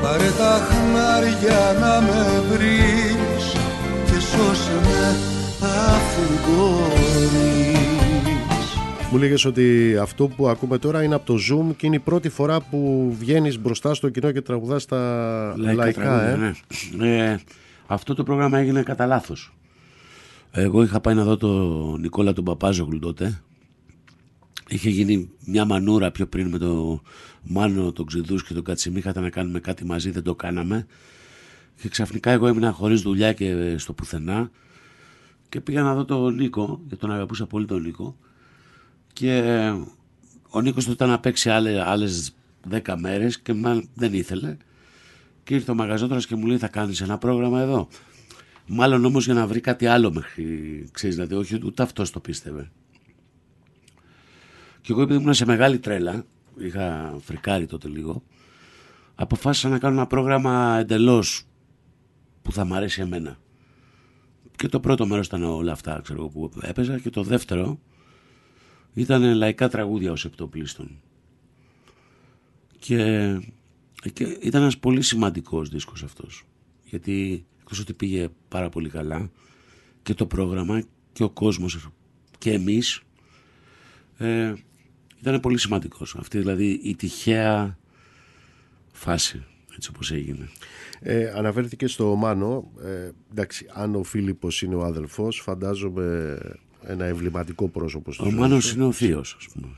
πάρε 0.02 0.30
τα 0.38 0.60
χνάρια 0.68 1.76
να 1.80 2.00
με 2.00 2.42
βρεις 2.50 3.52
και 4.06 4.20
σώσε 4.20 4.72
με 4.82 5.16
αφού 5.60 6.22
μπορείς 6.46 7.72
μου 9.10 9.18
λέγες 9.18 9.44
ότι 9.44 9.96
αυτό 10.00 10.28
που 10.28 10.48
ακούμε 10.48 10.78
τώρα 10.78 11.02
είναι 11.02 11.14
από 11.14 11.26
το 11.26 11.34
Zoom 11.34 11.74
και 11.76 11.86
είναι 11.86 11.96
η 11.96 11.98
πρώτη 11.98 12.28
φορά 12.28 12.60
που 12.60 13.08
βγαίνεις 13.18 13.60
μπροστά 13.60 13.94
στο 13.94 14.08
κοινό 14.08 14.30
και 14.30 14.40
τραγουδάς 14.40 14.84
τα 14.84 15.54
λαϊκά. 15.56 16.22
ε; 16.22 16.54
Ναι. 16.96 17.32
ε. 17.32 17.38
αυτό 17.86 18.14
το 18.14 18.22
πρόγραμμα 18.22 18.58
έγινε 18.58 18.82
κατά 18.82 19.06
λάθος. 19.06 19.52
Εγώ 20.56 20.82
είχα 20.82 21.00
πάει 21.00 21.14
να 21.14 21.24
δω 21.24 21.36
τον 21.36 22.00
Νικόλα 22.00 22.32
τον 22.32 22.44
Παπάζογλου 22.44 22.98
τότε. 22.98 23.42
Είχε 24.68 24.90
γίνει 24.90 25.30
μια 25.44 25.64
μανούρα 25.64 26.10
πιο 26.10 26.26
πριν 26.26 26.48
με 26.48 26.58
τον 26.58 27.02
Μάνο, 27.42 27.92
τον 27.92 28.06
Ξηδούς 28.06 28.44
και 28.44 28.54
τον 28.54 28.64
Κατσιμί. 28.64 28.98
Είχατε 28.98 29.20
να 29.20 29.30
κάνουμε 29.30 29.60
κάτι 29.60 29.84
μαζί, 29.84 30.10
δεν 30.10 30.22
το 30.22 30.34
κάναμε. 30.34 30.86
Και 31.80 31.88
ξαφνικά 31.88 32.30
εγώ 32.30 32.46
έμεινα 32.46 32.72
χωρίς 32.72 33.00
δουλειά 33.00 33.32
και 33.32 33.78
στο 33.78 33.92
πουθενά. 33.92 34.50
Και 35.48 35.60
πήγα 35.60 35.82
να 35.82 35.94
δω 35.94 36.04
τον 36.04 36.34
Νίκο, 36.34 36.80
γιατί 36.86 37.00
τον 37.00 37.12
αγαπούσα 37.12 37.46
πολύ 37.46 37.66
τον 37.66 37.82
Νίκο. 37.82 38.16
Και 39.12 39.42
ο 40.50 40.60
Νίκος 40.60 40.84
του 40.84 40.90
ήταν 40.90 41.08
να 41.08 41.20
παίξει 41.20 41.50
άλλες 41.50 42.34
δέκα 42.64 42.98
μέρες 42.98 43.40
και 43.40 43.54
δεν 43.94 44.12
ήθελε. 44.12 44.56
Και 45.44 45.54
ήρθε 45.54 45.70
ο 45.70 45.74
μαγαζότρας 45.74 46.26
και 46.26 46.34
μου 46.34 46.46
λέει 46.46 46.58
θα 46.58 46.68
κάνεις 46.68 47.00
ένα 47.00 47.18
πρόγραμμα 47.18 47.60
εδώ. 47.60 47.88
Μάλλον 48.66 49.04
όμως 49.04 49.24
για 49.24 49.34
να 49.34 49.46
βρει 49.46 49.60
κάτι 49.60 49.86
άλλο 49.86 50.12
μέχρι, 50.12 50.88
ξέρεις, 50.92 51.14
δηλαδή 51.14 51.34
όχι 51.34 51.60
ούτε 51.64 51.82
αυτός 51.82 52.10
το 52.10 52.20
πίστευε. 52.20 52.70
Και 54.80 54.92
εγώ 54.92 55.02
επειδή 55.02 55.20
ήμουν 55.20 55.34
σε 55.34 55.46
μεγάλη 55.46 55.78
τρέλα, 55.78 56.24
είχα 56.58 57.16
φρικάρει 57.20 57.66
τότε 57.66 57.88
λίγο, 57.88 58.22
αποφάσισα 59.14 59.68
να 59.68 59.78
κάνω 59.78 59.94
ένα 59.94 60.06
πρόγραμμα 60.06 60.78
εντελώς 60.78 61.46
που 62.42 62.52
θα 62.52 62.64
μ' 62.64 62.74
αρέσει 62.74 63.00
εμένα. 63.00 63.38
Και 64.56 64.68
το 64.68 64.80
πρώτο 64.80 65.06
μέρος 65.06 65.26
ήταν 65.26 65.42
όλα 65.42 65.72
αυτά 65.72 66.00
ξέρω, 66.02 66.28
που 66.28 66.50
έπαιζα 66.60 66.98
και 66.98 67.10
το 67.10 67.22
δεύτερο 67.22 67.80
ήταν 68.94 69.34
λαϊκά 69.34 69.68
τραγούδια 69.68 70.12
ως 70.12 70.24
επτοπλίστων. 70.24 71.00
Και, 72.78 73.38
και 74.12 74.24
ήταν 74.24 74.62
ένας 74.62 74.78
πολύ 74.78 75.02
σημαντικός 75.02 75.68
δίσκος 75.68 76.02
αυτός. 76.02 76.44
Γιατί 76.84 77.46
εκτός 77.64 77.80
ότι 77.80 77.92
πήγε 77.92 78.28
πάρα 78.48 78.68
πολύ 78.68 78.88
καλά 78.88 79.30
και 80.02 80.14
το 80.14 80.26
πρόγραμμα 80.26 80.82
και 81.12 81.22
ο 81.22 81.30
κόσμος 81.30 81.88
και 82.38 82.52
εμείς 82.52 83.02
ε, 84.16 84.52
ήταν 85.20 85.40
πολύ 85.40 85.58
σημαντικός. 85.58 86.16
Αυτή 86.18 86.38
δηλαδή 86.38 86.80
η 86.82 86.96
τυχαία 86.96 87.78
φάση 88.92 89.44
έτσι 89.76 89.90
όπως 89.94 90.12
έγινε. 90.12 90.48
Ε, 91.00 91.32
αναφέρθηκε 91.36 91.86
στο 91.86 92.14
Μάνο. 92.14 92.70
Ε, 92.82 93.10
εντάξει, 93.30 93.66
αν 93.72 93.94
ο 93.94 94.02
Φίλιππος 94.02 94.62
είναι 94.62 94.74
ο 94.74 94.84
αδελφός, 94.84 95.40
φαντάζομαι 95.40 96.38
ένα 96.82 97.04
εμβληματικό 97.04 97.68
πρόσωπο 97.68 98.12
Ο 98.20 98.30
Μάνος 98.30 98.72
είναι 98.72 98.84
ο 98.84 98.92
θείος, 98.92 99.36
ας 99.38 99.48
πούμε. 99.52 99.68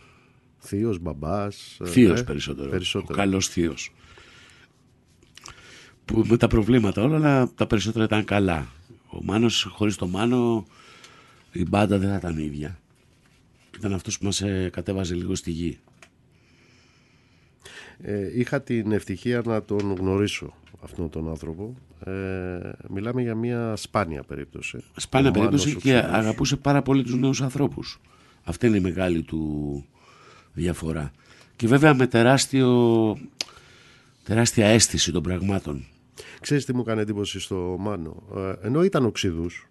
Θείος, 0.59 0.99
μπαμπάς. 0.99 1.79
Ε, 1.81 1.87
θείος 1.87 2.21
ε, 2.21 2.25
περισσότερο. 2.25 2.71
περισσότερο. 2.71 3.15
Ο 3.15 3.17
καλός 3.17 3.49
θείος. 3.49 3.93
Που 6.07 6.25
με 6.27 6.37
τα 6.37 6.47
προβλήματα 6.47 7.03
όλα, 7.03 7.17
αλλά 7.17 7.51
τα 7.55 7.67
περισσότερα 7.67 8.05
ήταν 8.05 8.25
καλά. 8.25 8.67
Ο 9.11 9.19
Μάνος, 9.23 9.69
χωρίς 9.71 9.97
το 9.97 10.07
Μάνο, 10.07 10.67
η 11.53 11.65
μπάντα 11.69 11.99
δεν 11.99 12.09
θα 12.09 12.17
ήταν 12.17 12.39
ίδια. 12.39 12.79
Ήταν 13.79 13.93
αυτός 13.93 14.19
που 14.19 14.25
μας 14.25 14.41
ε, 14.41 14.69
κατέβαζε 14.73 15.15
λίγο 15.15 15.35
στη 15.35 15.51
γη. 15.51 15.79
Ε, 18.03 18.39
είχα 18.39 18.63
την 18.63 18.93
ευτυχία 18.93 19.43
να 19.45 19.63
τον 19.63 19.95
γνωρίσω 19.99 20.55
αυτόν 20.81 21.11
τον 21.11 21.29
άνθρωπο. 21.29 21.75
Ε, 22.05 22.13
μιλάμε 22.89 23.23
για 23.23 23.35
μια 23.35 23.77
σπάνια 23.77 24.23
περίπτωση. 24.23 24.85
Σπάνια 24.97 25.31
περίπτωση 25.31 25.77
και 25.77 25.95
αγαπούσε 25.95 26.57
πάρα 26.57 26.83
πολύ 26.83 27.03
τους 27.03 27.15
νέους 27.15 27.43
ανθρώπους. 27.43 28.01
Αυτή 28.45 28.67
είναι 28.67 28.77
η 28.77 28.81
μεγάλη 28.81 29.23
του 29.23 29.85
διαφορά. 30.53 31.13
Και 31.57 31.67
βέβαια 31.67 31.95
με 31.95 32.07
τεράστιο, 32.07 33.19
τεράστια 34.25 34.67
αίσθηση 34.67 35.13
των 35.13 35.23
πραγμάτων. 35.23 35.85
Ξέρεις 36.47 36.65
τι 36.65 36.75
μου 36.75 36.81
έκανε 36.81 37.01
εντύπωση 37.01 37.41
στο 37.41 37.77
Μάνο; 37.79 38.23
Ε, 38.37 38.67
ενώ 38.67 38.85
ήταν 38.85 39.05
οξύδους, 39.05 39.69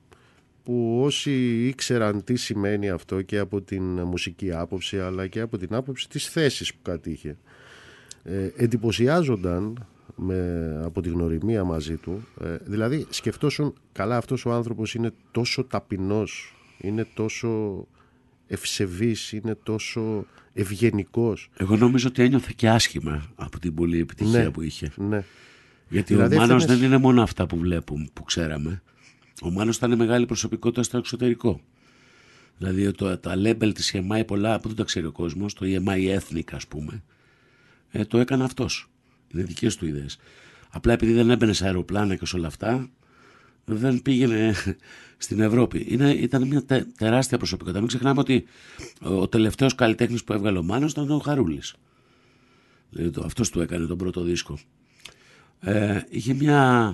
που 0.63 1.01
όσοι 1.03 1.67
ήξεραν 1.67 2.23
τι 2.23 2.36
σημαίνει 2.36 2.89
αυτό 2.89 3.21
και 3.21 3.38
από 3.38 3.61
την 3.61 3.84
μουσική 4.01 4.53
άποψη 4.53 4.99
αλλά 4.99 5.28
και 5.28 5.39
από 5.39 5.57
την 5.57 5.76
άποψη 5.76 6.09
της 6.09 6.30
θέσης 6.30 6.73
που 6.73 6.80
κατήχε 6.82 7.38
ε, 8.23 8.49
εντυπωσιάζονταν 8.55 9.88
με, 10.15 10.82
από 10.84 11.01
τη 11.01 11.09
γνωριμία 11.09 11.63
μαζί 11.63 11.95
του. 11.95 12.28
Ε, 12.41 12.57
δηλαδή 12.63 13.05
σκεφτόσουν 13.09 13.73
καλά 13.91 14.17
αυτός 14.17 14.45
ο 14.45 14.51
άνθρωπος 14.51 14.93
είναι 14.93 15.11
τόσο 15.32 15.63
ταπεινός, 15.63 16.55
είναι 16.78 17.07
τόσο 17.13 17.88
ευσεβής, 18.47 19.32
είναι 19.32 19.55
τόσο 19.63 20.26
ευγενικός. 20.53 21.49
Εγώ 21.57 21.76
νομίζω 21.76 22.07
ότι 22.07 22.23
ένιωθε 22.23 22.51
και 22.55 22.69
άσχημα 22.69 23.30
από 23.36 23.59
την 23.59 23.73
πολλή 23.73 23.99
επιτυχία 23.99 24.43
ναι, 24.43 24.51
που 24.51 24.61
είχε. 24.61 24.91
Ναι. 24.95 25.23
Γιατί 25.95 26.13
δηλαδή, 26.13 26.35
ο 26.35 26.39
Μάνος 26.39 26.65
δεν 26.65 26.83
είναι 26.83 26.97
μόνο 26.97 27.21
αυτά 27.21 27.45
που 27.45 27.57
βλέπουμε, 27.57 28.07
που 28.13 28.23
ξέραμε. 28.23 28.81
Ο 29.41 29.51
Μάνος 29.51 29.77
ήταν 29.77 29.95
μεγάλη 29.95 30.25
προσωπικότητα 30.25 30.83
στο 30.83 30.97
εξωτερικό. 30.97 31.61
Δηλαδή 32.57 32.91
το, 32.91 33.17
τα 33.17 33.33
label 33.37 33.71
της 33.73 33.95
EMI 33.95 34.23
πολλά 34.27 34.59
που 34.59 34.67
δεν 34.67 34.77
τα 34.77 34.83
ξέρει 34.83 35.05
ο 35.05 35.11
κόσμος, 35.11 35.53
το 35.53 35.65
EMI 35.65 36.17
Ethnic 36.19 36.51
ας 36.51 36.67
πούμε, 36.67 37.03
ε, 37.91 38.05
το 38.05 38.17
έκανε 38.17 38.43
αυτός. 38.43 38.89
Είναι 39.33 39.43
δικές 39.43 39.75
του 39.75 39.85
ιδέες. 39.85 40.17
Απλά 40.69 40.93
επειδή 40.93 41.13
δεν 41.13 41.29
έμπαινε 41.29 41.53
σε 41.53 41.65
αεροπλάνα 41.65 42.15
και 42.15 42.25
σε 42.25 42.35
όλα 42.35 42.47
αυτά, 42.47 42.89
δεν 43.65 44.01
πήγαινε 44.01 44.53
στην 45.25 45.39
Ευρώπη. 45.39 45.85
Είναι, 45.89 46.11
ήταν 46.11 46.47
μια 46.47 46.63
τεράστια 46.97 47.37
προσωπικότητα. 47.37 47.79
Μην 47.79 47.87
ξεχνάμε 47.87 48.19
ότι 48.19 48.45
ο 49.01 49.27
τελευταίος 49.27 49.75
καλλιτέχνης 49.75 50.23
που 50.23 50.33
έβγαλε 50.33 50.57
ο 50.57 50.63
Μάνος 50.63 50.91
ήταν 50.91 51.11
ο 51.11 51.19
Χαρούλης. 51.19 51.75
Δηλαδή, 52.89 53.21
αυτός 53.23 53.49
του 53.49 53.61
έκανε 53.61 53.85
τον 53.85 53.97
πρώτο 53.97 54.21
δίσκο. 54.21 54.59
Ε, 55.59 56.01
είχε 56.09 56.33
μια... 56.33 56.93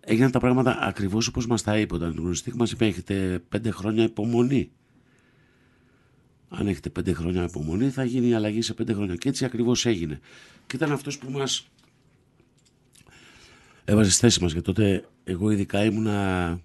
Έγιναν 0.00 0.30
τα 0.30 0.38
πράγματα 0.38 0.78
ακριβώς 0.80 1.26
όπως 1.26 1.46
μας 1.46 1.62
τα 1.62 1.78
είπε. 1.78 1.94
Όταν 1.94 2.14
γνωριστήκαμε 2.18 2.62
μας 2.62 2.72
είπε 2.72 2.86
έχετε 2.86 3.42
πέντε 3.48 3.70
χρόνια 3.70 4.04
υπομονή. 4.04 4.70
αν 6.48 6.66
έχετε 6.66 6.90
πέντε 6.90 7.12
χρόνια 7.12 7.42
υπομονή 7.42 7.90
θα 7.90 8.04
γίνει 8.04 8.28
η 8.28 8.34
αλλαγή 8.34 8.62
σε 8.62 8.74
πέντε 8.74 8.92
χρόνια. 8.92 9.16
Και 9.16 9.28
έτσι 9.28 9.44
ακριβώς 9.44 9.86
έγινε. 9.86 10.20
Και 10.66 10.76
ήταν 10.76 10.92
αυτός 10.92 11.18
που 11.18 11.30
μας 11.30 11.68
έβαζε 13.84 14.10
στη 14.10 14.20
θέση 14.20 14.42
μας. 14.42 14.52
Και 14.52 14.60
τότε 14.60 15.04
εγώ 15.24 15.50
ειδικά 15.50 15.84
ήμουνα 15.84 16.60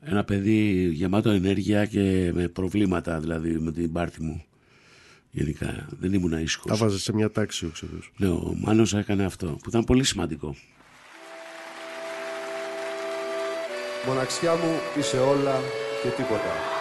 ένα 0.00 0.24
παιδί 0.24 0.88
γεμάτο 0.92 1.30
ενέργεια 1.30 1.86
και 1.86 2.30
με 2.34 2.48
προβλήματα 2.48 3.20
δηλαδή 3.20 3.58
με 3.58 3.72
την 3.72 3.92
πάρτη 3.92 4.22
μου 4.22 4.44
γενικά 5.34 5.88
δεν 6.00 6.12
ήμουν 6.12 6.32
ήσυχος 6.32 6.70
Τα 6.70 6.76
βάζε 6.76 6.98
σε 6.98 7.14
μια 7.14 7.30
τάξη 7.30 7.66
ο 7.66 7.72
Ναι, 8.16 8.28
ο 8.28 8.54
Μάνος 8.60 8.94
έκανε 8.94 9.24
αυτό 9.24 9.46
που 9.46 9.68
ήταν 9.68 9.84
πολύ 9.84 10.04
σημαντικό. 10.04 10.56
Μοναξιά 14.06 14.54
μου 14.54 14.78
είσαι 14.98 15.18
όλα 15.18 15.60
και 16.02 16.08
τίποτα 16.08 16.73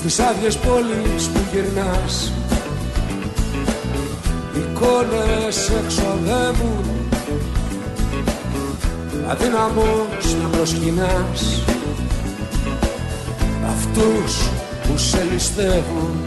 Στις 0.00 0.18
άδειες 0.18 0.56
πόλεις 0.56 1.28
που 1.28 1.40
γυρνάς. 1.52 2.32
Εικόνες 4.56 5.70
εξοδεύουν 5.84 6.84
Αδύναμος 9.28 10.36
να 10.42 10.48
προσκυνάς. 10.48 11.62
Αυτούς 13.68 14.48
που 14.86 14.98
σε 14.98 15.26
ληστεύουν. 15.32 16.24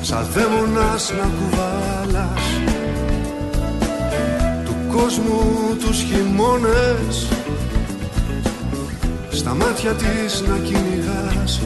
Σαν 0.00 0.26
δαίμονας 0.34 1.12
να 1.18 1.30
κουβάλας. 1.38 2.42
Του 4.64 4.96
κόσμου 4.96 5.76
τους 5.80 6.02
χειμώνες 6.02 7.39
στα 9.40 9.54
μάτια 9.54 9.92
της 9.92 10.42
να 10.48 10.56
κυνηγάς. 10.56 11.60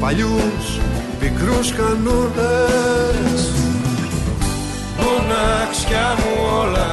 Παλιούς 0.00 0.80
πικρούς 1.20 1.72
κανόνες. 1.72 3.40
Μοναξιά 5.02 6.16
μου 6.18 6.32
όλα. 6.60 6.90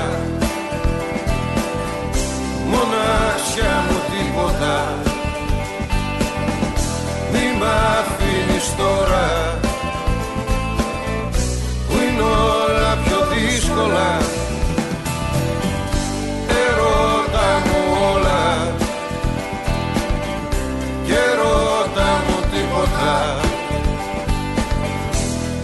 Μοναξιά 2.70 3.84
μου 3.89 3.97
τίποτα. 4.11 4.95
Μη 7.32 7.45
μ' 7.59 7.68
αφήνεις 7.99 8.76
τώρα. 8.78 9.59
Που 11.88 11.93
είναι 11.93 12.22
όλα 12.22 12.97
πιο 13.03 13.20
δύσκολα 13.34 14.36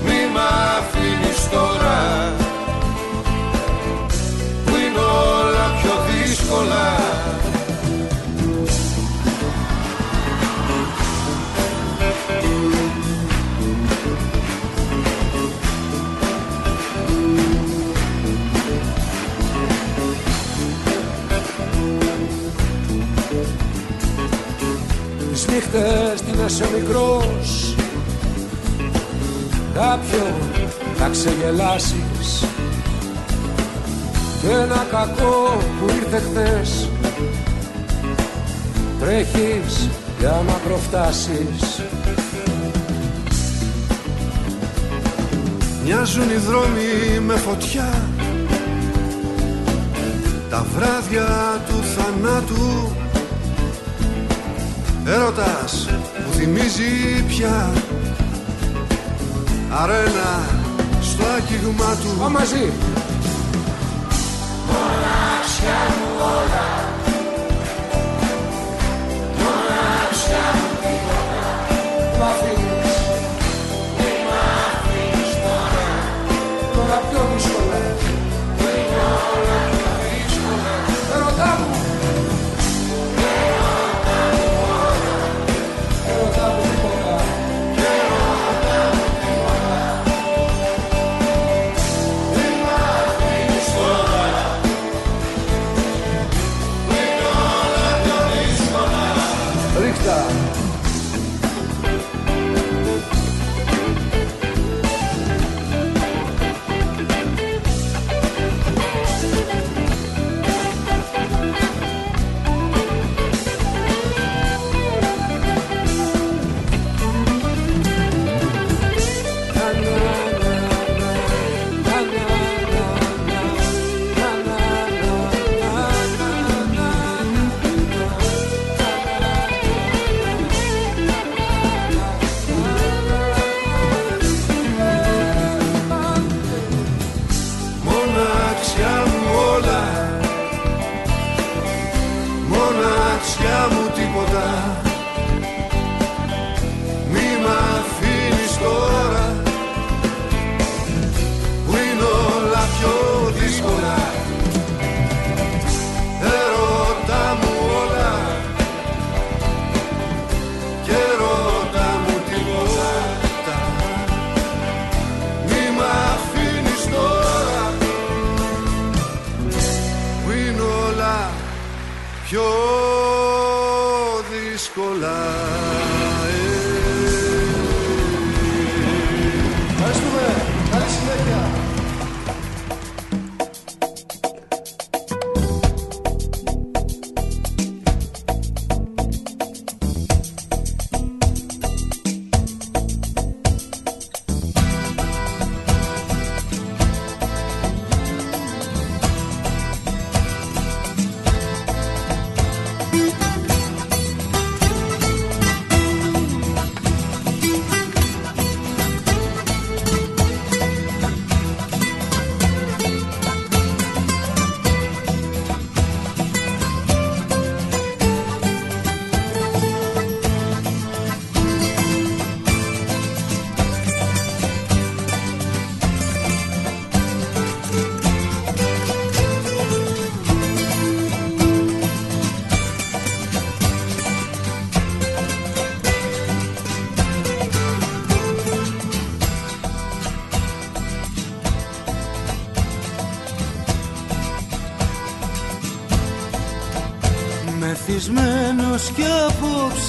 Μη 0.06 0.20
μ' 0.34 0.40
αφήνεις 0.78 1.50
τώρα 1.52 2.34
Που 4.66 4.76
είναι 4.76 5.00
όλα 5.00 5.66
πιο 5.82 5.94
δύσκολα 6.10 6.86
Τις 25.54 25.62
νύχτες 25.62 26.22
την 26.22 26.46
είσαι 26.46 26.70
μικρός. 26.78 27.76
Κάποιον 29.74 30.34
θα 30.96 31.08
ξεγελάσεις. 31.10 32.46
Και 34.42 34.48
ένα 34.48 34.88
κακό 34.92 35.58
που 35.80 35.86
ήρθε 35.96 36.20
χθες. 36.20 36.90
Τρέχεις 39.00 39.90
για 40.20 40.44
να 40.48 40.54
προφτάσεις. 40.54 41.82
Μοιάζουν 45.84 46.30
οι 46.30 46.38
δρόμοι 46.48 47.20
με 47.26 47.36
φωτιά. 47.36 48.04
Τα 50.50 50.66
βράδια 50.76 51.62
του 51.68 51.84
θανάτου 51.96 53.03
Έρωτας 55.06 55.90
που 56.26 56.34
θυμίζει 56.34 57.24
πια 57.28 57.72
Αρένα 59.82 60.40
στο 61.02 61.24
άγγιγμα 61.36 61.96
του. 61.96 62.18
Πάμε 62.20 62.40
μαζί 62.40 62.72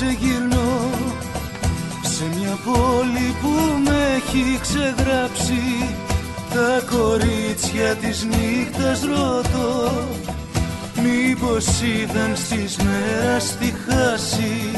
απόψε 0.04 0.16
γυρνώ 0.20 0.90
Σε 2.02 2.24
μια 2.36 2.58
πόλη 2.64 3.34
που 3.40 3.48
με 3.84 4.16
έχει 4.16 4.58
ξεγράψει. 4.60 5.88
Τα 6.54 6.96
κορίτσια 6.96 7.94
της 7.94 8.24
νύχτας 8.24 9.00
ρωτώ 9.00 9.92
Μήπως 11.02 11.66
είδαν 11.66 12.36
στις 12.36 12.76
μέρας 12.76 13.56
τη 13.60 13.72
χάση. 13.86 14.70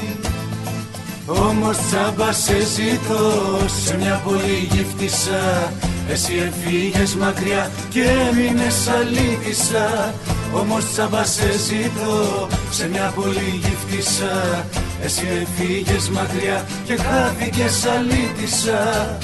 Όμως 1.27 1.77
τσάμπα 1.77 2.33
σε 2.33 2.61
ζητώ 2.61 3.59
σε 3.85 3.97
μια 3.97 4.21
πολύ 4.25 4.69
γύφτησα 4.71 5.73
Εσύ 6.11 6.33
εφήγες 6.35 7.15
μακριά 7.15 7.71
και 7.91 8.03
έμεινες 8.03 8.89
αλήτησα. 8.89 10.15
Όμως 10.53 10.85
τσάμπα 10.93 11.25
σε 11.25 11.53
ζητώ 11.59 12.49
σε 12.71 12.89
μια 12.89 13.13
πολύ 13.17 13.61
γύφτησα 13.63 14.65
Εσύ 15.03 15.27
εφήγες 15.43 16.09
μακριά 16.09 16.67
και 16.85 16.97
χάθηκες 16.97 17.85
αλήτησα. 17.85 19.19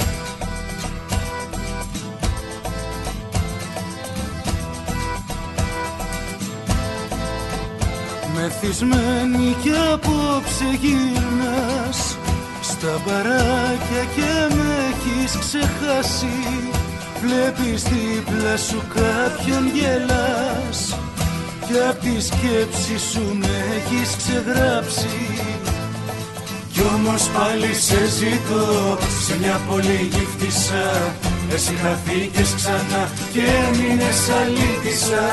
Μεθυσμένη 8.35 9.55
κι 9.61 9.71
απόψε 9.93 10.65
γυρνάς 10.81 12.17
Στα 12.61 13.01
μπαράκια 13.05 14.03
και 14.15 14.55
με 14.55 14.75
έχεις 14.89 15.37
ξεχάσει. 15.37 16.71
Βλέπεις 17.23 17.83
δίπλα 17.83 18.57
σου 18.57 18.83
κάποιον 18.93 19.67
γελάς 19.73 20.97
Κι 21.65 21.73
απ' 21.89 21.99
τη 21.99 22.21
σκέψη 22.21 22.97
σου 23.11 23.37
με 23.39 23.47
έχεις 23.75 24.15
ξεγράψει 24.15 25.07
Κι 26.73 26.81
όμως 26.95 27.29
πάλι 27.35 27.73
σε 27.73 27.99
ζητώ 28.17 28.97
σε 29.25 29.37
μια 29.41 29.61
πολύ 29.69 30.09
γύφτησα 30.13 30.85
Εσύ 31.53 31.73
χαθήκες 31.81 32.53
ξανά 32.55 33.11
και 33.33 33.41
έμεινες 33.65 34.19
αλήτησα 34.39 35.25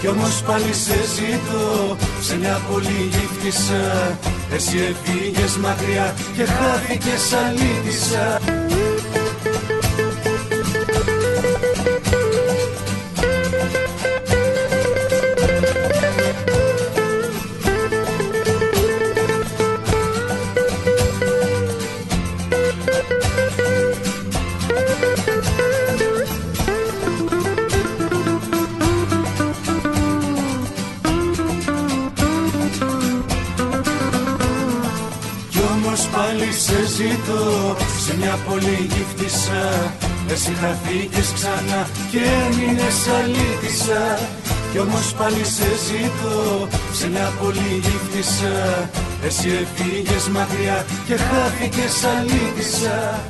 κι 0.00 0.08
όμως 0.08 0.42
πάλι 0.46 0.72
σε 0.72 0.98
ζητώ 1.14 1.96
σε 2.20 2.36
μια 2.36 2.60
πολύ 2.70 3.10
γύφτησα 3.12 4.18
Εσύ 4.54 4.76
έφυγες 4.90 5.56
μακριά 5.56 6.14
και 6.36 6.44
χάθηκες 6.44 7.32
αλήτησα 7.44 8.40
ζητώ 37.00 37.76
σε 38.04 38.16
μια 38.16 38.38
πολύ 38.48 38.76
γύφτησα 38.92 39.62
Εσύ 40.32 40.52
χαθήκες 40.60 41.32
ξανά 41.32 41.80
και 42.10 42.20
έμεινες 42.42 42.98
αλήτησα 43.18 44.02
Κι 44.72 44.78
όμως 44.78 45.14
πάλι 45.14 45.44
σε 45.44 45.70
ζητώ 45.86 46.68
σε 46.92 47.08
μια 47.08 47.28
πολύ 47.40 47.72
γύφτησα 47.84 48.54
Εσύ 49.26 49.48
έφυγες 49.48 50.28
μακριά 50.28 50.84
και 51.06 51.16
χάθηκες 51.16 52.04
αλήτησα 52.04 53.20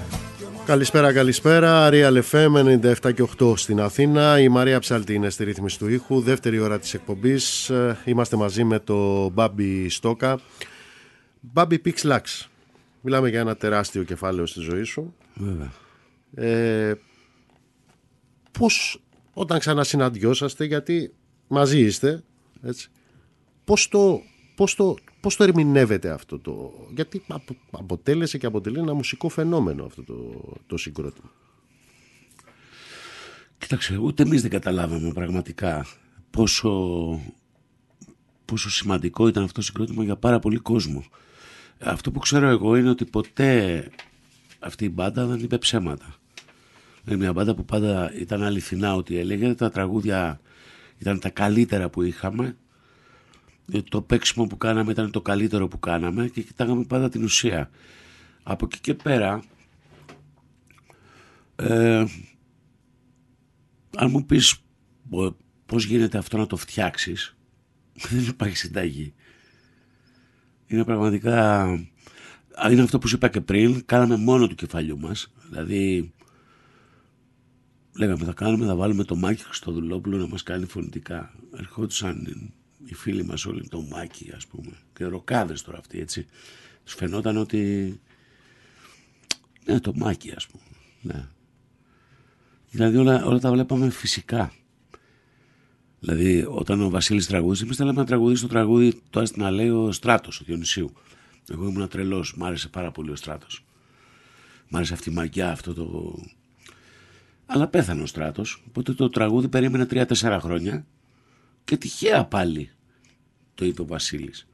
Καλησπέρα, 0.67 1.13
καλησπέρα. 1.13 1.89
Real 1.93 2.21
FM 2.31 2.81
97 3.03 3.15
και 3.15 3.29
8 3.39 3.59
στην 3.59 3.81
Αθήνα. 3.81 4.41
Η 4.41 4.49
Μαρία 4.49 4.79
Ψαλτή 4.79 5.15
είναι 5.15 5.31
στη 5.31 5.45
ρύθμιση 5.45 5.79
του 5.79 5.89
ήχου. 5.89 6.21
Δεύτερη 6.21 6.59
ώρα 6.61 6.79
της 6.79 6.95
εκπομπής. 6.95 7.71
Ε, 7.71 7.99
Είμαστε 8.05 8.37
μαζί 8.37 8.65
με 8.65 8.79
το 8.79 9.29
Μπάμπι 9.29 9.89
Στόκα. 9.89 10.39
Μπάμπι 11.41 11.79
Πίξ 11.79 12.05
Λάξ. 12.05 12.50
Μιλάμε 13.01 13.29
για 13.29 13.41
ένα 13.41 13.57
τεράστιο 13.57 14.03
κεφάλαιο 14.03 14.47
στη 14.47 14.61
ζωή 14.61 14.83
σου. 14.83 15.15
Βέβαια. 15.35 15.73
Ε, 16.35 16.95
πώς 18.59 19.03
όταν 19.33 19.59
ξανασυναντιόσαστε, 19.59 20.65
γιατί 20.65 21.15
μαζί 21.49 21.81
είστε, 21.81 22.23
έτσι, 22.63 22.91
πώς 23.65 23.89
το, 23.89 24.23
πώς 24.55 24.75
το, 24.75 24.97
πώς 25.21 25.37
το 25.37 25.45
ερμηνεύετε 25.45 26.11
αυτό 26.11 26.39
το... 26.39 26.73
Γιατί 26.95 27.23
απο- 27.29 27.57
αποτέλεσε 27.71 28.39
και 28.39 28.47
αποτελεί 28.47 28.79
ένα 28.79 28.95
μουσικό 28.95 29.29
φαινόμενο 29.29 29.85
αυτό 29.85 30.03
το, 30.03 30.43
το 30.67 30.77
συγκρότημα. 30.77 31.31
Κοίταξε, 33.59 33.97
ούτε 33.97 34.23
εμείς 34.23 34.43
δεν 34.43 34.51
καταλάβαμε 34.51 35.13
πραγματικά 35.13 35.87
πόσο, 36.31 36.71
πόσο 38.45 38.71
σημαντικό 38.71 39.29
ήταν 39.29 39.43
αυτό 39.43 39.55
το 39.55 39.63
συγκρότημα 39.63 40.05
για 40.05 40.17
πάρα 40.17 40.39
πολύ 40.39 40.59
κόσμο. 40.59 41.05
Αυτό 41.83 42.11
που 42.11 42.19
ξέρω 42.19 42.49
εγώ 42.49 42.77
είναι 42.77 42.91
ότι 42.91 43.05
ποτέ 43.05 43.89
αυτή 44.59 44.85
η 44.85 44.91
μπάντα 44.93 45.27
δεν 45.27 45.39
είπε 45.41 45.59
ψέματα. 45.59 46.15
Είναι 47.07 47.17
μια 47.17 47.33
μπάντα 47.33 47.55
που 47.55 47.65
πάντα 47.65 48.13
ήταν 48.15 48.43
αληθινά 48.43 48.95
ότι 48.95 49.17
έλεγε, 49.17 49.55
τα 49.55 49.71
τραγούδια 49.71 50.41
ήταν 50.99 51.19
τα 51.21 51.31
καλύτερα 51.31 51.89
που 51.91 52.03
είχαμε, 52.03 52.57
Ε, 53.73 53.83
το 53.83 54.03
παίξιμο 54.03 54.47
που 54.47 54.57
κάναμε 54.57 54.93
ήταν 54.93 55.11
το 55.11 55.21
καλύτερο 55.21 55.69
που 55.69 55.79
κάναμε 55.79 56.29
και 56.29 56.43
κοιτάγαμε 56.43 56.85
πάντα 56.85 57.09
την 57.09 57.23
ουσία. 57.25 57.71
Από 58.43 58.65
εκεί 58.65 58.81
και 58.81 58.95
πέρα, 58.95 59.43
ε, 61.57 62.05
αν 63.97 64.11
μου 64.11 64.27
πεις 64.27 64.57
πο- 65.11 65.37
πώς 65.67 65.85
γίνεται 65.85 66.19
αυτό 66.19 66.37
να 66.37 66.47
το 66.47 66.57
φτιάξεις, 66.57 67.37
δεν 68.11 68.27
υπάρχει 68.29 68.57
συνταγή. 68.57 69.15
Είναι 70.71 70.85
πραγματικά... 70.85 71.63
Α, 72.55 72.71
Είναι 72.71 72.83
αυτό 72.83 72.99
που 72.99 73.09
σου 73.09 73.15
είπα 73.15 73.29
και 73.29 73.41
πριν, 73.41 73.83
κάναμε 73.87 74.17
μόνο 74.17 74.47
του 74.47 74.55
κεφαλιού 74.55 74.99
μας. 74.99 75.33
Δηλαδή, 75.49 76.13
λέγαμε 77.97 78.25
θα 78.25 78.33
κάνουμε, 78.33 78.67
θα 78.67 78.77
βάλουμε 78.77 79.05
το 79.05 79.17
Μάκη 79.17 79.43
Χριστοδουλόπουλο 79.43 80.17
να 80.17 80.27
μας 80.27 80.43
κάνει 80.43 80.67
φωνητικά. 80.67 81.35
Ερχόντουσαν 81.57 82.27
οι 82.85 82.95
φίλοι 82.95 83.25
μας 83.25 83.47
όλοι, 83.47 83.69
το 83.69 83.83
Μάκη 83.83 84.33
ας 84.37 84.47
πούμε, 84.47 84.73
και 84.93 85.05
ροκάδες 85.05 85.63
τώρα 85.63 85.79
αυτοί 85.79 86.01
έτσι. 86.01 86.27
Τους 86.85 86.95
φαινόταν 86.95 87.37
ότι... 87.37 88.01
Ναι, 89.65 89.81
το 89.81 89.93
Μάκη 89.97 90.33
ας 90.37 90.47
πούμε. 90.47 90.65
Ναι. 91.01 91.29
Δηλαδή 92.71 92.97
όλα, 92.97 93.25
όλα 93.25 93.39
τα 93.39 93.51
βλέπαμε 93.51 93.91
φυσικά. 93.91 94.53
Δηλαδή 96.01 96.45
όταν 96.49 96.81
ο 96.81 96.91
Βασίλης 96.91 97.27
τραγούδισε, 97.27 97.65
εμείς 97.65 97.77
θέλαμε 97.77 98.01
να 98.01 98.07
τραγουδίσει 98.07 98.43
το 98.43 98.49
τραγούδι 98.49 99.03
το 99.11 99.21
Άστι 99.21 99.39
να 99.39 99.51
λέει 99.51 99.69
ο 99.69 99.93
Στράτος, 99.93 100.41
ο 100.41 100.45
Διονυσίου. 100.47 100.93
Εγώ 101.49 101.69
ήμουν 101.69 101.89
τρελός, 101.89 102.37
μ' 102.37 102.45
άρεσε 102.45 102.69
πάρα 102.69 102.91
πολύ 102.91 103.11
ο 103.11 103.17
Στράτος. 103.17 103.65
Μ' 104.69 104.77
άρεσε 104.77 104.93
αυτή 104.93 105.11
η 105.11 105.13
μαγιά, 105.13 105.51
αυτό 105.51 105.75
το... 105.75 106.15
Αλλά 107.47 107.69
πέθανε 107.69 108.03
ο 108.03 108.07
Στράτος, 108.07 108.63
οπότε 108.69 108.93
το 108.93 109.09
τραγούδι 109.09 109.49
περίμενε 109.49 109.87
3-4 109.91 110.39
χρόνια 110.41 110.87
και 111.65 111.77
τυχαία 111.77 112.25
πάλι 112.25 112.71
το 113.55 113.65
είπε 113.65 113.83
ο 113.83 113.87
Βασίλης. 113.87 114.47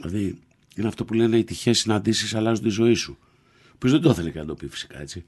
Δηλαδή 0.00 0.38
είναι 0.76 0.88
αυτό 0.88 1.04
που 1.04 1.14
λένε 1.14 1.36
οι 1.36 1.44
τυχαίες 1.44 1.78
συναντήσεις 1.78 2.34
αλλάζουν 2.34 2.64
τη 2.64 2.70
ζωή 2.70 2.94
σου. 2.94 3.18
Ο 3.20 3.70
οποίος 3.74 3.92
δεν 3.92 4.00
το 4.00 4.10
ήθελε 4.10 4.30
και 4.30 4.38
να 4.38 4.44
το 4.44 4.54
πει 4.54 4.68
φυσικά 4.68 5.00
έτσι. 5.00 5.24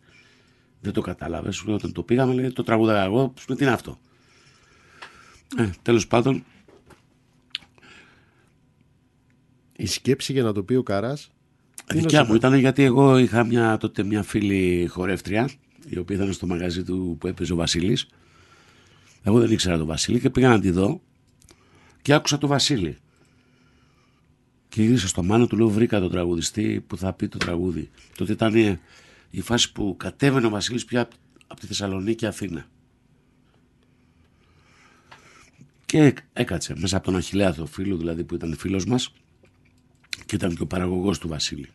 Δεν 0.81 0.93
το 0.93 1.01
κατάλαβες. 1.01 1.57
Σου 1.57 1.67
λέω 1.67 1.75
όταν 1.75 1.93
το 1.93 2.03
πήγαμε, 2.03 2.35
λέει 2.35 2.51
το 2.51 2.63
τραγούδα 2.63 3.03
εγώ. 3.03 3.33
Σου 3.39 3.45
λέω 3.49 3.57
τι 3.57 3.65
είναι 3.65 3.73
αυτό. 3.73 3.99
Ε, 5.57 5.71
Τέλος 5.83 6.07
πάντων, 6.07 6.45
Η 9.81 9.87
σκέψη 9.87 10.33
για 10.33 10.43
να 10.43 10.53
το 10.53 10.63
πει 10.63 10.75
ο 10.75 10.83
Καράς 10.83 11.31
δικιά 11.93 12.25
μου 12.25 12.35
ήταν 12.35 12.55
γιατί 12.55 12.83
εγώ 12.83 13.19
είχα 13.19 13.45
μια, 13.45 13.77
τότε 13.77 14.03
μια 14.03 14.23
φίλη 14.23 14.87
χορεύτρια, 14.91 15.51
η 15.89 15.99
οποία 15.99 16.17
ήταν 16.17 16.33
στο 16.33 16.47
μαγαζί 16.47 16.83
του 16.83 17.17
που 17.21 17.27
έπαιζε 17.27 17.53
ο 17.53 17.57
Βασίλης. 17.57 18.07
Εγώ 19.23 19.39
δεν 19.39 19.51
ήξερα 19.51 19.77
τον 19.77 19.87
Βασίλη 19.87 20.21
και 20.21 20.31
πήγα 20.31 20.49
να 20.49 20.61
τη 20.61 20.71
δω 20.71 21.01
και 22.03 22.13
άκουσα 22.13 22.39
τον 22.39 22.49
Βασίλη. 22.49 22.97
Και 24.69 24.83
γύρισα 24.83 25.09
στο 25.09 25.23
μάνο 25.23 25.47
του 25.47 25.57
λέω 25.57 25.69
βρήκα 25.69 26.01
τον 26.01 26.11
τραγουδιστή 26.11 26.85
που 26.87 26.97
θα 26.97 27.13
πει 27.13 27.29
το 27.29 27.39
τραγούδι. 27.39 27.91
Τότε 28.17 28.33
ήταν 28.33 28.55
ε, 28.55 28.81
η 29.31 29.41
φάση 29.41 29.73
που 29.73 29.95
κατέβαινε 29.99 30.47
ο 30.47 30.51
Βασίλης 30.51 30.85
πια 30.85 31.09
από 31.47 31.61
τη 31.61 31.67
Θεσσαλονίκη 31.67 32.27
Αθήνα. 32.27 32.67
Και 35.91 36.15
έκατσε 36.33 36.75
μέσα 36.77 36.97
από 36.97 37.05
τον 37.05 37.17
Αχιλέα 37.17 37.55
το 37.55 37.67
φίλο 37.67 37.97
δηλαδή 37.97 38.25
που 38.25 38.35
ήταν 38.35 38.57
φίλος 38.57 38.85
μας 38.85 39.13
και 40.27 40.35
ήταν 40.35 40.55
και 40.55 40.63
ο 40.63 40.67
παραγωγός 40.67 41.19
του 41.19 41.29
Βασίλη. 41.29 41.69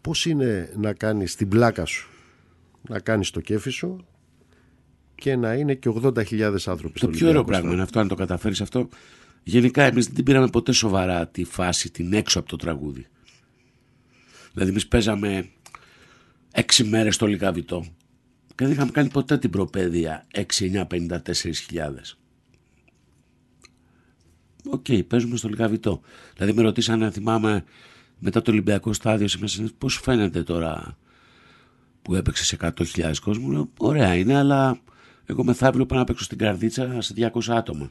Πώς 0.00 0.26
είναι 0.26 0.72
να 0.76 0.92
κάνεις 0.92 1.34
την 1.34 1.48
πλάκα 1.48 1.84
σου, 1.84 2.08
να 2.88 3.00
κάνεις 3.00 3.30
το 3.30 3.40
κέφι 3.40 3.70
σου 3.70 4.06
και 5.14 5.36
να 5.36 5.54
είναι 5.54 5.74
και 5.74 5.92
80.000 6.02 6.42
άνθρωποι 6.66 6.92
Το 6.92 6.98
στο 6.98 7.08
πιο 7.08 7.28
ωραίο 7.28 7.40
Ολυμπιακό 7.40 7.44
πράγμα 7.44 7.72
είναι 7.72 7.82
αυτό, 7.82 8.00
αν 8.00 8.08
το 8.08 8.14
καταφέρεις 8.14 8.60
αυτό, 8.60 8.88
Γενικά 9.48 9.82
εμείς 9.82 10.04
δεν 10.06 10.14
την 10.14 10.24
πήραμε 10.24 10.48
ποτέ 10.48 10.72
σοβαρά 10.72 11.28
τη 11.28 11.44
φάση 11.44 11.90
την 11.90 12.12
έξω 12.12 12.38
από 12.38 12.48
το 12.48 12.56
τραγούδι. 12.56 13.06
Δηλαδή 14.52 14.70
εμείς 14.70 14.86
παίζαμε 14.86 15.48
έξι 16.52 16.84
μέρες 16.84 17.14
στο 17.14 17.26
Λυκαβηττό 17.26 17.86
και 18.46 18.64
δεν 18.64 18.70
είχαμε 18.70 18.90
κάνει 18.90 19.08
ποτέ 19.08 19.38
την 19.38 19.50
προπαίδεια 19.50 20.26
6-9-54 20.34 21.18
χιλιάδες. 21.66 22.18
OK, 24.68 24.84
okay, 24.88 25.06
παίζουμε 25.06 25.36
στο 25.36 25.48
Λυκαβηττό. 25.48 26.00
Δηλαδή 26.34 26.52
με 26.52 26.62
ρωτήσανε 26.62 27.04
να 27.04 27.10
θυμάμαι 27.10 27.64
μετά 28.18 28.42
το 28.42 28.50
Ολυμπιακό 28.50 28.92
στάδιο 28.92 29.28
σε 29.28 29.38
πώς 29.78 29.98
φαίνεται 30.02 30.42
τώρα 30.42 30.96
που 32.02 32.14
έπαιξε 32.14 32.44
σε 32.44 32.56
100.000 32.60 33.12
κόσμο. 33.22 33.50
Λέω, 33.50 33.70
ωραία 33.78 34.14
είναι, 34.14 34.36
αλλά 34.36 34.78
εγώ 35.26 35.44
μεθαύριο 35.44 35.86
πάω 35.86 35.98
να 35.98 36.04
παίξω 36.04 36.24
στην 36.24 36.38
καρδίτσα 36.38 37.00
σε 37.00 37.14
200 37.16 37.28
άτομα. 37.48 37.90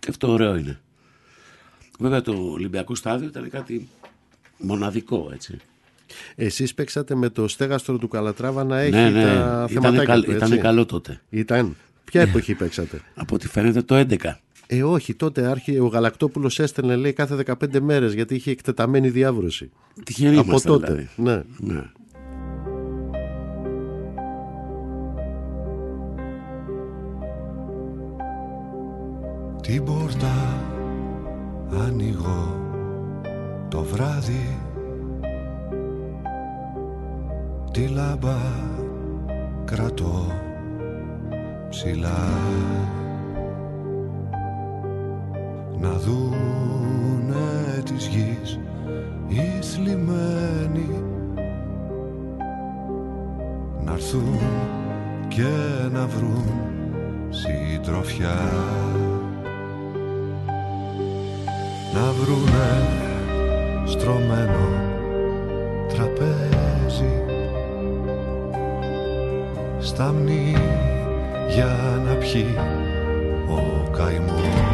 Και 0.00 0.06
αυτό 0.10 0.30
ωραίο 0.30 0.56
είναι. 0.56 0.80
Βέβαια 1.98 2.22
το 2.22 2.32
Ολυμπιακό 2.32 2.94
στάδιο 2.94 3.28
ήταν 3.28 3.50
κάτι 3.50 3.88
μοναδικό 4.58 5.30
έτσι. 5.32 5.58
Εσείς 6.34 6.74
παίξατε 6.74 7.14
με 7.14 7.28
το 7.28 7.48
στέγαστρο 7.48 7.98
του 7.98 8.08
Καλατράβα 8.08 8.64
να 8.64 8.78
έχει 8.78 8.90
ναι, 8.90 9.10
ναι. 9.10 9.22
τα 9.22 9.30
Ήταν, 9.30 9.68
θεματάκια 9.68 10.04
καλ, 10.04 10.22
του, 10.22 10.30
ήταν 10.30 10.50
έτσι; 10.50 10.62
καλό 10.62 10.86
τότε. 10.86 11.20
Ήταν. 11.30 11.76
Ποια 12.04 12.20
εποχή 12.20 12.54
παίξατε; 12.54 13.00
Από 13.14 13.34
ό,τι 13.34 13.48
φαίνεται 13.48 13.82
το 13.82 14.06
11. 14.08 14.16
Ε, 14.66 14.82
όχι, 14.82 15.14
τότε 15.14 15.46
άρχι, 15.46 15.78
ο 15.78 15.86
Γαλακτόπουλος 15.86 16.58
έστελνε 16.58 16.96
λέει 16.96 17.12
κάθε 17.12 17.42
15 17.46 17.80
μέρες 17.80 18.14
γιατί 18.14 18.34
είχε 18.34 18.50
εκτεταμένη 18.50 19.10
διάβρωση. 19.10 19.70
Τυχεροί 20.04 20.36
Από 20.36 20.48
ήμασταν, 20.48 20.72
τότε. 20.72 20.86
δηλαδή. 20.92 21.08
Ναι. 21.16 21.42
Ναι. 21.74 21.82
Την 29.60 29.84
πόρτα 29.84 30.62
ανοίγω 31.70 32.60
το 33.68 33.82
βράδυ 33.82 34.58
Τη 37.76 37.88
λάμπα 37.88 38.36
κρατώ 39.64 40.26
ψηλά 41.68 42.28
Να 45.80 45.90
δούνε 45.90 47.82
της 47.84 48.06
γης 48.06 48.58
οι 49.28 49.62
θλιμμένοι. 49.62 51.04
Να 53.84 53.92
έρθουν 53.92 54.38
και 55.28 55.52
να 55.92 56.06
βρουν 56.06 56.44
συντροφιά. 57.28 58.50
Να 61.94 62.12
βρουνε 62.12 62.82
στρωμένο 63.86 64.68
τραπέζι. 65.88 67.22
Σταμνή 69.78 70.56
για 71.54 72.00
να 72.06 72.14
πιει 72.14 72.54
ο 73.48 73.90
καημός 73.90 74.65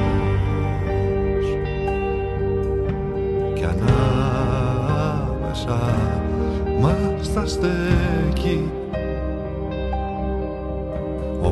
θα 7.34 7.46
στέκει. 7.46 8.70
Ο 11.42 11.50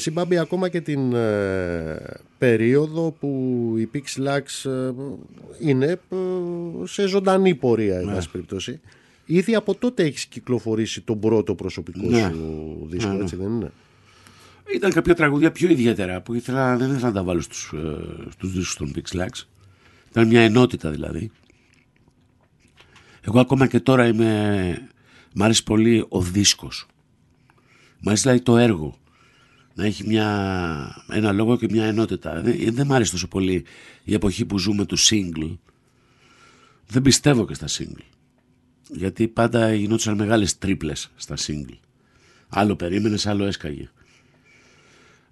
Εσύ 0.00 0.10
Μπάμπη 0.10 0.38
ακόμα 0.38 0.68
και 0.68 0.80
την 0.80 1.12
ε, 1.14 1.96
περίοδο 2.38 3.10
που 3.20 3.28
η 3.78 3.90
Pixelax 3.94 4.70
ε, 4.70 4.90
είναι 5.60 5.86
ε, 5.86 6.16
σε 6.84 7.06
ζωντανή 7.06 7.54
πορεία 7.54 7.98
εν 7.98 8.04
Ναι. 8.06 8.12
πάση 8.14 8.30
περιπτώσει. 8.30 8.80
Ήδη 9.24 9.54
από 9.54 9.74
τότε 9.74 10.02
έχεις 10.02 10.26
κυκλοφορήσει 10.26 11.00
τον 11.00 11.20
πρώτο 11.20 11.54
προσωπικό 11.54 12.08
Ναι. 12.08 12.20
σου 12.20 12.86
δίσκο, 12.90 13.10
Ναι, 13.10 13.16
ναι. 13.16 13.22
έτσι 13.22 13.36
δεν 13.36 13.46
είναι; 13.46 13.70
Ήταν 14.74 14.92
κάποια 14.92 15.14
τραγούδια 15.14 15.52
πιο 15.52 15.68
ιδιαίτερα 15.70 16.20
που 16.20 16.34
ήθελα, 16.34 16.76
δεν 16.76 16.90
ήθελα 16.90 17.06
να 17.06 17.12
τα 17.12 17.22
βάλω 17.22 17.40
στους, 17.40 17.72
ε, 17.74 17.96
στους 18.30 18.52
δίσκους 18.52 18.76
των 18.76 18.92
Pixlax. 18.96 19.44
Ήταν 20.10 20.26
μια 20.26 20.40
ενότητα 20.40 20.90
δηλαδή. 20.90 21.30
Εγώ 23.20 23.40
ακόμα 23.40 23.66
και 23.66 23.80
τώρα 23.80 24.06
είμαι... 24.06 24.88
Μ' 25.34 25.42
αρέσει 25.42 25.64
πολύ 25.64 26.04
ο 26.08 26.20
δίσκος. 26.22 26.86
Μ' 28.00 28.08
αρέσει 28.08 28.22
δηλαδή 28.22 28.40
το 28.42 28.56
έργο. 28.56 28.98
Να 29.80 29.86
έχει 29.86 30.06
μια, 30.06 31.04
ένα 31.10 31.32
λόγο 31.32 31.56
και 31.56 31.66
μια 31.70 31.84
ενότητα. 31.84 32.40
Δεν, 32.40 32.74
δεν 32.74 32.86
μ' 32.86 32.92
αρέσει 32.92 33.10
τόσο 33.10 33.28
πολύ 33.28 33.64
η 34.04 34.14
εποχή 34.14 34.44
που 34.44 34.58
ζούμε 34.58 34.84
του 34.84 34.98
single. 34.98 35.56
Δεν 36.86 37.02
πιστεύω 37.02 37.46
και 37.46 37.54
στα 37.54 37.66
single. 37.68 38.04
Γιατί 38.88 39.28
πάντα 39.28 39.74
γινόντουσαν 39.74 40.16
μεγάλες 40.16 40.58
τρίπλες 40.58 41.10
στα 41.16 41.34
single. 41.38 41.78
Άλλο 42.48 42.76
περίμενες, 42.76 43.26
άλλο 43.26 43.44
έσκαγε. 43.44 43.90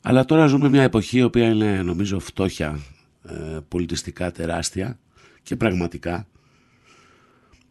Αλλά 0.03 0.24
τώρα 0.24 0.46
ζούμε 0.46 0.68
μια 0.68 0.82
εποχή 0.82 1.18
η 1.18 1.22
οποία 1.22 1.49
είναι 1.49 1.82
νομίζω 1.82 2.18
φτώχεια 2.18 2.80
ε, 3.22 3.59
πολιτιστικά 3.68 4.32
τεράστια 4.32 4.99
και 5.42 5.57
πραγματικά. 5.57 6.26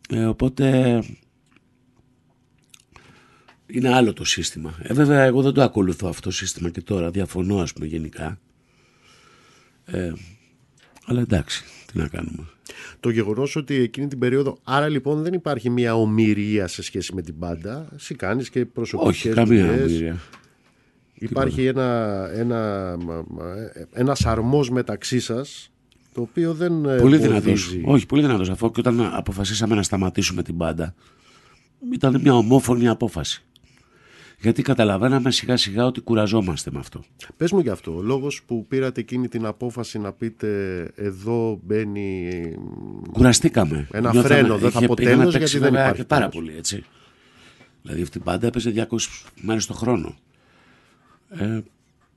Ε, 0.09 0.25
οπότε 0.25 0.99
είναι 3.67 3.93
άλλο 3.93 4.13
το 4.13 4.23
σύστημα. 4.23 4.73
Ε, 4.81 4.93
βέβαια 4.93 5.23
εγώ 5.23 5.41
δεν 5.41 5.53
το 5.53 5.61
ακολουθώ 5.61 6.07
αυτό 6.07 6.21
το 6.21 6.31
σύστημα 6.35 6.69
και 6.69 6.81
τώρα 6.81 7.09
διαφωνώ 7.11 7.57
ας 7.59 7.73
πούμε 7.73 7.85
γενικά. 7.85 8.39
Ε, 9.85 10.11
αλλά 11.05 11.21
εντάξει, 11.21 11.63
τι 11.91 11.97
να 11.97 12.07
κάνουμε. 12.07 12.43
Το 12.99 13.09
γεγονός 13.09 13.55
ότι 13.55 13.75
εκείνη 13.75 14.07
την 14.07 14.19
περίοδο, 14.19 14.57
άρα 14.63 14.87
λοιπόν 14.89 15.23
δεν 15.23 15.33
υπάρχει 15.33 15.69
μια 15.69 15.95
ομοιρία 15.95 16.67
σε 16.67 16.81
σχέση 16.81 17.13
με 17.13 17.21
την 17.21 17.39
πάντα. 17.39 17.87
Εσύ 17.95 18.15
κάνεις 18.15 18.49
και 18.49 18.65
προσωπικές 18.65 19.15
Όχι, 19.25 19.29
καμία 19.29 19.65
δουλειές. 19.65 19.81
ομοιρία. 19.91 20.17
Υπάρχει 21.13 21.65
ένα, 21.65 22.29
ένα, 22.33 22.57
μα- 22.99 23.25
μα- 23.27 23.53
ένας 23.93 24.25
αρμός 24.25 24.69
μεταξύ 24.69 25.19
σας 25.19 25.71
το 26.13 26.21
οποίο 26.21 26.53
δεν 26.53 26.85
ε, 26.85 26.97
Πολύ 26.97 27.17
δυνατός. 27.17 27.43
εμποδίζει. 27.45 27.81
Όχι, 27.85 28.05
πολύ 28.05 28.21
δυνατός. 28.21 28.49
Αφού 28.49 28.71
και 28.71 28.79
όταν 28.79 29.01
αποφασίσαμε 29.13 29.75
να 29.75 29.83
σταματήσουμε 29.83 30.43
την 30.43 30.55
μπάντα, 30.55 30.93
ήταν 31.93 32.21
μια 32.21 32.33
ομόφωνη 32.35 32.87
απόφαση. 32.87 33.41
Γιατί 34.41 34.61
καταλαβαίναμε 34.61 35.31
σιγά 35.31 35.57
σιγά 35.57 35.85
ότι 35.85 36.01
κουραζόμαστε 36.01 36.71
με 36.71 36.79
αυτό. 36.79 37.03
Πες 37.37 37.51
μου 37.51 37.59
γι' 37.59 37.69
αυτό, 37.69 37.95
ο 37.95 38.01
λόγος 38.01 38.43
που 38.43 38.65
πήρατε 38.67 38.99
εκείνη 39.01 39.27
την 39.27 39.45
απόφαση 39.45 39.99
να 39.99 40.11
πείτε 40.11 40.81
εδώ 40.95 41.59
μπαίνει 41.63 42.31
Κουραστήκαμε. 43.11 43.87
Ένα 43.91 44.11
Νιώθαμε- 44.11 44.37
φρένο, 44.37 44.57
δεν 44.57 44.71
θα 44.71 44.77
είχε- 44.77 44.87
πω 44.87 44.93
είχαμε 44.99 45.15
τέλος, 45.17 45.33
παίξει 45.33 45.37
γιατί 45.37 45.57
δεν 45.57 45.61
βέβαια 45.71 45.81
υπάρχει 45.83 46.01
και 46.01 46.07
πάρα 46.07 46.29
τέλος. 46.29 46.45
πολύ 46.45 46.57
έτσι. 46.57 46.83
Δηλαδή 47.81 48.01
αυτή 48.01 48.17
η 48.17 48.21
μπάντα 48.25 48.47
έπαιζε 48.47 48.69
200 48.69 49.25
μέρες 49.41 49.65
το 49.65 49.73
χρόνο. 49.73 50.15
Ε, 51.29 51.59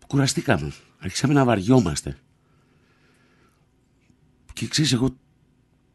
κουραστήκαμε. 0.06 0.72
Αρχίσαμε 0.98 1.32
να 1.34 1.44
βαριόμαστε. 1.44 2.16
Και 4.52 4.66
ξέρεις 4.68 4.92
εγώ 4.92 5.08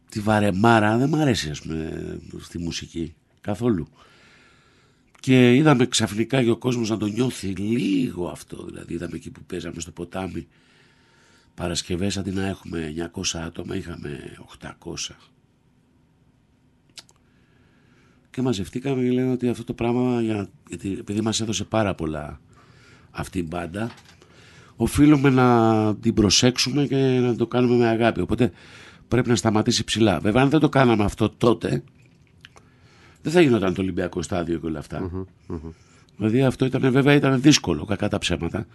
τη 0.10 0.20
βαρεμάρα 0.20 0.98
δεν 0.98 1.10
μ' 1.10 1.16
αρέσει 1.16 1.50
ας 1.50 1.62
πούμε 1.62 2.20
στη 2.40 2.58
μουσική 2.58 3.16
καθόλου. 3.42 3.88
Και 5.26 5.56
είδαμε 5.56 5.86
ξαφνικά 5.86 6.44
και 6.44 6.50
ο 6.50 6.58
κόσμος 6.58 6.90
να 6.90 6.98
το 6.98 7.06
νιώθει 7.06 7.48
λίγο 7.48 8.28
αυτό. 8.28 8.66
Δηλαδή 8.66 8.94
είδαμε 8.94 9.16
εκεί 9.16 9.32
που 9.32 9.44
παίζαμε 9.44 9.80
στο 9.80 9.92
ποτάμι 9.92 10.48
Παρασκευές 11.54 12.18
αντί 12.18 12.32
να 12.32 12.46
έχουμε 12.48 12.94
900 13.14 13.40
άτομα 13.46 13.76
είχαμε 13.76 14.38
800. 14.62 14.70
Και 18.30 18.42
μαζευτήκαμε 18.42 19.04
και 19.04 19.12
λένε 19.12 19.32
ότι 19.32 19.48
αυτό 19.48 19.64
το 19.64 19.74
πράγμα, 19.74 20.22
για 20.22 20.34
να, 20.34 20.48
γιατί, 20.68 20.96
επειδή 21.00 21.22
μας 21.22 21.42
έδωσε 21.42 21.64
πάρα 21.64 21.96
πολλά 21.96 22.40
αυτή 23.12 23.40
η 23.40 23.46
μπάντα, 23.48 23.92
οφείλουμε 24.76 25.30
να 25.30 25.96
την 25.96 26.14
προσέξουμε 26.14 26.86
και 26.86 26.96
να 26.96 27.36
το 27.36 27.48
κάνουμε 27.48 27.76
με 27.76 27.88
αγάπη. 27.88 28.22
Οπότε 28.22 28.52
πρέπει 29.08 29.30
να 29.30 29.36
σταματήσει 29.36 29.84
ψηλά. 29.84 30.20
Βέβαια, 30.20 30.42
αν 30.42 30.50
δεν 30.50 30.60
το 30.60 30.70
κάναμε 30.70 31.04
αυτό 31.04 31.30
τότε, 31.30 31.84
δεν 33.26 33.34
θα 33.34 33.42
γινόταν 33.42 33.74
το 33.74 33.82
Ολυμπιακό 33.82 34.22
στάδιο 34.22 34.60
και 34.60 34.66
όλα 34.66 34.80
αυτά. 34.80 35.28
Δηλαδή 36.18 36.44
αυτό 36.44 36.66
ήταν 36.66 36.92
βέβαια 36.92 37.14
ήταν 37.14 37.42
δύσκολο, 37.42 37.86
κακά 37.86 38.08
τα 38.08 38.18
ψέματα. 38.18 38.66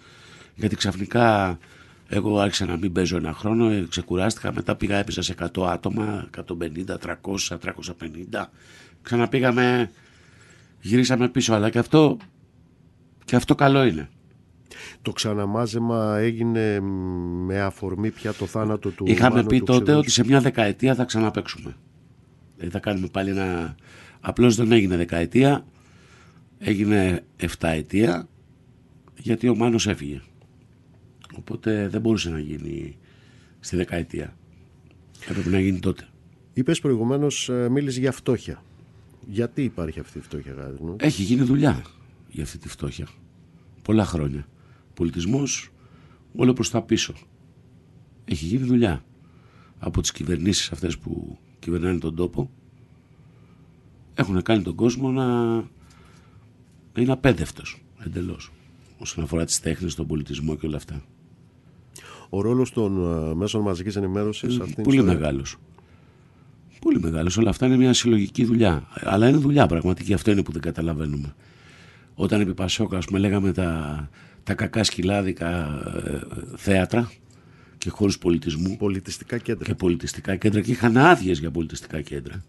Γιατί 0.55 0.77
ξαφνικά 0.77 1.59
εγώ 2.09 2.39
άρχισα 2.39 2.67
να 2.67 2.77
μην 2.77 2.93
παίζω 2.93 3.17
ένα 3.17 3.33
χρόνο, 3.33 3.71
ε, 3.71 3.87
ξεκουράστηκα, 3.89 4.53
μετά 4.53 4.77
πήγα 4.77 4.97
έπαιζα 4.97 5.23
σε 5.23 5.35
100 5.55 5.67
άτομα, 5.67 6.29
150, 6.37 6.99
300, 6.99 7.59
350. 7.59 8.51
Ξαναπήγαμε, 9.03 9.91
γυρίσαμε 10.81 11.29
πίσω, 11.29 11.55
αλλά 11.55 11.71
και 11.71 11.79
αυτό, 11.79 12.17
και 13.25 13.37
αυτό 13.37 13.55
καλό 13.55 13.85
είναι. 13.85 14.09
Το 15.03 15.13
ξαναμάζεμα 15.13 16.17
έγινε 16.19 16.81
με 17.47 17.61
αφορμή 17.61 18.11
πια 18.11 18.33
το 18.33 18.47
θάνατο 18.47 18.91
του 18.91 19.05
Είχαμε 19.07 19.35
Μάνου 19.35 19.47
πει 19.47 19.59
του 19.59 19.65
τότε 19.65 19.79
Ξεδούλου. 19.79 19.99
ότι 19.99 20.11
σε 20.11 20.25
μια 20.25 20.41
δεκαετία 20.41 20.95
θα 20.95 21.05
ξαναπαίξουμε. 21.05 21.77
Δηλαδή 22.57 22.73
θα 22.73 22.81
κάνουμε 22.81 23.09
πάλι 23.13 23.31
ένα... 23.31 23.75
Απλώς 24.21 24.57
δεν 24.57 24.73
έγινε 24.73 24.97
δεκαετία, 24.97 25.67
έγινε 26.59 27.25
εφταετία, 27.37 28.29
γιατί 29.19 29.49
ο 29.49 29.57
Μάνος 29.57 29.87
έφυγε. 29.87 30.21
Οπότε 31.37 31.89
δεν 31.89 32.01
μπορούσε 32.01 32.31
να 32.31 32.39
γίνει 32.39 32.99
στη 33.61 33.77
δεκαετία. 33.77 34.37
Έπρεπε 35.29 35.49
να 35.49 35.61
γίνει 35.61 35.79
τότε. 35.79 36.09
Είπες 36.53 36.81
προηγουμένως, 36.81 37.49
ε, 37.49 37.69
μίλησε 37.69 38.01
για 38.01 38.13
φτώχεια. 38.13 38.63
Γιατί 39.27 39.63
υπάρχει 39.63 40.01
αυτή 40.01 40.19
η 40.19 40.21
φτώχεια, 40.21 40.53
Γάδη 40.53 40.83
μου; 40.83 40.97
Έχει 40.99 41.23
γίνει 41.23 41.43
δουλειά 41.43 41.83
για 42.29 42.43
αυτή 42.43 42.59
τη 42.59 42.69
φτώχεια. 42.69 43.09
Πολλά 43.83 44.05
χρόνια. 44.05 44.47
Πολιτισμός 44.95 45.71
όλο 46.37 46.53
προς 46.53 46.71
τα 46.71 46.83
πίσω. 46.83 47.15
Έχει 48.25 48.45
γίνει 48.45 48.65
δουλειά 48.65 49.05
από 49.79 50.01
τις 50.01 50.13
κυβερνήσεις 50.13 50.73
αυτές 50.73 50.99
που 50.99 51.39
κυβερνάνε 51.59 51.99
τον 51.99 52.15
τόπο. 52.15 52.51
Έχουν 54.21 54.43
κάνει 54.43 54.63
τον 54.63 54.75
κόσμο 54.75 55.11
να, 55.11 55.55
να 55.55 55.65
είναι 56.99 57.13
απέδευτος 57.13 57.83
εντελώς 58.05 58.53
όσον 58.99 59.25
αφορά 59.25 59.45
τις 59.45 59.61
τέχνες, 59.61 59.95
τον 59.95 60.07
πολιτισμό 60.07 60.57
και 60.57 60.67
όλα 60.67 60.77
αυτά. 60.77 61.03
Ο 62.29 62.41
ρόλος 62.41 62.73
των 62.73 63.13
ε, 63.31 63.35
μέσων 63.35 63.63
μαζικής 63.63 63.97
ενημέρωσης 63.97 64.53
σε 64.55 64.61
αυτήν 64.61 64.75
την 64.75 64.85
Πολύ 64.85 64.97
ιστορία. 64.97 65.19
μεγάλος. 65.19 65.57
Πολύ 66.81 67.01
μεγάλος. 67.01 67.37
Όλα 67.37 67.51
αυτά 67.51 67.67
είναι 67.67 67.77
μια 67.77 67.93
συλλογική 67.93 68.45
δουλειά. 68.45 68.89
Αλλά 68.95 69.29
είναι 69.29 69.39
δουλειά 69.39 69.67
πραγματική. 69.67 70.13
Αυτό 70.15 70.31
είναι 70.31 70.43
που 70.43 70.53
δεν 70.53 70.61
καταλαβαίνουμε. 70.63 71.35
Όταν 72.15 72.41
επί 72.41 72.55
Πασόκα, 72.55 72.97
ας 72.97 73.05
πούμε, 73.05 73.19
λέγαμε 73.19 73.53
τα, 73.53 74.09
τα 74.43 74.55
κακά 74.55 74.85
σκυλάδικα 74.85 75.67
ε, 76.05 76.21
θέατρα 76.57 77.11
και 77.79 77.91
χώρους 77.91 78.19
πολιτισμού 78.19 78.77
Πολιτιστικά 78.77 79.39
κέντρα. 79.39 79.65
και 79.65 79.75
πολιτιστικά 79.75 80.37
κέντρα 80.37 80.61
και 80.61 80.71
είχαν 80.71 80.97
άδειες 80.97 81.39
για 81.39 81.51
πολιτιστικά 81.51 82.01
κέντρα. 82.01 82.45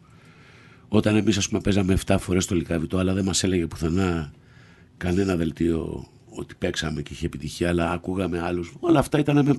Όταν 0.93 1.15
εμείς 1.15 1.37
ας 1.37 1.47
πούμε 1.47 1.61
παίζαμε 1.61 1.97
7 2.05 2.15
φορές 2.19 2.45
το 2.45 2.55
Λυκαβητό 2.55 2.97
αλλά 2.97 3.13
δεν 3.13 3.25
μας 3.25 3.43
έλεγε 3.43 3.67
πουθενά 3.67 4.31
κανένα 4.97 5.35
δελτίο 5.35 6.07
ότι 6.29 6.55
παίξαμε 6.55 7.01
και 7.01 7.13
είχε 7.13 7.25
επιτυχία 7.25 7.69
αλλά 7.69 7.91
ακούγαμε 7.91 8.39
άλλους. 8.39 8.73
Όλα 8.79 8.99
αυτά 8.99 9.19
ήταν 9.19 9.45
με, 9.45 9.57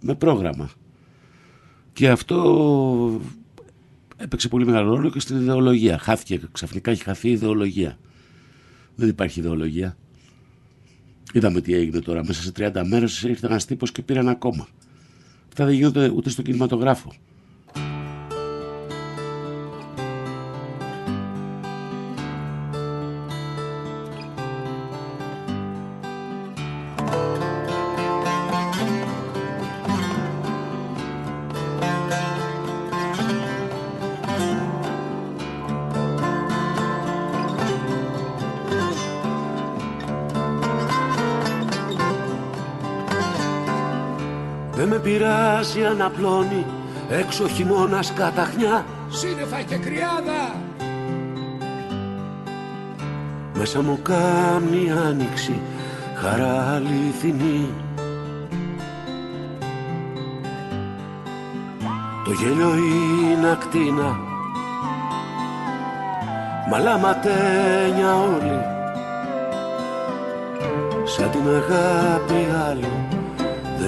με 0.00 0.14
πρόγραμμα. 0.14 0.70
Και 1.92 2.08
αυτό 2.08 3.20
έπαιξε 4.16 4.48
πολύ 4.48 4.64
μεγάλο 4.66 4.94
ρόλο 4.94 5.10
και 5.10 5.20
στην 5.20 5.36
ιδεολογία. 5.36 5.98
Χάθηκε, 5.98 6.40
ξαφνικά 6.52 6.90
έχει 6.90 7.02
χαθεί 7.02 7.28
η 7.28 7.32
ιδεολογία. 7.32 7.98
Δεν 8.94 9.08
υπάρχει 9.08 9.40
ιδεολογία. 9.40 9.96
Είδαμε 11.32 11.60
τι 11.60 11.74
έγινε 11.74 12.00
τώρα. 12.00 12.24
Μέσα 12.24 12.42
σε 12.42 12.52
30 12.56 12.82
μέρες 12.86 13.22
ήρθε 13.22 13.46
ένας 13.46 13.64
τύπος 13.64 13.92
και 13.92 14.02
πήρε 14.02 14.18
ένα 14.18 14.34
κόμμα. 14.34 14.68
Αυτά 15.48 15.64
δεν 15.64 15.74
γίνονται 15.74 16.08
ούτε 16.08 16.30
στο 16.30 16.42
κινηματογράφο. 16.42 17.12
Πειράζει 45.76 45.94
αναπλώνει 45.94 46.66
έξω 47.08 47.48
χειμώνας 47.48 48.12
καταχνιά. 48.12 48.84
Σύννεφα 49.08 49.60
και 49.60 49.76
κρυάδα. 49.76 50.54
Μέσα 53.54 53.82
μου 53.82 53.98
κάμνη 54.02 54.92
άνοιξη 55.06 55.60
χαρά 56.14 56.74
αληθινή. 56.74 57.68
Το 62.24 62.32
γέλιο 62.32 62.74
είναι 62.74 63.50
ακτίνα. 63.50 64.18
Μαλάματένια 66.70 68.14
όλοι 68.14 68.60
Σαν 71.04 71.30
την 71.30 71.40
αγάπη 71.48 72.48
άλλου 72.68 73.06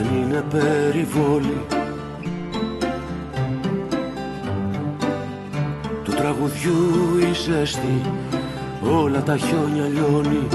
δεν 0.02 0.16
είναι 0.16 0.44
περιβόλη. 0.50 1.60
Του 6.04 6.10
τραγουδιού 6.10 7.18
η 7.18 7.34
ζέστη 7.34 8.00
όλα 8.92 9.22
τα 9.22 9.36
χιόνια 9.36 9.88
λιώνει 9.88 10.46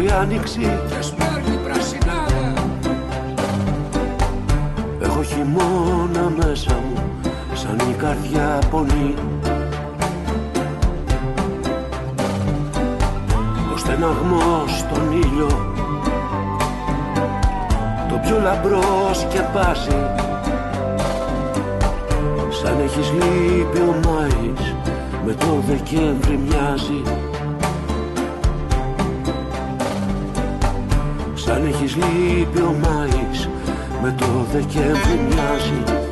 η 0.00 0.10
άνοιξη. 0.20 0.60
Και 0.60 1.02
σπέρνει 1.02 1.58
πρασινάδα 1.64 2.52
Έχω 5.02 5.22
χειμώνα 5.22 6.32
μέσα 6.36 6.72
μου 6.72 7.02
σαν 7.54 7.78
η 7.90 7.92
καρδιά 7.92 8.58
πονεί 8.70 9.14
Ο 13.74 13.76
στεναγμός 13.76 14.78
στον 14.78 15.12
ήλιο 15.12 15.76
το 18.08 18.20
πιο 18.22 18.40
λαμπρός 18.40 19.18
σκεπάζει 19.18 20.26
σαν 22.62 22.80
έχεις 22.84 23.12
λείπει 23.12 23.78
ο 23.78 23.94
Μάης 24.08 24.74
με 25.26 25.34
το 25.34 25.62
Δεκέμβρη 25.66 26.38
μοιάζει 26.46 27.27
Σαν 31.88 32.00
έχεις 32.00 32.36
λείπει 32.36 32.60
ο 32.60 32.74
Μάης. 32.82 33.48
Με 34.02 34.14
το 34.18 34.26
Δεκέμβρη 34.52 35.20
μοιάζει 35.28 36.07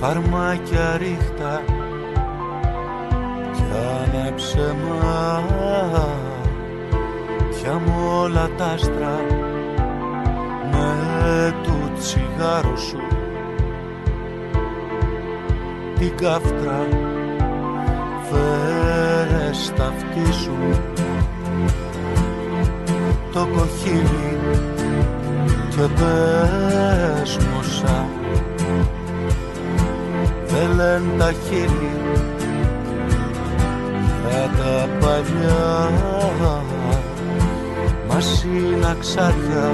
Φαρμάκια 0.00 0.96
ρίχτα 0.96 1.62
Κι 3.52 3.62
άναψε 4.02 4.74
μάτια 4.88 6.22
μου 7.86 7.94
όλα 8.22 8.50
τα 8.56 8.64
άστρα 8.64 9.24
Με 10.72 11.54
του 11.62 11.92
τσιγάρου 11.98 12.78
σου. 12.78 13.00
Την 15.98 16.16
καύτρα 16.16 16.86
φέρε 18.30 19.52
στα 19.52 19.86
αυτή 19.86 20.32
σου. 20.32 20.56
Το 23.32 23.46
κοχύλι 23.46 24.38
και 25.70 25.86
πες 25.94 27.36
μου 27.36 27.62
σαν 27.62 28.19
δεν 30.60 30.74
λένε 30.76 31.18
τα 31.18 31.32
χείλη 31.32 31.90
για 34.28 34.50
τα 34.58 34.88
παλιά 35.00 35.90
μας 38.08 38.44
είναι 38.44 38.86
αξάρια 38.90 39.72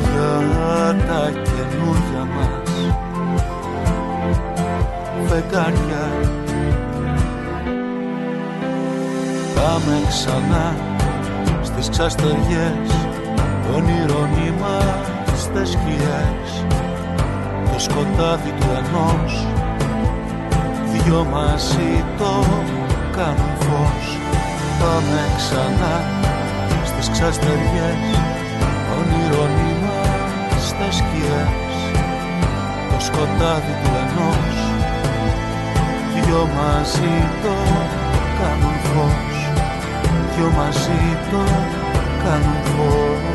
για 0.00 0.96
τα 1.06 1.30
καινούργια 1.30 2.24
μας 2.34 2.94
φεγγάρια. 5.28 6.10
Πάμε 9.54 10.00
ξανά 10.08 10.76
στις 11.62 11.88
ξαστεριές 11.88 12.90
όνειρων 13.74 14.28
είμαστε 14.46 15.64
σκιές. 15.64 16.64
το 16.66 16.83
σκοτάδι 17.86 18.52
του 18.60 18.68
ενός. 18.80 19.32
Δυο 20.92 21.24
μαζί 21.34 21.92
το 22.18 22.32
κάνουν 23.16 23.54
φως. 23.64 24.06
Πάμε 24.80 25.20
ξανά 25.36 25.96
στις 26.84 27.08
ξαστεριές. 27.08 28.02
Όνειρων 28.96 29.52
είμαστε 29.68 30.86
σκιές. 30.98 31.74
Το 32.90 32.98
σκοτάδι 33.08 33.74
του 33.82 33.90
ενός. 34.04 34.56
Δυο 36.14 36.42
μαζί 36.56 37.14
το 37.42 37.54
κάνουν 38.38 38.76
φως. 38.88 39.36
Δυο 40.34 40.48
μαζί 40.58 41.02
το 41.30 41.42
κάνουν 42.24 42.60
φως 42.64 43.33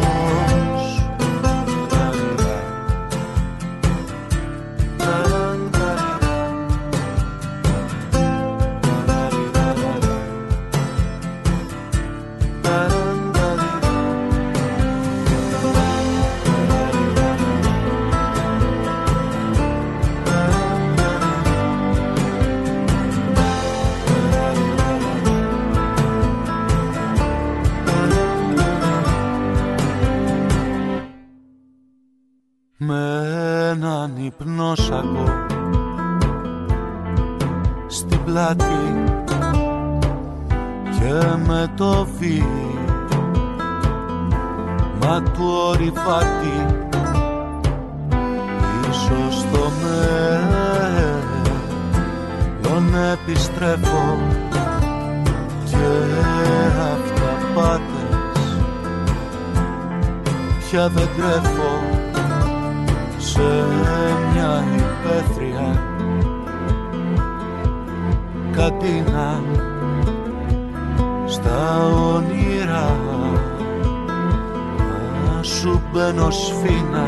σου 75.41 75.81
μπαίνω 75.91 76.29
σφίνα. 76.29 77.07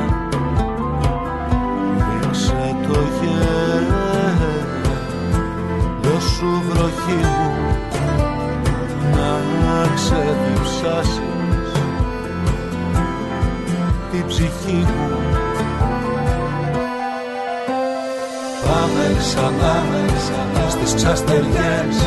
Ρίξε 2.22 2.76
το 2.88 3.00
γέλιο. 3.22 4.02
Σου 6.20 6.62
βροχή 6.70 7.16
μου. 7.16 7.52
Να 9.12 9.88
ξεδιψάσεις 9.96 11.72
την 14.12 14.26
ψυχή 14.28 14.86
μου. 14.98 15.10
Πάμε 18.66 19.16
ξανά, 19.20 19.84
ξανά 20.18 20.70
στις 20.70 20.94
ξαστεριές. 20.94 22.06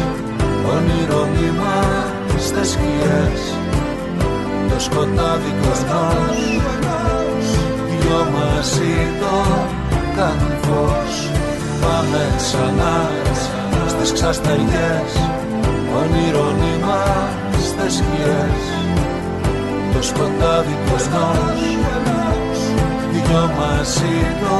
Όνειρο 0.66 1.24
νήμα 1.24 1.82
στις 2.38 2.70
σκιές. 2.70 3.54
Το 3.58 3.63
σκοτάδι 4.86 5.52
κοσμός 5.62 6.38
Δυο 8.00 8.20
μαζί 8.34 8.94
το 9.20 9.36
κάνουν 10.16 10.54
φως. 10.64 11.14
Πάμε 11.80 12.22
ξανά, 12.36 12.96
ξανά 13.32 13.88
στις 13.88 14.12
ξαστεριές 14.12 15.10
Όνειρο 16.00 16.48
νήμα 16.60 17.02
στις 17.66 17.94
σκιές. 17.94 18.62
Το 19.92 20.02
σκοτάδι 20.02 20.76
κοσμός 20.90 21.60
Δυο 23.12 23.42
μαζί 23.58 24.16
το 24.40 24.56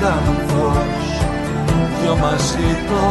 κάνουν 0.00 0.38
φως. 0.48 1.06
Δυο 2.00 2.16
μαζί 2.16 2.68
το 2.88 3.02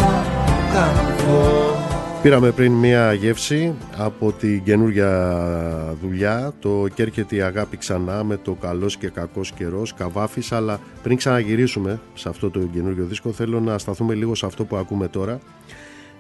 κάνουν 0.74 1.10
φως 1.18 1.85
Πήραμε 2.26 2.52
πριν 2.52 2.72
μία 2.72 3.14
γεύση 3.14 3.74
από 3.98 4.32
την 4.32 4.64
καινούργια 4.64 5.98
δουλειά 6.02 6.54
το 6.60 6.88
«Και 6.94 7.02
έρχεται 7.02 7.36
η 7.36 7.42
αγάπη 7.42 7.78
ξανά» 7.78 8.24
με 8.24 8.38
το 8.38 8.54
«Καλός 8.54 8.98
και 8.98 9.10
κακός 9.10 9.52
καιρός» 9.52 9.94
Καβάφης 9.94 10.52
αλλά 10.52 10.80
πριν 11.04 11.18
ξαναγυρίσουμε 11.18 12.00
σε 12.14 12.30
αυτό 12.30 12.50
το 12.50 12.60
καινούργιο 12.60 13.06
δίσκο 13.06 13.32
θέλω 13.32 13.60
να 13.60 13.78
σταθούμε 13.78 14.14
λίγο 14.14 14.36
σε 14.36 14.46
αυτό 14.46 14.66
που 14.66 14.76
ακούμε 14.76 15.08
τώρα 15.08 15.40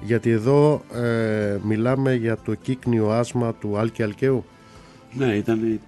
γιατί 0.02 0.30
εδώ 0.30 0.82
ε, 0.94 1.58
μιλάμε 1.64 2.16
για 2.16 2.38
το 2.38 2.54
κύκνιο 2.54 3.10
άσμα 3.10 3.54
του 3.54 3.78
Άλκη 3.78 4.04
Αλκαίου 4.04 4.46
Ναι, 5.14 5.36
ήταν. 5.36 5.80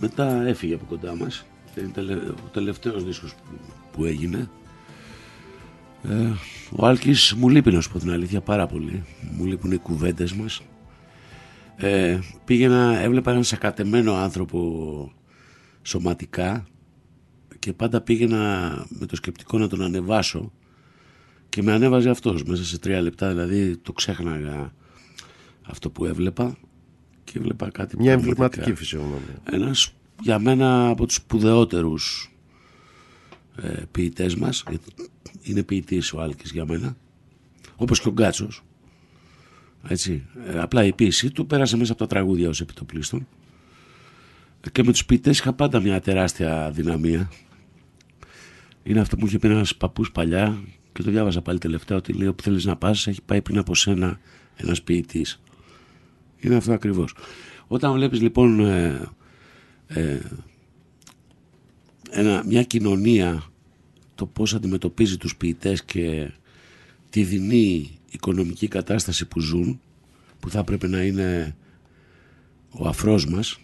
Μετά 0.00 0.46
έφυγε 0.46 0.74
από 0.74 0.84
κοντά 0.88 1.16
μας. 1.16 1.46
Είναι 1.76 2.14
ο 2.46 2.48
τελευταίος 2.52 3.04
δίσκος 3.04 3.34
που, 3.34 3.58
που 3.92 4.04
έγινε. 4.04 4.48
Ε, 6.02 6.32
ο 6.70 6.86
Άλκης 6.86 7.34
μου 7.34 7.48
λείπει 7.48 7.72
να 7.72 7.80
σου 7.80 7.92
πω 7.92 7.98
την 7.98 8.10
αλήθεια 8.10 8.40
πάρα 8.40 8.66
πολύ. 8.66 9.04
Μου 9.36 9.44
λείπουν 9.44 9.72
οι 9.72 9.76
κουβέντες 9.76 10.32
μας. 10.32 10.62
Ε, 11.76 12.18
πήγαινα, 12.44 12.98
έβλεπα 12.98 13.30
έναν 13.30 13.44
σακατεμένο 13.44 14.14
άνθρωπο 14.14 15.12
σωματικά 15.82 16.66
και 17.58 17.72
πάντα 17.72 18.00
πήγαινα 18.00 18.72
με 18.88 19.06
το 19.06 19.16
σκεπτικό 19.16 19.58
να 19.58 19.68
τον 19.68 19.82
ανεβάσω 19.82 20.52
και 21.48 21.62
με 21.62 21.72
ανέβαζε 21.72 22.10
αυτός 22.10 22.42
μέσα 22.44 22.64
σε 22.64 22.78
τρία 22.78 23.00
λεπτά 23.00 23.28
δηλαδή 23.28 23.76
το 23.76 23.92
ξέχναγα 23.92 24.72
αυτό 25.62 25.90
που 25.90 26.04
έβλεπα 26.04 26.56
και 27.24 27.38
έβλεπα 27.38 27.70
κάτι 27.70 27.96
Μια 27.96 28.18
πραγματικά. 28.18 28.44
εμβληματική 28.44 28.74
φυσιογνώμη. 28.78 29.20
Ένας 29.50 29.92
για 30.22 30.38
μένα 30.38 30.88
από 30.88 31.06
τους 31.06 31.14
σπουδαιότερους 31.14 32.32
ε, 33.56 33.82
ποιητές 33.90 34.34
μας 34.34 34.64
γιατί 34.68 34.90
είναι 35.50 35.62
ποιητής 35.62 36.12
ο 36.12 36.20
Άλκης 36.20 36.50
για 36.50 36.66
μένα 36.66 36.96
όπως 37.76 38.00
και 38.00 38.08
ο 38.08 38.12
Γκάτσος. 38.12 38.62
Έτσι. 39.88 40.26
Ε, 40.46 40.60
απλά 40.60 40.84
η 40.84 40.92
ποίησή 40.92 41.30
του 41.30 41.46
πέρασε 41.46 41.76
μέσα 41.76 41.92
από 41.92 42.00
τα 42.00 42.06
τραγούδια 42.06 42.48
ως 42.48 42.60
επιτοπλίστων. 42.60 43.26
Ε, 44.60 44.70
και 44.70 44.82
με 44.82 44.92
τους 44.92 45.04
ποιητές 45.04 45.38
είχα 45.38 45.52
πάντα 45.52 45.80
μια 45.80 46.00
τεράστια 46.00 46.70
δυναμία. 46.70 47.30
Είναι 48.82 49.00
αυτό 49.00 49.16
που 49.16 49.20
μου 49.20 49.28
είχε 49.28 49.38
πει 49.38 49.48
ένας 49.48 49.76
παππούς 49.76 50.12
παλιά 50.12 50.58
και 50.92 51.02
το 51.02 51.10
διάβαζα 51.10 51.42
πάλι 51.42 51.58
τελευταία 51.58 51.96
ότι 51.96 52.12
λέει 52.12 52.28
όπου 52.28 52.42
θέλεις 52.42 52.64
να 52.64 52.76
πας 52.76 53.06
έχει 53.06 53.22
πάει 53.22 53.42
πριν 53.42 53.58
από 53.58 53.74
σένα 53.74 54.20
ένας 54.56 54.82
ποιητής 54.82 55.40
είναι 56.40 56.56
αυτό 56.56 56.72
ακριβώς. 56.72 57.14
Όταν 57.66 57.92
βλέπεις 57.92 58.20
λοιπόν 58.20 58.60
ε, 58.60 59.08
ε, 59.86 60.18
ένα, 62.10 62.42
μια 62.46 62.62
κοινωνία 62.62 63.42
το 64.18 64.26
πώς 64.26 64.54
αντιμετωπίζει 64.54 65.16
τους 65.16 65.36
ποιητές 65.36 65.84
και 65.84 66.30
τη 67.10 67.22
δεινή 67.22 67.98
οικονομική 68.10 68.68
κατάσταση 68.68 69.26
που 69.26 69.40
ζουν 69.40 69.80
που 70.40 70.50
θα 70.50 70.64
πρέπει 70.64 70.88
να 70.88 71.02
είναι 71.02 71.56
ο 72.70 72.88
αφρός 72.88 73.26
μας 73.26 73.60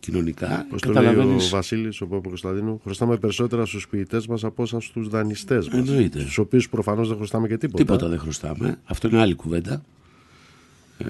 κοινωνικά 0.00 0.66
Πώς 0.70 0.80
το 0.80 0.92
λέει 0.92 1.02
ο 1.02 1.06
καταλαβαίνεις 1.06 1.48
Βασίλης, 1.48 2.00
ο 2.00 2.06
Πόπο 2.06 2.28
Κωνσταντίνου, 2.28 2.80
χρωστάμε 2.84 3.16
περισσότερα 3.16 3.66
στους 3.66 3.88
ποιητές 3.88 4.26
μας 4.26 4.44
από 4.44 4.62
όσα 4.62 4.80
στους 4.80 5.08
δανειστές 5.08 5.68
μας. 5.68 5.88
Εννοείται. 5.88 6.20
Στους 6.20 6.38
οποίους 6.38 6.68
προφανώς 6.68 7.08
δεν 7.08 7.16
χρωστάμε 7.16 7.48
και 7.48 7.58
τίποτα. 7.58 7.84
Τίποτα 7.84 8.08
δεν 8.08 8.18
χρωστάμε. 8.18 8.78
Αυτό 8.84 9.08
είναι 9.08 9.20
άλλη 9.20 9.34
κουβέντα. 9.34 9.82
Ε, 10.98 11.06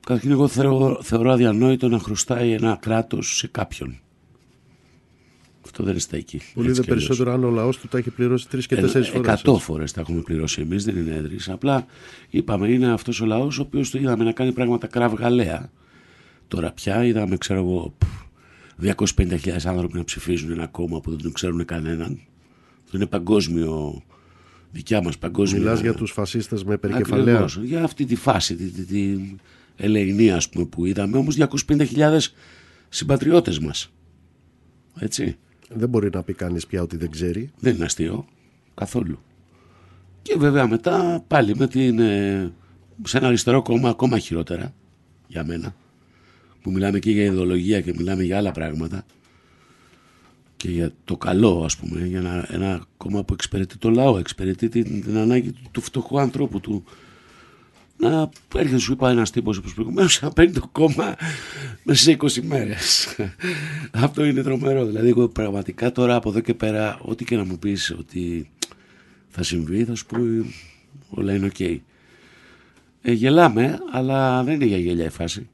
καταρχήν 0.00 0.30
εγώ 0.30 0.48
θεωρώ, 0.48 0.98
θεωρώ 1.02 1.32
αδιανόητο 1.32 1.88
να 1.88 1.98
χρωστάει 1.98 2.52
ένα 2.52 2.78
κράτος 2.80 3.36
σε 3.36 3.46
κάποιον. 3.46 4.00
Αυτό 5.66 5.82
δεν 5.84 5.92
είναι 5.92 6.18
εκεί. 6.18 6.40
Πολύ 6.54 6.68
Έτσι 6.68 6.80
δε 6.80 6.86
κι 6.86 6.90
αλλιώς. 6.92 7.06
περισσότερο 7.06 7.32
αν 7.32 7.44
ο 7.44 7.50
λαός 7.50 7.78
του 7.78 7.88
τα 7.88 7.98
έχει 7.98 8.10
πληρώσει 8.10 8.48
τρεις 8.48 8.66
και 8.66 8.74
Ένα- 8.74 8.82
τέσσερις 8.84 9.08
φορές. 9.08 9.26
Εκατό 9.26 9.58
φορές 9.58 9.92
τα 9.92 10.00
έχουμε 10.00 10.20
πληρώσει 10.20 10.60
εμείς, 10.60 10.84
δεν 10.84 10.96
είναι 10.96 11.14
έδρυς. 11.14 11.48
Απλά 11.48 11.86
είπαμε 12.30 12.68
είναι 12.68 12.92
αυτός 12.92 13.20
ο 13.20 13.26
λαός 13.26 13.58
ο 13.58 13.62
οποίος 13.62 13.90
το 13.90 13.98
είδαμε 13.98 14.24
να 14.24 14.32
κάνει 14.32 14.52
πράγματα 14.52 14.86
κραυγαλαία. 14.86 15.70
Τώρα 16.48 16.72
πια 16.72 17.04
είδαμε, 17.04 17.36
ξέρω 17.36 17.58
εγώ, 17.60 17.94
πφ, 17.98 18.06
250.000 18.80 19.66
άνθρωποι 19.66 19.96
να 19.96 20.04
ψηφίζουν 20.04 20.50
ένα 20.50 20.66
κόμμα 20.66 21.00
που 21.00 21.10
δεν 21.10 21.22
τον 21.22 21.32
ξέρουν 21.32 21.64
κανέναν. 21.64 22.20
Αυτό 22.84 22.96
είναι 22.96 23.06
παγκόσμιο, 23.06 24.02
δικιά 24.72 25.02
μας 25.02 25.18
παγκόσμια... 25.18 25.60
Μιλάς 25.60 25.80
για 25.80 25.94
τους 25.94 26.10
φασίστες 26.12 26.64
με 26.64 26.76
περικεφαλαία. 26.76 27.34
Ακριβώς, 27.34 27.58
για 27.62 27.82
αυτή 27.84 28.04
τη 28.04 28.14
φάση, 28.16 28.54
τη, 28.56 28.64
τη, 28.64 28.84
τη 28.84 29.18
ελεηνή 29.76 30.30
ας 30.32 30.48
πούμε 30.48 30.64
που 30.64 30.84
είδαμε, 30.84 31.16
όμως 31.16 31.36
250.000 31.68 32.18
συμπατριώτες 32.88 33.58
μας. 33.58 33.92
Έτσι. 34.98 35.36
Δεν 35.68 35.88
μπορεί 35.88 36.10
να 36.12 36.22
πει 36.22 36.32
κανείς 36.32 36.66
πια 36.66 36.82
ότι 36.82 36.96
δεν 36.96 37.10
ξέρει. 37.10 37.50
Δεν 37.58 37.74
είναι 37.74 37.84
αστείο 37.84 38.26
καθόλου. 38.74 39.18
Και 40.22 40.34
βέβαια 40.38 40.66
μετά 40.66 41.24
πάλι 41.26 41.56
με 41.56 41.66
την, 41.66 41.98
ε, 41.98 42.52
σε 43.02 43.16
ένα 43.16 43.26
αριστερό 43.26 43.62
κόμμα 43.62 43.88
ακόμα 43.88 44.18
χειρότερα 44.18 44.74
για 45.26 45.44
μένα 45.44 45.74
που 46.62 46.70
μιλάμε 46.70 46.98
και 46.98 47.10
για 47.10 47.24
ιδεολογία 47.24 47.80
και 47.80 47.94
μιλάμε 47.96 48.22
για 48.22 48.36
άλλα 48.36 48.52
πράγματα 48.52 49.04
και 50.56 50.70
για 50.70 50.92
το 51.04 51.16
καλό 51.16 51.62
ας 51.64 51.76
πούμε 51.76 52.06
για 52.06 52.18
ένα, 52.18 52.46
ένα 52.50 52.84
κόμμα 52.96 53.24
που 53.24 53.32
εξυπηρετεί 53.32 53.78
το 53.78 53.90
λαό 53.90 54.18
εξυπηρετεί 54.18 54.68
την, 54.68 55.02
την 55.02 55.16
ανάγκη 55.16 55.52
του, 55.52 55.60
του 55.70 55.80
φτωχού 55.80 56.20
ανθρώπου 56.20 56.60
του 56.60 56.84
να 57.96 58.28
έρχεται 58.54 58.78
σου 58.78 58.92
είπα 58.92 59.10
ένας 59.10 59.30
τύπος 59.30 59.58
όπως 59.58 59.74
προηγουμένως 59.74 60.22
να 60.22 60.30
παίρνει 60.30 60.52
το 60.52 60.68
κόμμα 60.72 61.16
μέσα 61.82 62.02
σε 62.02 62.16
20 62.20 62.42
μέρες. 62.42 63.16
Αυτό 63.90 64.24
είναι 64.24 64.42
τρομερό. 64.42 64.84
Δηλαδή 64.84 65.08
εγώ 65.08 65.28
πραγματικά 65.28 65.92
τώρα 65.92 66.14
από 66.14 66.28
εδώ 66.28 66.40
και 66.40 66.54
πέρα 66.54 66.98
ό,τι 67.02 67.24
και 67.24 67.36
να 67.36 67.44
μου 67.44 67.58
πεις 67.58 67.94
ότι 67.98 68.50
θα 69.28 69.42
συμβεί 69.42 69.84
θα 69.84 69.94
σου 69.94 70.06
πω 70.06 70.16
ε, 70.16 70.44
όλα 71.10 71.34
είναι 71.34 71.46
οκ 71.46 71.60
ε, 73.08 73.12
γελάμε 73.12 73.78
αλλά 73.92 74.44
δεν 74.44 74.54
είναι 74.54 74.64
για 74.64 74.78
γέλια 74.78 75.04
η 75.04 75.08
φάση. 75.08 75.48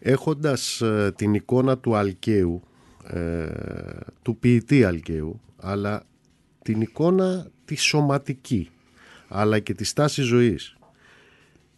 Έχοντας 0.00 0.80
ε, 0.80 1.12
την 1.16 1.34
εικόνα 1.34 1.78
του 1.78 1.96
Αλκαίου, 1.96 2.62
ε, 3.06 3.46
του 4.22 4.36
ποιητή 4.36 4.84
Αλκαίου, 4.84 5.40
αλλά 5.56 6.02
την 6.62 6.80
εικόνα 6.80 7.50
τη 7.64 7.74
σωματική, 7.76 8.70
αλλά 9.28 9.58
και 9.58 9.74
τη 9.74 9.84
στάση 9.84 10.22
ζωής. 10.22 10.77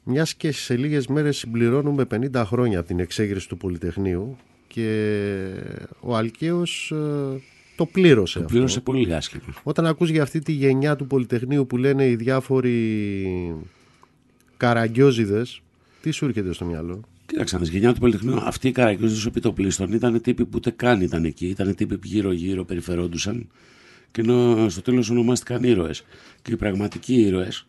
Μιας 0.05 0.35
και 0.35 0.53
σε 0.53 0.77
λίγες 0.77 1.07
μέρες 1.07 1.37
συμπληρώνουμε 1.37 2.05
50 2.11 2.43
χρόνια 2.47 2.79
από 2.79 2.89
την 2.89 2.99
εξέγερση 3.01 3.49
του 3.49 3.57
Πολυτεχνείου, 3.57 4.37
και 4.67 5.27
ο 6.01 6.17
Αλκαίος 6.17 6.91
ε, 6.91 7.41
το 7.77 7.87
πλήρωσε 7.87 8.39
Το 8.39 8.41
αυτό. 8.41 8.53
πλήρωσε 8.53 8.81
πολύ 8.81 9.15
άσχημα. 9.15 9.43
Όταν 9.63 9.87
ακούς 9.87 10.11
για 10.11 10.23
αυτή 10.23 10.39
τη 10.39 10.53
γενιά 10.53 10.97
του 10.97 11.07
Πολυτεχνείου 11.07 11.67
που 11.67 11.77
λένε 11.77 12.07
οι 12.07 12.17
διάφοροι 12.17 13.55
καραγκιόζιδες, 14.57 15.63
τι 16.01 16.11
σου 16.11 16.25
έρχεται 16.25 16.53
στο 16.53 16.65
μυαλό; 16.65 17.01
Κοίταξε, 17.27 17.59
στη 17.65 17.71
γενιά 17.71 17.93
του 17.93 18.01
Πολυτεχνείου, 18.01 18.41
αυτοί 18.41 18.69
οι 18.69 18.73
καραγκιόζε 18.73 19.23
του 19.23 19.29
επιτοπλίστων 19.29 19.93
ήταν 19.93 20.21
τύποι 20.21 20.45
που 20.45 20.51
ούτε 20.55 20.71
καν 20.71 21.01
ήταν 21.01 21.25
εκεί. 21.25 21.47
Ήταν 21.47 21.75
τύποι 21.75 21.99
που 21.99 22.07
γύρω-γύρω 22.07 22.65
περιφερόντουσαν. 22.65 23.49
Και 24.11 24.21
ενώ 24.21 24.69
στο 24.69 24.83
τέλος 24.83 25.11
ονομάστηκαν 25.11 25.63
ήρωες. 25.63 26.05
Και 26.43 26.53
οι 26.53 26.57
πραγματικοί 26.57 27.15
ήρωες, 27.15 27.67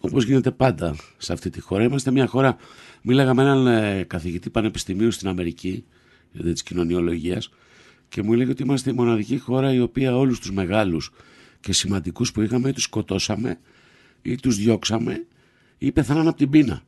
όπως 0.00 0.24
γίνεται 0.24 0.50
πάντα 0.50 0.96
σε 1.16 1.32
αυτή 1.32 1.50
τη 1.50 1.60
χώρα, 1.60 1.84
είμαστε 1.84 2.10
μια 2.10 2.26
χώρα. 2.26 2.56
Μίλαγα 3.02 3.34
με 3.34 3.42
έναν 3.42 3.66
ε, 3.66 4.02
καθηγητή 4.02 4.50
πανεπιστημίου 4.50 5.10
στην 5.10 5.28
Αμερική, 5.28 5.84
της 6.42 6.62
κοινωνιολογίας, 6.62 7.50
και 8.08 8.22
μου 8.22 8.32
έλεγε 8.32 8.50
ότι 8.50 8.62
είμαστε 8.62 8.90
η 8.90 8.92
μοναδική 8.92 9.38
χώρα 9.38 9.72
η 9.72 9.80
οποία 9.80 10.16
όλους 10.16 10.40
τους 10.40 10.52
μεγάλους 10.52 11.12
και 11.60 11.72
σημαντικούς 11.72 12.32
που 12.32 12.42
είχαμε, 12.42 12.72
τους 12.72 12.82
σκοτώσαμε 12.82 13.58
ή 14.22 14.36
τους 14.36 14.56
διώξαμε 14.56 15.26
ή 15.78 15.92
πεθάναν 15.92 16.28
από 16.28 16.36
την 16.36 16.50
πείνα. 16.50 16.82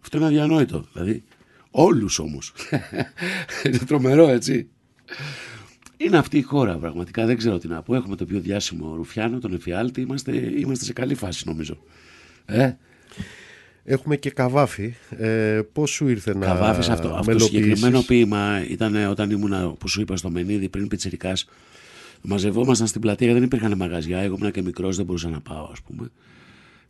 Αυτό 0.00 0.16
είναι 0.16 0.26
αδιανόητο. 0.26 0.86
Δηλαδή, 0.92 1.24
όλους 1.70 2.18
όμως. 2.18 2.52
είναι 3.66 3.78
τρομερό, 3.78 4.28
έτσι. 4.28 4.68
Είναι 5.96 6.16
αυτή 6.16 6.38
η 6.38 6.42
χώρα 6.42 6.78
πραγματικά. 6.78 7.26
Δεν 7.26 7.36
ξέρω 7.36 7.58
τι 7.58 7.68
να 7.68 7.82
πω. 7.82 7.94
Έχουμε 7.94 8.16
το 8.16 8.24
πιο 8.24 8.40
διάσημο 8.40 8.94
Ρουφιάνο, 8.94 9.38
τον 9.38 9.54
Εφιάλτη. 9.54 10.00
Είμαστε, 10.00 10.32
είμαστε 10.60 10.84
σε 10.84 10.92
καλή 10.92 11.14
φάση 11.14 11.42
νομίζω. 11.46 11.78
Ε, 12.48 12.76
Έχουμε 13.90 14.16
και 14.16 14.30
καβάφι. 14.30 14.94
Ε, 15.10 15.60
πώς 15.72 15.90
σου 15.90 16.08
ήρθε 16.08 16.34
να 16.34 16.46
Καβάφης 16.46 16.88
αυτό, 16.88 17.08
αυτό 17.08 17.16
το 17.18 17.24
μελοποιήσεις; 17.24 17.46
συγκεκριμένο 17.46 18.02
ποίημα 18.02 18.64
ήταν 18.68 18.96
όταν 19.10 19.30
ήμουν, 19.30 19.76
που 19.76 19.88
σου 19.88 20.00
είπα 20.00 20.16
στο 20.16 20.30
Μενίδη, 20.30 20.68
πριν 20.68 20.88
πιτσιρικάς. 20.88 21.48
Μαζευόμασταν 22.22 22.86
στην 22.86 23.00
πλατεία, 23.00 23.32
δεν 23.32 23.42
υπήρχαν 23.42 23.76
μαγαζιά. 23.76 24.18
Εγώ 24.18 24.36
ήμουν 24.38 24.52
και 24.52 24.62
μικρός, 24.62 24.96
δεν 24.96 25.04
μπορούσα 25.04 25.28
να 25.28 25.40
πάω, 25.40 25.68
ας 25.72 25.80
πούμε. 25.80 26.10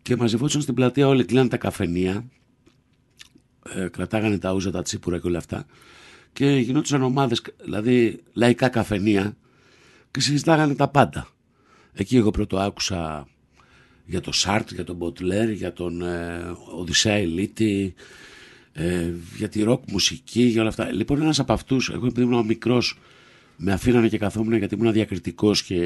Και 0.02 0.16
μαζευόντουσαν 0.16 0.60
στην 0.60 0.74
πλατεία 0.74 1.08
όλοι, 1.08 1.24
κλείναν 1.24 1.48
τα 1.48 1.56
καφενεία. 1.56 2.24
Ε, 3.74 3.88
κρατάγανε 3.88 4.38
τα 4.38 4.52
ούζα, 4.52 4.70
τα 4.70 4.82
τσίπουρα 4.82 5.18
και 5.18 5.26
όλα 5.26 5.38
αυτά. 5.38 5.66
Και 6.32 6.46
γινόντουσαν 6.46 7.02
ομάδες, 7.02 7.42
δηλαδή 7.64 8.22
λαϊκά 8.32 8.68
καφενεία 8.68 9.36
και 10.10 10.20
συζητάγανε 10.20 10.74
τα 10.74 10.88
πάντα. 10.88 11.28
Εκεί 11.92 12.16
εγώ 12.16 12.30
πρώτο 12.30 12.58
άκουσα 12.58 13.28
για 14.08 14.20
τον 14.20 14.32
Σάρτ, 14.32 14.72
για 14.72 14.84
τον 14.84 14.96
Μποτλέρ, 14.96 15.50
για 15.50 15.72
τον 15.72 16.02
ε, 16.02 16.54
Οδυσσέα 16.78 17.14
Ελίτη, 17.14 17.94
ε, 18.72 19.12
για 19.36 19.48
τη 19.48 19.62
ροκ 19.62 19.82
μουσική, 19.90 20.42
για 20.42 20.60
όλα 20.60 20.70
αυτά. 20.70 20.92
Λοιπόν, 20.92 21.22
ένας 21.22 21.38
από 21.38 21.52
αυτούς, 21.52 21.88
εγώ 21.90 22.06
επειδή 22.06 22.26
ήμουν 22.26 22.46
μικρός, 22.46 22.98
με 23.56 23.72
αφήνανε 23.72 24.08
και 24.08 24.18
καθόμουν 24.18 24.56
γιατί 24.56 24.74
ήμουν 24.74 24.92
διακριτικός 24.92 25.62
και 25.62 25.78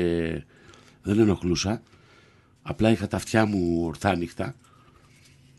δεν 1.02 1.18
ενοχλούσα. 1.18 1.82
Απλά 2.62 2.90
είχα 2.90 3.08
τα 3.08 3.16
αυτιά 3.16 3.46
μου 3.46 3.84
ορθά 3.86 4.16
νύχτα. 4.16 4.54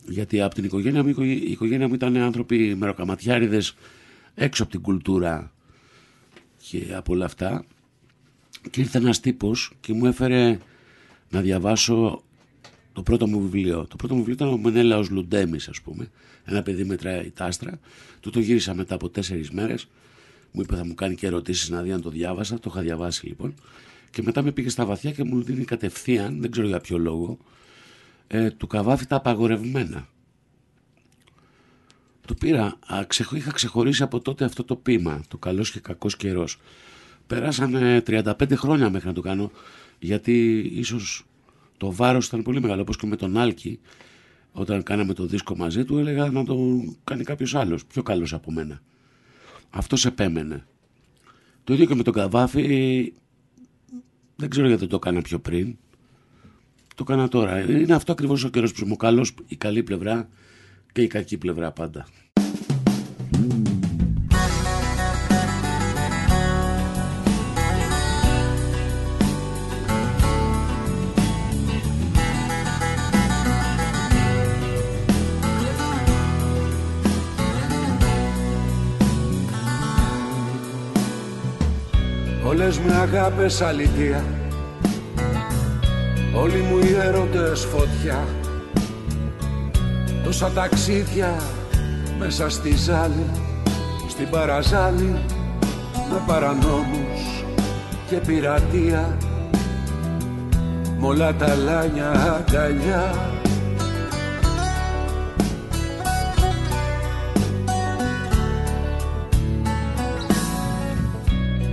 Γιατί 0.08 0.42
από 0.42 0.56
την 0.56 0.64
οικογένεια 0.64 1.02
μου, 1.02 1.08
η 1.08 1.12
οικο- 1.12 1.24
η 1.24 1.52
οικογένεια 1.52 1.88
μου 1.88 1.94
ήταν 1.94 2.18
άνθρωποι 2.18 2.76
μεροκαματιάριδες 2.76 3.76
έξω 4.36 4.64
από 4.64 4.72
την 4.72 4.82
κουλτούρα 4.82 5.52
και 6.70 6.86
από 6.96 7.14
όλα 7.14 7.26
αυτά. 7.26 7.66
Και 8.72 8.82
ήρθε 8.82 8.98
ένας 8.98 9.20
τύπος 9.20 9.72
και 9.80 9.94
μου 9.94 10.06
έφερε 10.06 10.60
να 11.30 11.42
διαβάσω 11.42 12.24
το 12.94 13.04
πρώτο 13.04 13.28
μου 13.28 13.42
βιβλίο. 13.42 13.86
Το 13.88 13.96
πρώτο 13.96 14.14
μου 14.14 14.24
βιβλίο 14.24 14.36
ήταν 14.36 14.48
ο 14.54 14.58
Μενέλαος 14.58 15.10
Λουντέμις, 15.10 15.68
ας 15.68 15.82
πούμε. 15.82 16.10
Ένα 16.46 16.62
παιδί 16.64 16.84
μετράει 16.84 17.32
τα 17.32 17.46
άστρα. 17.46 17.80
Του 18.20 18.30
το 18.30 18.40
γύρισα 18.40 18.74
μετά 18.74 18.96
από 18.96 19.10
τέσσερις 19.10 19.52
μέρες. 19.52 19.88
Μου 20.52 20.62
είπε 20.62 20.76
θα 20.76 20.86
μου 20.86 20.94
κάνει 20.96 21.16
και 21.16 21.26
ερωτήσεις 21.28 21.70
να 21.70 21.82
δει 21.82 21.92
αν 21.92 22.02
το 22.02 22.10
διάβασα. 22.10 22.60
Το 22.60 22.70
είχα 22.74 22.82
διαβάσει 22.82 23.26
λοιπόν. 23.28 23.54
Και 24.12 24.22
μετά 24.22 24.42
με 24.42 24.52
πήγε 24.52 24.70
στα 24.70 24.86
βαθιά 24.86 25.12
και 25.12 25.24
μου 25.24 25.42
δίνει 25.42 25.66
κατευθείαν, 25.66 26.42
δεν 26.42 26.52
ξέρω 26.52 26.68
για 26.68 26.80
ποιο 26.80 26.98
λόγο, 26.98 27.38
ε, 28.28 28.52
του 28.52 28.68
καβάφι 28.68 29.06
τα 29.06 29.16
απαγορευμένα. 29.16 30.08
Το 32.28 32.34
πήρα, 32.34 32.78
α, 32.94 33.06
ξεχω- 33.08 33.38
είχα 33.38 33.52
ξεχωρίσει 33.52 34.04
από 34.04 34.20
τότε 34.20 34.46
αυτό 34.46 34.64
το 34.64 34.76
ποίημα, 34.76 35.22
το 35.28 35.38
καλός 35.38 35.72
και 35.72 35.80
κακός 35.80 36.16
καιρός. 36.16 36.60
Πέρασαν 37.28 38.02
35 38.04 38.56
χρόνια 38.56 38.90
μέχρι 38.90 39.08
να 39.08 39.14
το 39.14 39.22
κάνω, 39.22 39.52
γιατί 40.00 40.58
ίσως 40.74 41.26
το 41.84 41.92
βάρος 41.92 42.28
ήταν 42.28 42.42
πολύ 42.42 42.62
μεγάλο, 42.62 42.82
όπως 42.82 42.98
και 42.98 43.08
με 43.08 43.16
τον 43.16 43.38
Άλκη, 43.38 43.80
όταν 44.52 44.84
κάναμε 44.84 45.14
το 45.14 45.26
δίσκο 45.26 45.56
μαζί 45.56 45.86
του, 45.86 45.98
έλεγα 45.98 46.30
να 46.30 46.44
το 46.44 46.84
κάνει 47.04 47.24
κάποιος 47.24 47.56
άλλος, 47.56 47.86
πιο 47.86 48.04
καλός 48.04 48.34
από 48.34 48.52
μένα. 48.52 48.82
Αυτός 49.70 50.06
επέμενε. 50.06 50.66
Το 51.64 51.74
ίδιο 51.74 51.86
και 51.86 51.96
με 51.96 52.04
τον 52.04 52.14
Καβάφη, 52.14 53.14
δεν 54.36 54.50
ξέρω 54.50 54.68
γιατί 54.68 54.82
δεν 54.82 54.90
το 54.90 54.96
έκανα 54.96 55.22
πιο 55.22 55.40
πριν. 55.40 55.78
Το 56.96 57.06
έκανα 57.08 57.28
τώρα. 57.28 57.60
Είναι 57.60 57.94
αυτό 57.94 58.12
ακριβώς 58.12 58.44
ο 58.44 58.50
καιρός 58.50 58.74
που 58.74 58.84
είμαι 58.84 58.94
ο 58.94 58.98
καλός, 58.98 59.34
η 59.48 59.56
καλή 59.56 59.84
πλευρά 59.84 60.30
και 60.92 61.02
η 61.02 61.08
κακή 61.08 61.38
πλευρά 61.38 61.72
πάντα. 61.72 62.08
Όλες 82.54 82.80
με 82.80 82.94
αγάπες 82.94 83.62
αλήθεια. 83.62 84.24
Όλοι 86.36 86.58
μου 86.58 86.78
οι 86.78 86.96
έρωτες 87.04 87.66
φωτιά. 87.66 88.28
Τόσα 90.24 90.50
ταξίδια 90.50 91.38
μέσα 92.20 92.50
στη 92.50 92.76
ζάλη 92.76 93.26
Στην 94.10 94.30
παραζάλη 94.30 95.16
Με 96.12 96.22
παρανόμους 96.28 97.46
και 98.10 98.16
πειρατεία. 98.16 99.18
Μ' 101.00 101.06
όλα 101.06 101.34
τα 101.34 101.56
λάνια 101.56 102.10
αγκαλιά 102.12 103.14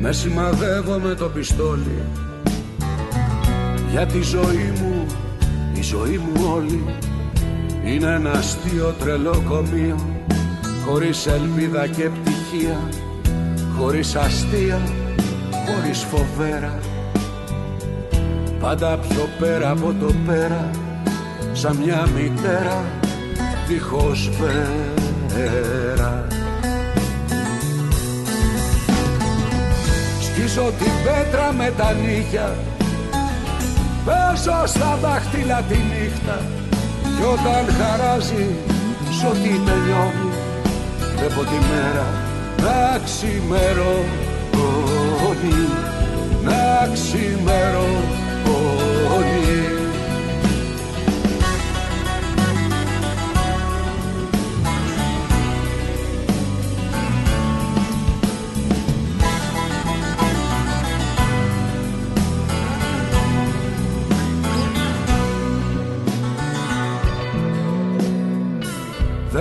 Με 0.02 0.12
σημαδεύω 0.12 0.98
με 0.98 1.14
το 1.14 1.28
πιστόλι. 1.28 2.02
Για 3.90 4.06
τη 4.06 4.22
ζωή 4.22 4.72
μου, 4.80 5.06
η 5.74 5.82
ζωή 5.82 6.18
μου 6.18 6.52
όλη 6.54 6.84
Είναι 7.84 8.14
ένα 8.14 8.30
αστείο 8.30 8.94
τρελό 8.98 9.42
κομείο. 9.48 9.96
Χωρίς 10.86 11.26
ελπίδα 11.26 11.86
και 11.86 12.08
πτυχία 12.08 12.80
Χωρίς 13.78 14.16
αστεία, 14.16 14.80
χωρίς 15.66 16.02
φοβέρα. 16.02 16.78
Πάντα 18.60 18.98
πιο 18.98 19.28
πέρα 19.38 19.70
από 19.70 19.94
το 20.00 20.14
πέρα 20.26 20.70
Σαν 21.52 21.76
μια 21.76 22.08
μητέρα 22.14 22.84
δίχως 23.68 24.30
βέρα 24.38 26.09
Σκίσω 30.50 30.72
την 30.78 30.92
πέτρα 31.04 31.52
με 31.52 31.72
τα 31.76 31.92
νύχια. 31.92 32.56
Παίζω 34.04 34.66
στα 34.66 34.98
δάχτυλα 35.02 35.62
τη 35.68 35.74
νύχτα 35.74 36.38
Κι 37.02 37.22
όταν 37.22 37.74
χαράζει 37.78 38.46
σ' 39.10 39.24
ό,τι 39.24 39.48
τελειώνει. 39.48 40.30
Βλέπω 41.16 41.40
τη 41.40 41.58
μέρα 41.70 42.06
να 42.62 42.98
ξημερώνει 43.04 44.18
Να 46.42 46.88
ξημερώνει 46.92 48.20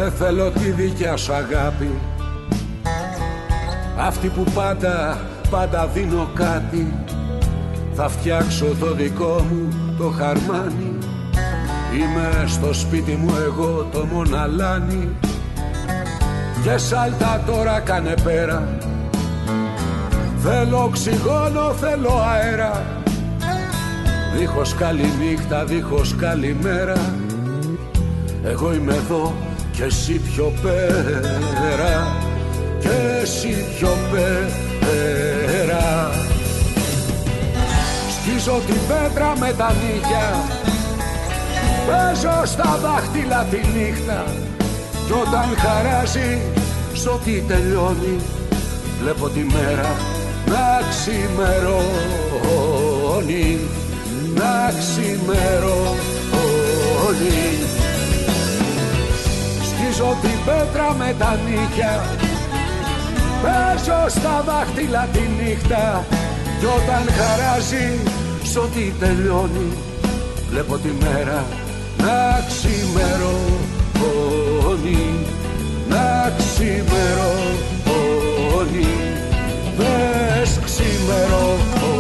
Δεν 0.10 0.18
θέλω 0.18 0.52
τη 0.52 0.72
δικιά 0.72 1.18
σου 1.18 1.34
αγάπη. 1.34 1.90
Αυτή 3.98 4.28
που 4.28 4.44
πάντα, 4.54 5.22
πάντα 5.50 5.88
δίνω 5.88 6.30
κάτι. 6.34 6.94
Θα 7.94 8.10
φτιάξω 8.10 8.66
το 8.80 8.94
δικό 8.94 9.46
μου 9.50 9.94
το 9.98 10.10
χαρμάνι. 10.10 10.98
Είμαι 12.00 12.46
στο 12.48 12.74
σπίτι 12.74 13.12
μου 13.12 13.34
εγώ 13.46 13.88
το 13.92 14.06
μοναλάνι. 14.06 15.10
Και 16.64 16.78
σάλτα 16.78 17.44
τώρα 17.46 17.80
κάνε 17.80 18.14
πέρα. 18.24 18.68
Θέλω 20.38 20.84
οξυγόνο, 20.84 21.74
θέλω 21.74 22.22
αέρα. 22.32 22.86
Δίχως 24.38 24.74
καλή 24.74 25.10
νύχτα, 25.20 25.66
δίχως 25.66 26.16
καλημέρα. 26.16 26.98
Εγώ 28.44 28.74
είμαι 28.74 28.94
εδώ 28.94 29.34
και 29.80 29.86
εσύ 29.86 30.14
πιο 30.14 30.54
πέρα 30.62 32.16
Και 32.80 32.90
εσύ 33.22 33.66
πιο 33.78 33.98
πέρα. 34.12 35.86
Σκίζω 38.16 38.62
την 38.66 38.80
πέτρα 38.88 39.34
με 39.40 39.54
τα 39.58 39.74
νύχια 39.74 40.44
Παίζω 41.88 42.46
στα 42.46 42.80
δάχτυλα 42.82 43.46
τη 43.50 43.58
νύχτα. 43.58 44.24
Κι 45.06 45.12
όταν 45.12 45.56
χαράζει 45.58 46.42
σ' 46.94 47.06
ό,τι 47.06 47.42
τελειώνει 47.42 48.20
Βλέπω 49.02 49.30
τη 49.30 49.40
μέρα 49.40 49.96
να 50.46 50.82
ξημερώνει. 50.90 51.80
Να 54.36 54.74
ξημερώνει 54.80 56.10
Σκίζω 60.00 60.18
την 60.22 60.40
πέτρα 60.46 60.94
με 60.94 61.16
τα 61.20 61.40
νύχια. 61.46 62.04
Παίζω 63.42 64.10
στα 64.20 64.44
δάχτυλα 64.48 65.08
τη 65.14 65.20
νύχτα 65.20 66.06
Κι 66.60 66.66
όταν 66.66 67.04
χαράζει 67.18 68.00
σ' 68.44 68.56
ό,τι 68.56 68.94
τελειώνει 69.00 69.72
Βλέπω 70.50 70.78
τη 70.78 70.90
μέρα 71.04 71.46
να 71.98 72.46
ξημερώνει. 72.48 73.60
Να 75.90 76.34
ξημερώνει 76.38 77.68
Δες 79.78 80.60
ξημερώνει 80.66 82.00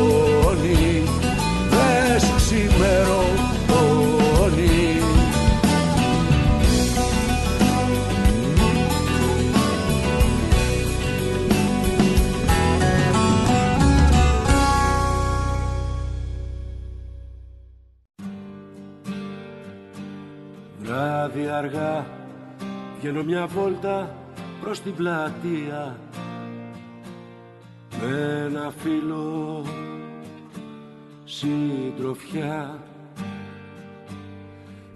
Δες 1.70 2.24
ξημερώνει 2.36 3.49
αργά. 21.50 22.06
Βγαίνω 23.00 23.24
μια 23.24 23.48
βόλτα 23.48 24.16
προς 24.62 24.82
την 24.82 24.96
πλατεία. 24.96 25.96
Με 28.02 28.46
ένα 28.48 28.72
φίλο 28.78 29.64
συντροφιά. 31.24 32.80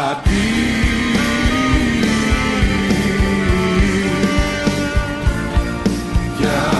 Γιατί 6.39 6.80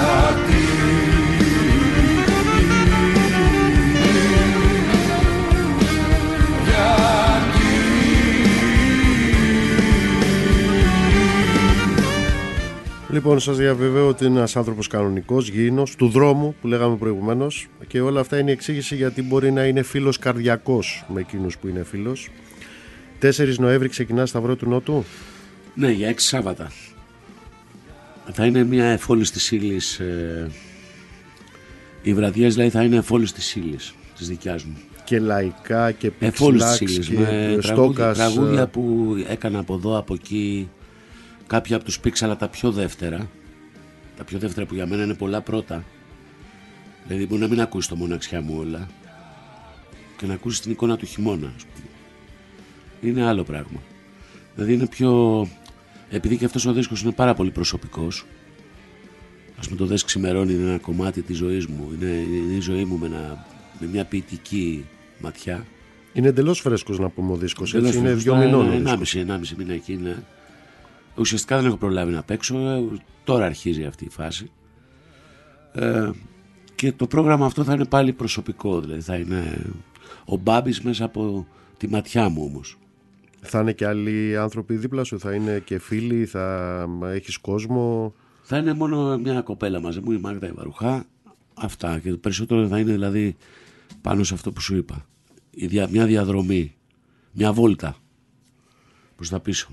Λοιπόν, 13.13 13.41
σας 13.41 13.57
διαβεβαίω 13.57 14.09
ότι 14.09 14.25
είναι 14.25 14.39
ένας 14.39 14.57
άνθρωπος 14.57 14.87
κανονικός, 14.87 15.49
γήινος, 15.49 15.97
του 15.97 16.09
δρόμου 16.09 16.55
που 16.61 16.67
λέγαμε 16.67 16.97
προηγουμένως. 16.97 17.67
Και 17.87 18.01
όλα 18.01 18.21
αυτά 18.21 18.39
είναι 18.39 18.51
η 18.51 18.53
εξήγηση 18.53 18.97
γιατί 18.97 19.23
μπορεί 19.23 19.53
να 19.53 19.65
είναι 19.65 19.83
φίλος 19.83 20.19
καρδιακός 20.19 21.05
με 21.15 21.21
εκείνους 21.21 21.59
που 21.59 21.69
είναι 21.69 21.85
φίλος. 21.85 22.29
4 23.19 23.59
Νοέμβρη 23.59 23.89
ξεκινά 23.89 24.27
Σταυρό 24.27 24.57
του 24.57 24.69
Νότου. 24.69 25.05
Ναι, 25.75 25.91
για 25.91 26.09
έξι 26.09 26.27
Σάββατα. 26.27 26.71
Θα 28.33 28.47
είναι 28.47 28.65
μια 28.65 28.85
εφόλης 28.85 29.31
της 29.31 29.51
ύλης. 29.51 29.99
Ε, 29.99 30.51
οι 32.03 32.15
βραδιές 32.15 32.55
δηλαδή 32.55 32.71
θα 32.71 32.83
είναι 32.83 32.97
εφόλης 32.97 33.33
της 33.33 33.55
ύλης 33.57 33.95
της 34.17 34.29
δικιάς 34.29 34.65
μου. 34.65 34.77
Και 35.05 35.19
λαϊκά 35.19 35.93
και 35.93 36.11
Εφόλης 36.19 36.65
της 36.65 36.79
πιξλάξ 36.79 36.97
ύλης. 36.97 37.09
και 37.09 37.15
Με 37.19 37.59
τραγούδια, 37.63 37.63
στόκας. 37.63 38.17
τραγούδια 38.17 38.61
ε, 38.63 38.65
που 38.67 39.15
έκανα 39.29 39.59
από 39.59 39.75
εδώ, 39.75 39.99
από 39.99 40.15
εκεί. 40.15 40.69
Κάποια 41.51 41.77
από 41.77 41.85
τους 41.85 42.01
πήξαλα 42.01 42.37
τα 42.37 42.49
πιο 42.49 42.71
δεύτερα. 42.73 43.29
Τα 44.17 44.25
πιο 44.25 44.39
δεύτερα 44.39 44.67
που 44.67 44.75
για 44.75 44.87
μένα 44.87 45.03
είναι 45.05 45.15
πολλά 45.15 45.41
πρώτα. 45.41 45.85
Δηλαδή 47.07 47.27
μπορεί 47.27 47.41
να 47.41 47.49
μην 47.49 47.61
ακούσει 47.61 47.89
το 47.89 47.97
μοναξιά 47.97 48.41
μου 48.41 48.57
όλα. 48.59 48.89
Και 50.17 50.27
να 50.27 50.35
ακούσει 50.35 50.63
την 50.63 50.71
εικόνα 50.71 50.97
του 50.97 51.07
χειμώνα, 51.07 51.53
ας 51.57 51.63
πούμε. 51.65 51.87
Είναι 53.11 53.27
άλλο 53.27 53.43
πράγμα. 53.45 53.81
Δηλαδή 54.55 54.73
είναι 54.75 54.87
πιο... 54.87 55.47
Επειδή 56.11 56.37
και 56.37 56.45
αυτός 56.45 56.67
ο 56.67 56.73
δίσκος 56.73 57.03
είναι 57.03 57.13
πάρα 57.13 57.35
πολύ 57.35 57.51
προσωπικός. 57.51 58.25
Ας 59.59 59.67
πούμε 59.67 59.79
το 59.79 59.87
δες 59.87 60.05
ξημερώνει 60.05 60.53
είναι 60.53 60.63
ένα 60.69 60.79
κομμάτι 60.79 61.23
της 61.23 61.37
ζωής 61.37 61.67
μου. 61.67 61.91
Είναι, 61.95 62.11
είναι 62.11 62.53
η 62.57 62.61
ζωή 62.61 62.85
μου 62.85 62.99
με, 62.99 63.07
ένα- 63.07 63.47
με 63.81 63.87
μια 63.87 64.05
ποιητική 64.05 64.85
ματιά. 65.21 65.67
Είναι 66.13 66.29
εντελώς 66.29 66.61
φρέσκος 66.61 66.99
να 66.99 67.09
πούμε 67.09 67.33
ο 67.33 67.37
δίσκος. 67.37 67.71
Τέλος 67.71 67.95
Είναι 67.95 68.03
πάντων, 68.03 68.19
δύο 68.21 68.35
ένα- 68.35 68.45
μηνών. 68.45 68.61
ο 68.61 68.63
ένα- 68.63 68.71
δίσκος. 68.71 68.87
Ενάμιση, 68.91 69.19
ενάμιση 69.19 69.55
μήνα 69.59 69.73
εκεί 69.73 69.93
είναι. 69.93 70.25
Ουσιαστικά 71.17 71.57
δεν 71.57 71.67
έχω 71.67 71.77
προλάβει 71.77 72.13
να 72.13 72.23
παίξω. 72.23 72.59
Ε, 72.59 73.03
τώρα 73.25 73.45
αρχίζει 73.45 73.85
αυτή 73.85 74.05
η 74.05 74.11
φάση. 74.11 74.51
Ε, 75.73 76.11
και 76.75 76.93
το 76.93 77.07
πρόγραμμα 77.07 77.47
αυτό 77.47 77.65
θα 77.65 77.73
είναι 77.73 77.85
πάλι 77.85 78.13
προσωπικό. 78.13 78.81
Δηλαδή 78.81 79.01
θα 79.01 79.17
είναι 79.17 79.67
ο 80.25 80.37
Μπάμπης 80.37 80.81
μέσα 80.81 81.05
από 81.05 81.47
τη 81.77 81.89
ματιά 81.89 82.29
μου 82.29 82.45
όμως. 82.45 82.79
Θα 83.41 83.61
είναι 83.61 83.73
και 83.73 83.87
άλλοι 83.87 84.37
άνθρωποι 84.37 84.77
δίπλα 84.77 85.05
σου, 85.05 85.19
θα 85.19 85.35
είναι 85.35 85.59
και 85.59 85.79
φίλοι, 85.79 86.27
θα 86.27 86.87
έχεις 87.03 87.39
κόσμο; 87.39 88.15
Θα 88.43 88.57
είναι 88.57 88.73
μόνο 88.75 89.19
μια 89.19 89.41
κοπέλα 89.41 89.81
μαζί 89.81 90.01
μου, 90.01 90.13
η 90.13 90.19
Μάγδα 90.19 90.47
Ιβαρουχά. 90.47 91.05
Αυτά 91.55 91.99
και 91.99 92.11
το 92.11 92.17
περισσότερο 92.17 92.69
θα 92.69 92.79
είναι 92.79 92.93
δηλαδή 92.93 93.37
πάνω 94.01 94.25
σε 94.25 94.35
αυτό 94.35 94.53
που 94.53 94.61
σου 94.61 94.77
είπα. 94.77 95.07
Μια 95.91 96.07
διαδρομή, 96.07 96.75
μια 97.33 97.53
βόλτα 97.53 97.97
προς 99.17 99.29
τα 99.29 99.41
πίσω. 99.41 99.69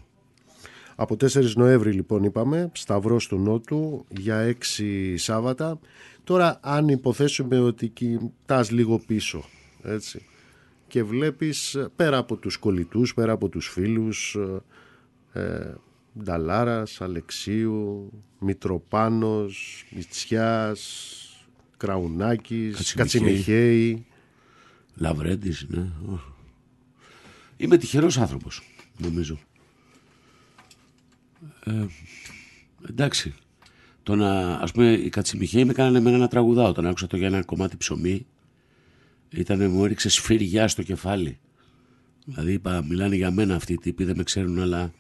Από 0.99 1.15
4 1.15 1.53
Νοέμβρη 1.55 1.91
λοιπόν 1.91 2.23
είπαμε, 2.23 2.71
Σταυρός 2.73 3.27
του 3.27 3.37
Νότου 3.37 4.05
για 4.17 4.55
6 4.77 5.13
Σάββατα. 5.15 5.79
Τώρα 6.23 6.59
αν 6.61 6.87
υποθέσουμε 6.87 7.59
ότι 7.59 7.87
κοιτάς 7.87 8.71
λίγο 8.71 8.99
πίσω, 8.99 9.43
έτσι, 9.83 10.25
και 10.87 11.03
βλέπεις 11.03 11.77
πέρα 11.95 12.17
από 12.17 12.35
τους 12.35 12.57
κολλητούς, 12.57 13.13
πέρα 13.13 13.31
από 13.31 13.49
τους 13.49 13.67
φίλους, 13.67 14.37
ε, 15.33 15.73
Νταλάρας, 16.23 17.01
Αλεξίου, 17.01 18.11
Μητροπάνος, 18.39 19.85
Μητσιάς, 19.95 21.11
Κραουνάκης, 21.77 22.93
Κατσιμιχαίη. 22.93 24.05
Λαβρέντης, 24.95 25.65
ναι. 25.69 25.87
Είμαι 27.57 27.77
τυχερός 27.77 28.17
άνθρωπος, 28.17 28.61
νομίζω. 28.97 29.39
Ε, 31.67 31.85
εντάξει. 32.89 33.33
Το 34.03 34.15
να, 34.15 34.55
ας 34.55 34.71
πούμε, 34.71 34.91
οι 34.91 35.09
Κατσιμιχαίοι 35.09 35.65
με 35.65 35.73
κάνανε 35.73 35.97
εμένα 35.97 36.17
να 36.17 36.27
τραγουδάω. 36.27 36.69
Όταν 36.69 36.85
άκουσα 36.85 37.07
το 37.07 37.17
για 37.17 37.27
ένα 37.27 37.43
κομμάτι 37.43 37.77
ψωμί, 37.77 38.25
ήταν, 39.29 39.71
μου 39.71 39.85
έριξε 39.85 40.09
σφυριά 40.09 40.67
στο 40.67 40.83
κεφάλι. 40.83 41.39
Δηλαδή 42.25 42.53
είπα, 42.53 42.83
μιλάνε 42.83 43.15
για 43.15 43.31
μένα 43.31 43.55
αυτοί 43.55 43.73
οι 43.73 43.77
τύποι, 43.77 44.03
δεν 44.03 44.15
με 44.15 44.23
ξέρουν, 44.23 44.59
αλλά 44.59 44.93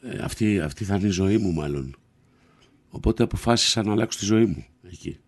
ε, 0.00 0.18
αυτή, 0.18 0.60
αυτή 0.60 0.84
θα 0.84 0.94
είναι 0.94 1.06
η 1.06 1.10
ζωή 1.10 1.38
μου 1.38 1.52
μάλλον. 1.52 1.96
Οπότε 2.88 3.22
αποφάσισα 3.22 3.82
να 3.82 3.92
αλλάξω 3.92 4.18
τη 4.18 4.24
ζωή 4.24 4.44
μου 4.44 4.64
εκεί. 4.82 5.18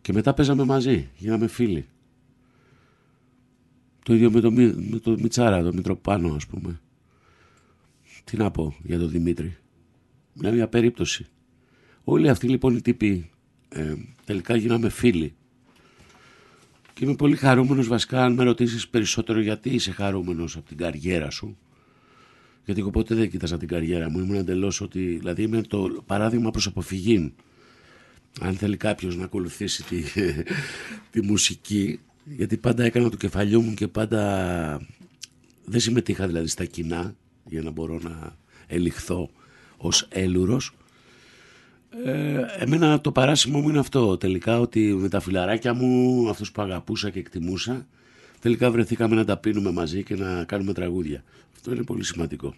Και 0.00 0.12
μετά 0.12 0.34
παίζαμε 0.34 0.64
μαζί, 0.64 1.08
γίναμε 1.16 1.46
φίλοι. 1.46 1.88
Το 4.04 4.14
ίδιο 4.14 4.30
με 4.30 4.40
το, 4.40 4.50
με 4.50 4.98
το 5.02 5.10
Μιτσάρα, 5.10 5.62
το 5.62 5.72
Μητροπάνο 5.72 6.34
ας 6.34 6.46
πούμε. 6.46 6.80
Τι 8.24 8.36
να 8.36 8.50
πω 8.50 8.76
για 8.82 8.98
τον 8.98 9.10
Δημήτρη. 9.10 9.56
Μια 10.32 10.52
μια 10.52 10.68
περίπτωση. 10.68 11.26
Όλοι 12.04 12.28
αυτοί 12.28 12.48
λοιπόν 12.48 12.76
οι 12.76 12.80
τύποι 12.80 13.30
ε, 13.68 13.94
τελικά 14.24 14.56
γίναμε 14.56 14.88
φίλοι. 14.88 15.34
Και 16.92 17.04
είμαι 17.04 17.14
πολύ 17.14 17.36
χαρούμενος 17.36 17.88
βασικά 17.88 18.24
αν 18.24 18.32
με 18.32 18.44
ρωτήσεις 18.44 18.88
περισσότερο 18.88 19.40
γιατί 19.40 19.70
είσαι 19.70 19.90
χαρούμενος 19.90 20.56
από 20.56 20.68
την 20.68 20.76
καριέρα 20.76 21.30
σου. 21.30 21.58
Γιατί 22.64 22.80
εγώ 22.80 22.90
ποτέ 22.90 23.14
δεν 23.14 23.30
κοίταζα 23.30 23.58
την 23.58 23.68
καριέρα 23.68 24.10
μου. 24.10 24.18
Ήμουν 24.18 24.34
εντελώς 24.34 24.80
ότι. 24.80 25.00
Δηλαδή 25.00 25.42
είμαι 25.42 25.62
το 25.62 26.02
παράδειγμα 26.06 26.50
προς 26.50 26.66
αποφυγή. 26.66 27.34
Αν 28.40 28.54
θέλει 28.54 28.76
κάποιος 28.76 29.16
να 29.16 29.24
ακολουθήσει 29.24 29.84
τη, 29.84 30.02
τη 31.12 31.22
μουσική, 31.22 32.00
γιατί 32.24 32.56
πάντα 32.56 32.84
έκανα 32.84 33.10
το 33.10 33.16
κεφαλιό 33.16 33.60
μου 33.60 33.74
και 33.74 33.88
πάντα 33.88 34.86
δεν 35.64 35.80
συμμετείχα 35.80 36.26
δηλαδή 36.26 36.46
στα 36.46 36.64
κοινά 36.64 37.14
για 37.48 37.62
να 37.62 37.70
μπορώ 37.70 37.98
να 38.02 38.36
ελιχθώ 38.66 39.30
ως 39.76 40.06
έλουρος. 40.08 40.74
Ε, 42.04 42.40
εμένα 42.58 43.00
το 43.00 43.12
παράσημο 43.12 43.60
μου 43.60 43.68
είναι 43.68 43.78
αυτό 43.78 44.16
τελικά 44.16 44.60
ότι 44.60 44.94
με 44.94 45.08
τα 45.08 45.20
φιλαράκια 45.20 45.74
μου, 45.74 46.28
αυτούς 46.28 46.52
που 46.52 46.62
αγαπούσα 46.62 47.10
και 47.10 47.18
εκτιμούσα, 47.18 47.86
τελικά 48.40 48.70
βρεθήκαμε 48.70 49.14
να 49.14 49.24
τα 49.24 49.36
πίνουμε 49.36 49.72
μαζί 49.72 50.02
και 50.02 50.14
να 50.14 50.44
κάνουμε 50.44 50.72
τραγούδια. 50.72 51.24
Αυτό 51.54 51.72
είναι 51.72 51.82
πολύ 51.82 52.04
σημαντικό. 52.04 52.54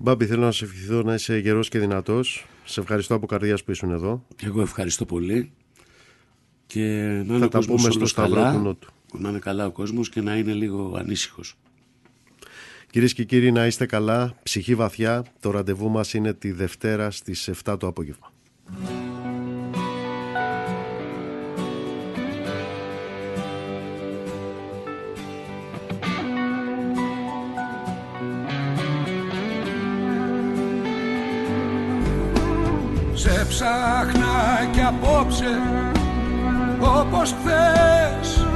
Μπάμπη, 0.00 0.26
θέλω 0.26 0.44
να 0.44 0.52
σε 0.52 0.64
ευχηθώ 0.64 1.02
να 1.02 1.14
είσαι 1.14 1.38
γερός 1.38 1.68
και 1.68 1.78
δυνατός. 1.78 2.46
Σε 2.64 2.80
ευχαριστώ 2.80 3.14
από 3.14 3.26
καρδιάς 3.26 3.64
που 3.64 3.70
ήσουν 3.70 3.90
εδώ. 3.90 4.24
Εγώ 4.42 4.60
ευχαριστώ 4.60 5.04
πολύ. 5.04 5.52
Και 6.66 6.80
να 7.26 7.34
είναι 7.34 7.38
Θα 7.38 7.48
τα 7.48 7.58
πούμε 7.58 7.90
στο 7.90 8.06
Σταυρό 8.06 8.34
καλά, 8.34 8.52
του 8.52 8.58
Νότου. 8.58 8.92
Να 9.12 9.28
είναι 9.28 9.38
καλά 9.38 9.66
ο 9.66 9.70
κόσμος 9.70 10.08
και 10.08 10.20
να 10.20 10.36
είναι 10.36 10.52
λίγο 10.52 10.94
ανήσυχος. 10.98 11.56
Κυρίες 12.90 13.12
και 13.12 13.24
κύριοι, 13.24 13.52
να 13.52 13.66
είστε 13.66 13.86
καλά, 13.86 14.34
ψυχή 14.42 14.74
βαθιά. 14.74 15.24
Το 15.40 15.50
ραντεβού 15.50 15.88
μας 15.88 16.14
είναι 16.14 16.32
τη 16.32 16.52
Δευτέρα 16.52 17.10
στις 17.10 17.50
7 17.64 17.76
το 17.78 17.86
απόγευμα. 17.86 18.32
Σε 33.14 33.46
ψάχνα 33.48 34.68
κι 34.72 34.80
απόψε 34.80 35.60
όπως 36.80 37.32
χθες 37.32 38.46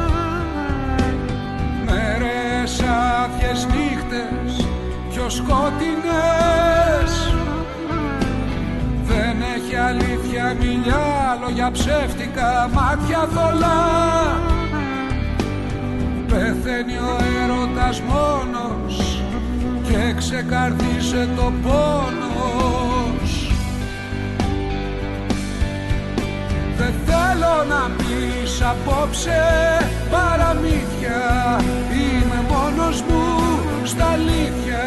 Μέρες 1.85 2.81
άδειες 2.81 3.67
νύχτες 4.13 4.67
πιο 5.11 5.29
σκότεινες. 5.29 7.13
Δεν 9.05 9.37
έχει 9.57 9.77
αλήθεια 9.77 10.57
μιλιά 10.61 11.39
λόγια 11.41 11.71
ψεύτικα 11.71 12.71
μάτια 12.73 13.29
θολά. 13.35 13.81
Πεθαίνει 16.27 16.97
ο 16.97 17.17
έρωτας 17.43 18.01
μόνος 18.01 19.23
και 19.83 20.15
ξεκαρδίσε 20.17 21.29
το 21.37 21.53
πόνος. 21.63 23.53
Δεν 26.77 26.95
θέλω 27.07 27.65
να 27.69 27.91
πεις 27.97 28.63
απόψε 28.63 29.43
παραμύθια 30.11 31.21
Είμαι 31.93 32.45
μόνος 32.49 33.03
μου 33.03 33.32
στα 33.93 34.07
αλήθεια. 34.19 34.85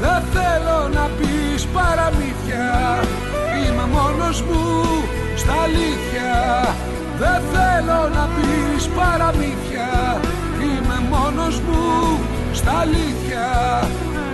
Δεν 0.00 0.20
θέλω 0.34 0.78
να 0.98 1.04
πεις 1.18 1.66
παραμύθια. 1.76 2.68
Είμαι 3.56 3.86
μόνος 3.96 4.42
μου 4.42 4.64
στα 5.36 5.54
αλήθεια. 5.66 6.34
Δεν 7.18 7.38
θέλω 7.52 8.00
να 8.16 8.24
πεις 8.34 8.82
παραμύθια. 8.98 9.90
Είμαι 10.66 10.98
μόνος 11.10 11.60
μου 11.60 11.84
στα 12.52 12.72
αλήθεια. 12.84 13.48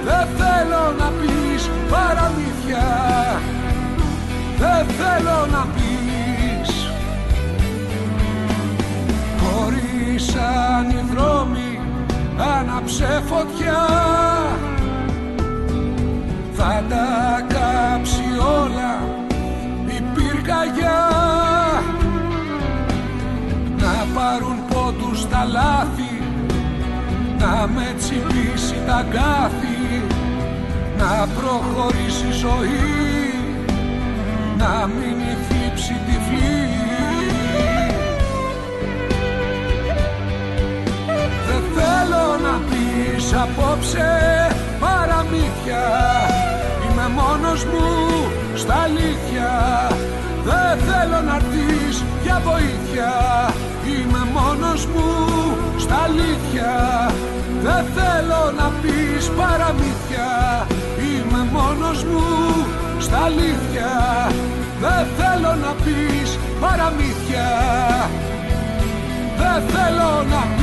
Δεν 0.04 0.26
θέλω 0.38 0.84
να 1.00 1.08
πεις 1.18 1.62
παραμύθια. 1.92 2.88
Δεν 4.58 4.82
θέλω 4.98 5.38
να 5.54 5.66
πεις. 5.74 6.70
Χωρίσαν 9.40 10.90
οι 10.90 11.02
δρόμοι 11.14 11.71
άναψε 12.42 13.22
φωτιά 13.26 13.86
Θα 16.52 16.84
τα 16.88 17.46
κάψει 17.48 18.24
όλα 18.60 18.92
η 19.86 20.02
πυρκαγιά 20.14 21.10
Να 23.78 24.06
πάρουν 24.14 24.56
πόντους 24.68 25.28
τα 25.28 25.44
λάθη 25.44 26.22
Να 27.38 27.66
με 27.74 27.94
τσιμπήσει 27.98 28.76
τα 28.86 29.06
γκάθη 29.10 30.02
Να 30.98 31.26
προχωρήσει 31.26 32.26
η 32.26 32.32
ζωή 32.32 32.90
Να 34.56 34.86
μείνει 34.86 35.36
θλίψη 35.48 35.96
τυφλή 36.06 36.70
Δεν 41.46 41.62
θέλω 41.74 42.21
να 42.42 42.54
πεις 42.68 43.32
απόψε 43.44 44.10
παραμύθια. 44.80 45.84
Είμαι 46.84 47.06
μόνος 47.18 47.64
μου 47.64 47.88
στα 48.54 48.74
αλήθεια. 48.86 49.50
Δεν 50.44 50.72
θέλω 50.86 51.20
να 51.28 51.34
έρθεις 51.34 52.04
για 52.22 52.42
βοήθεια. 52.48 53.10
Είμαι 53.92 54.22
μόνος 54.36 54.86
μου 54.86 55.08
στα 55.78 55.96
αλήθεια. 56.08 56.72
Δεν 57.62 57.84
θέλω 57.96 58.42
να 58.58 58.66
πεις 58.82 59.24
παραμύθια. 59.38 60.30
Είμαι 61.08 61.42
μόνος 61.52 62.04
μου 62.04 62.24
στα 62.98 63.18
αλήθεια. 63.24 63.90
Δεν 64.80 65.06
θέλω 65.18 65.52
να 65.64 65.72
πεις 65.82 66.38
παραμύθια. 66.60 67.48
Δεν 69.40 69.62
θέλω 69.72 70.10
να 70.30 70.40
πεις 70.56 70.61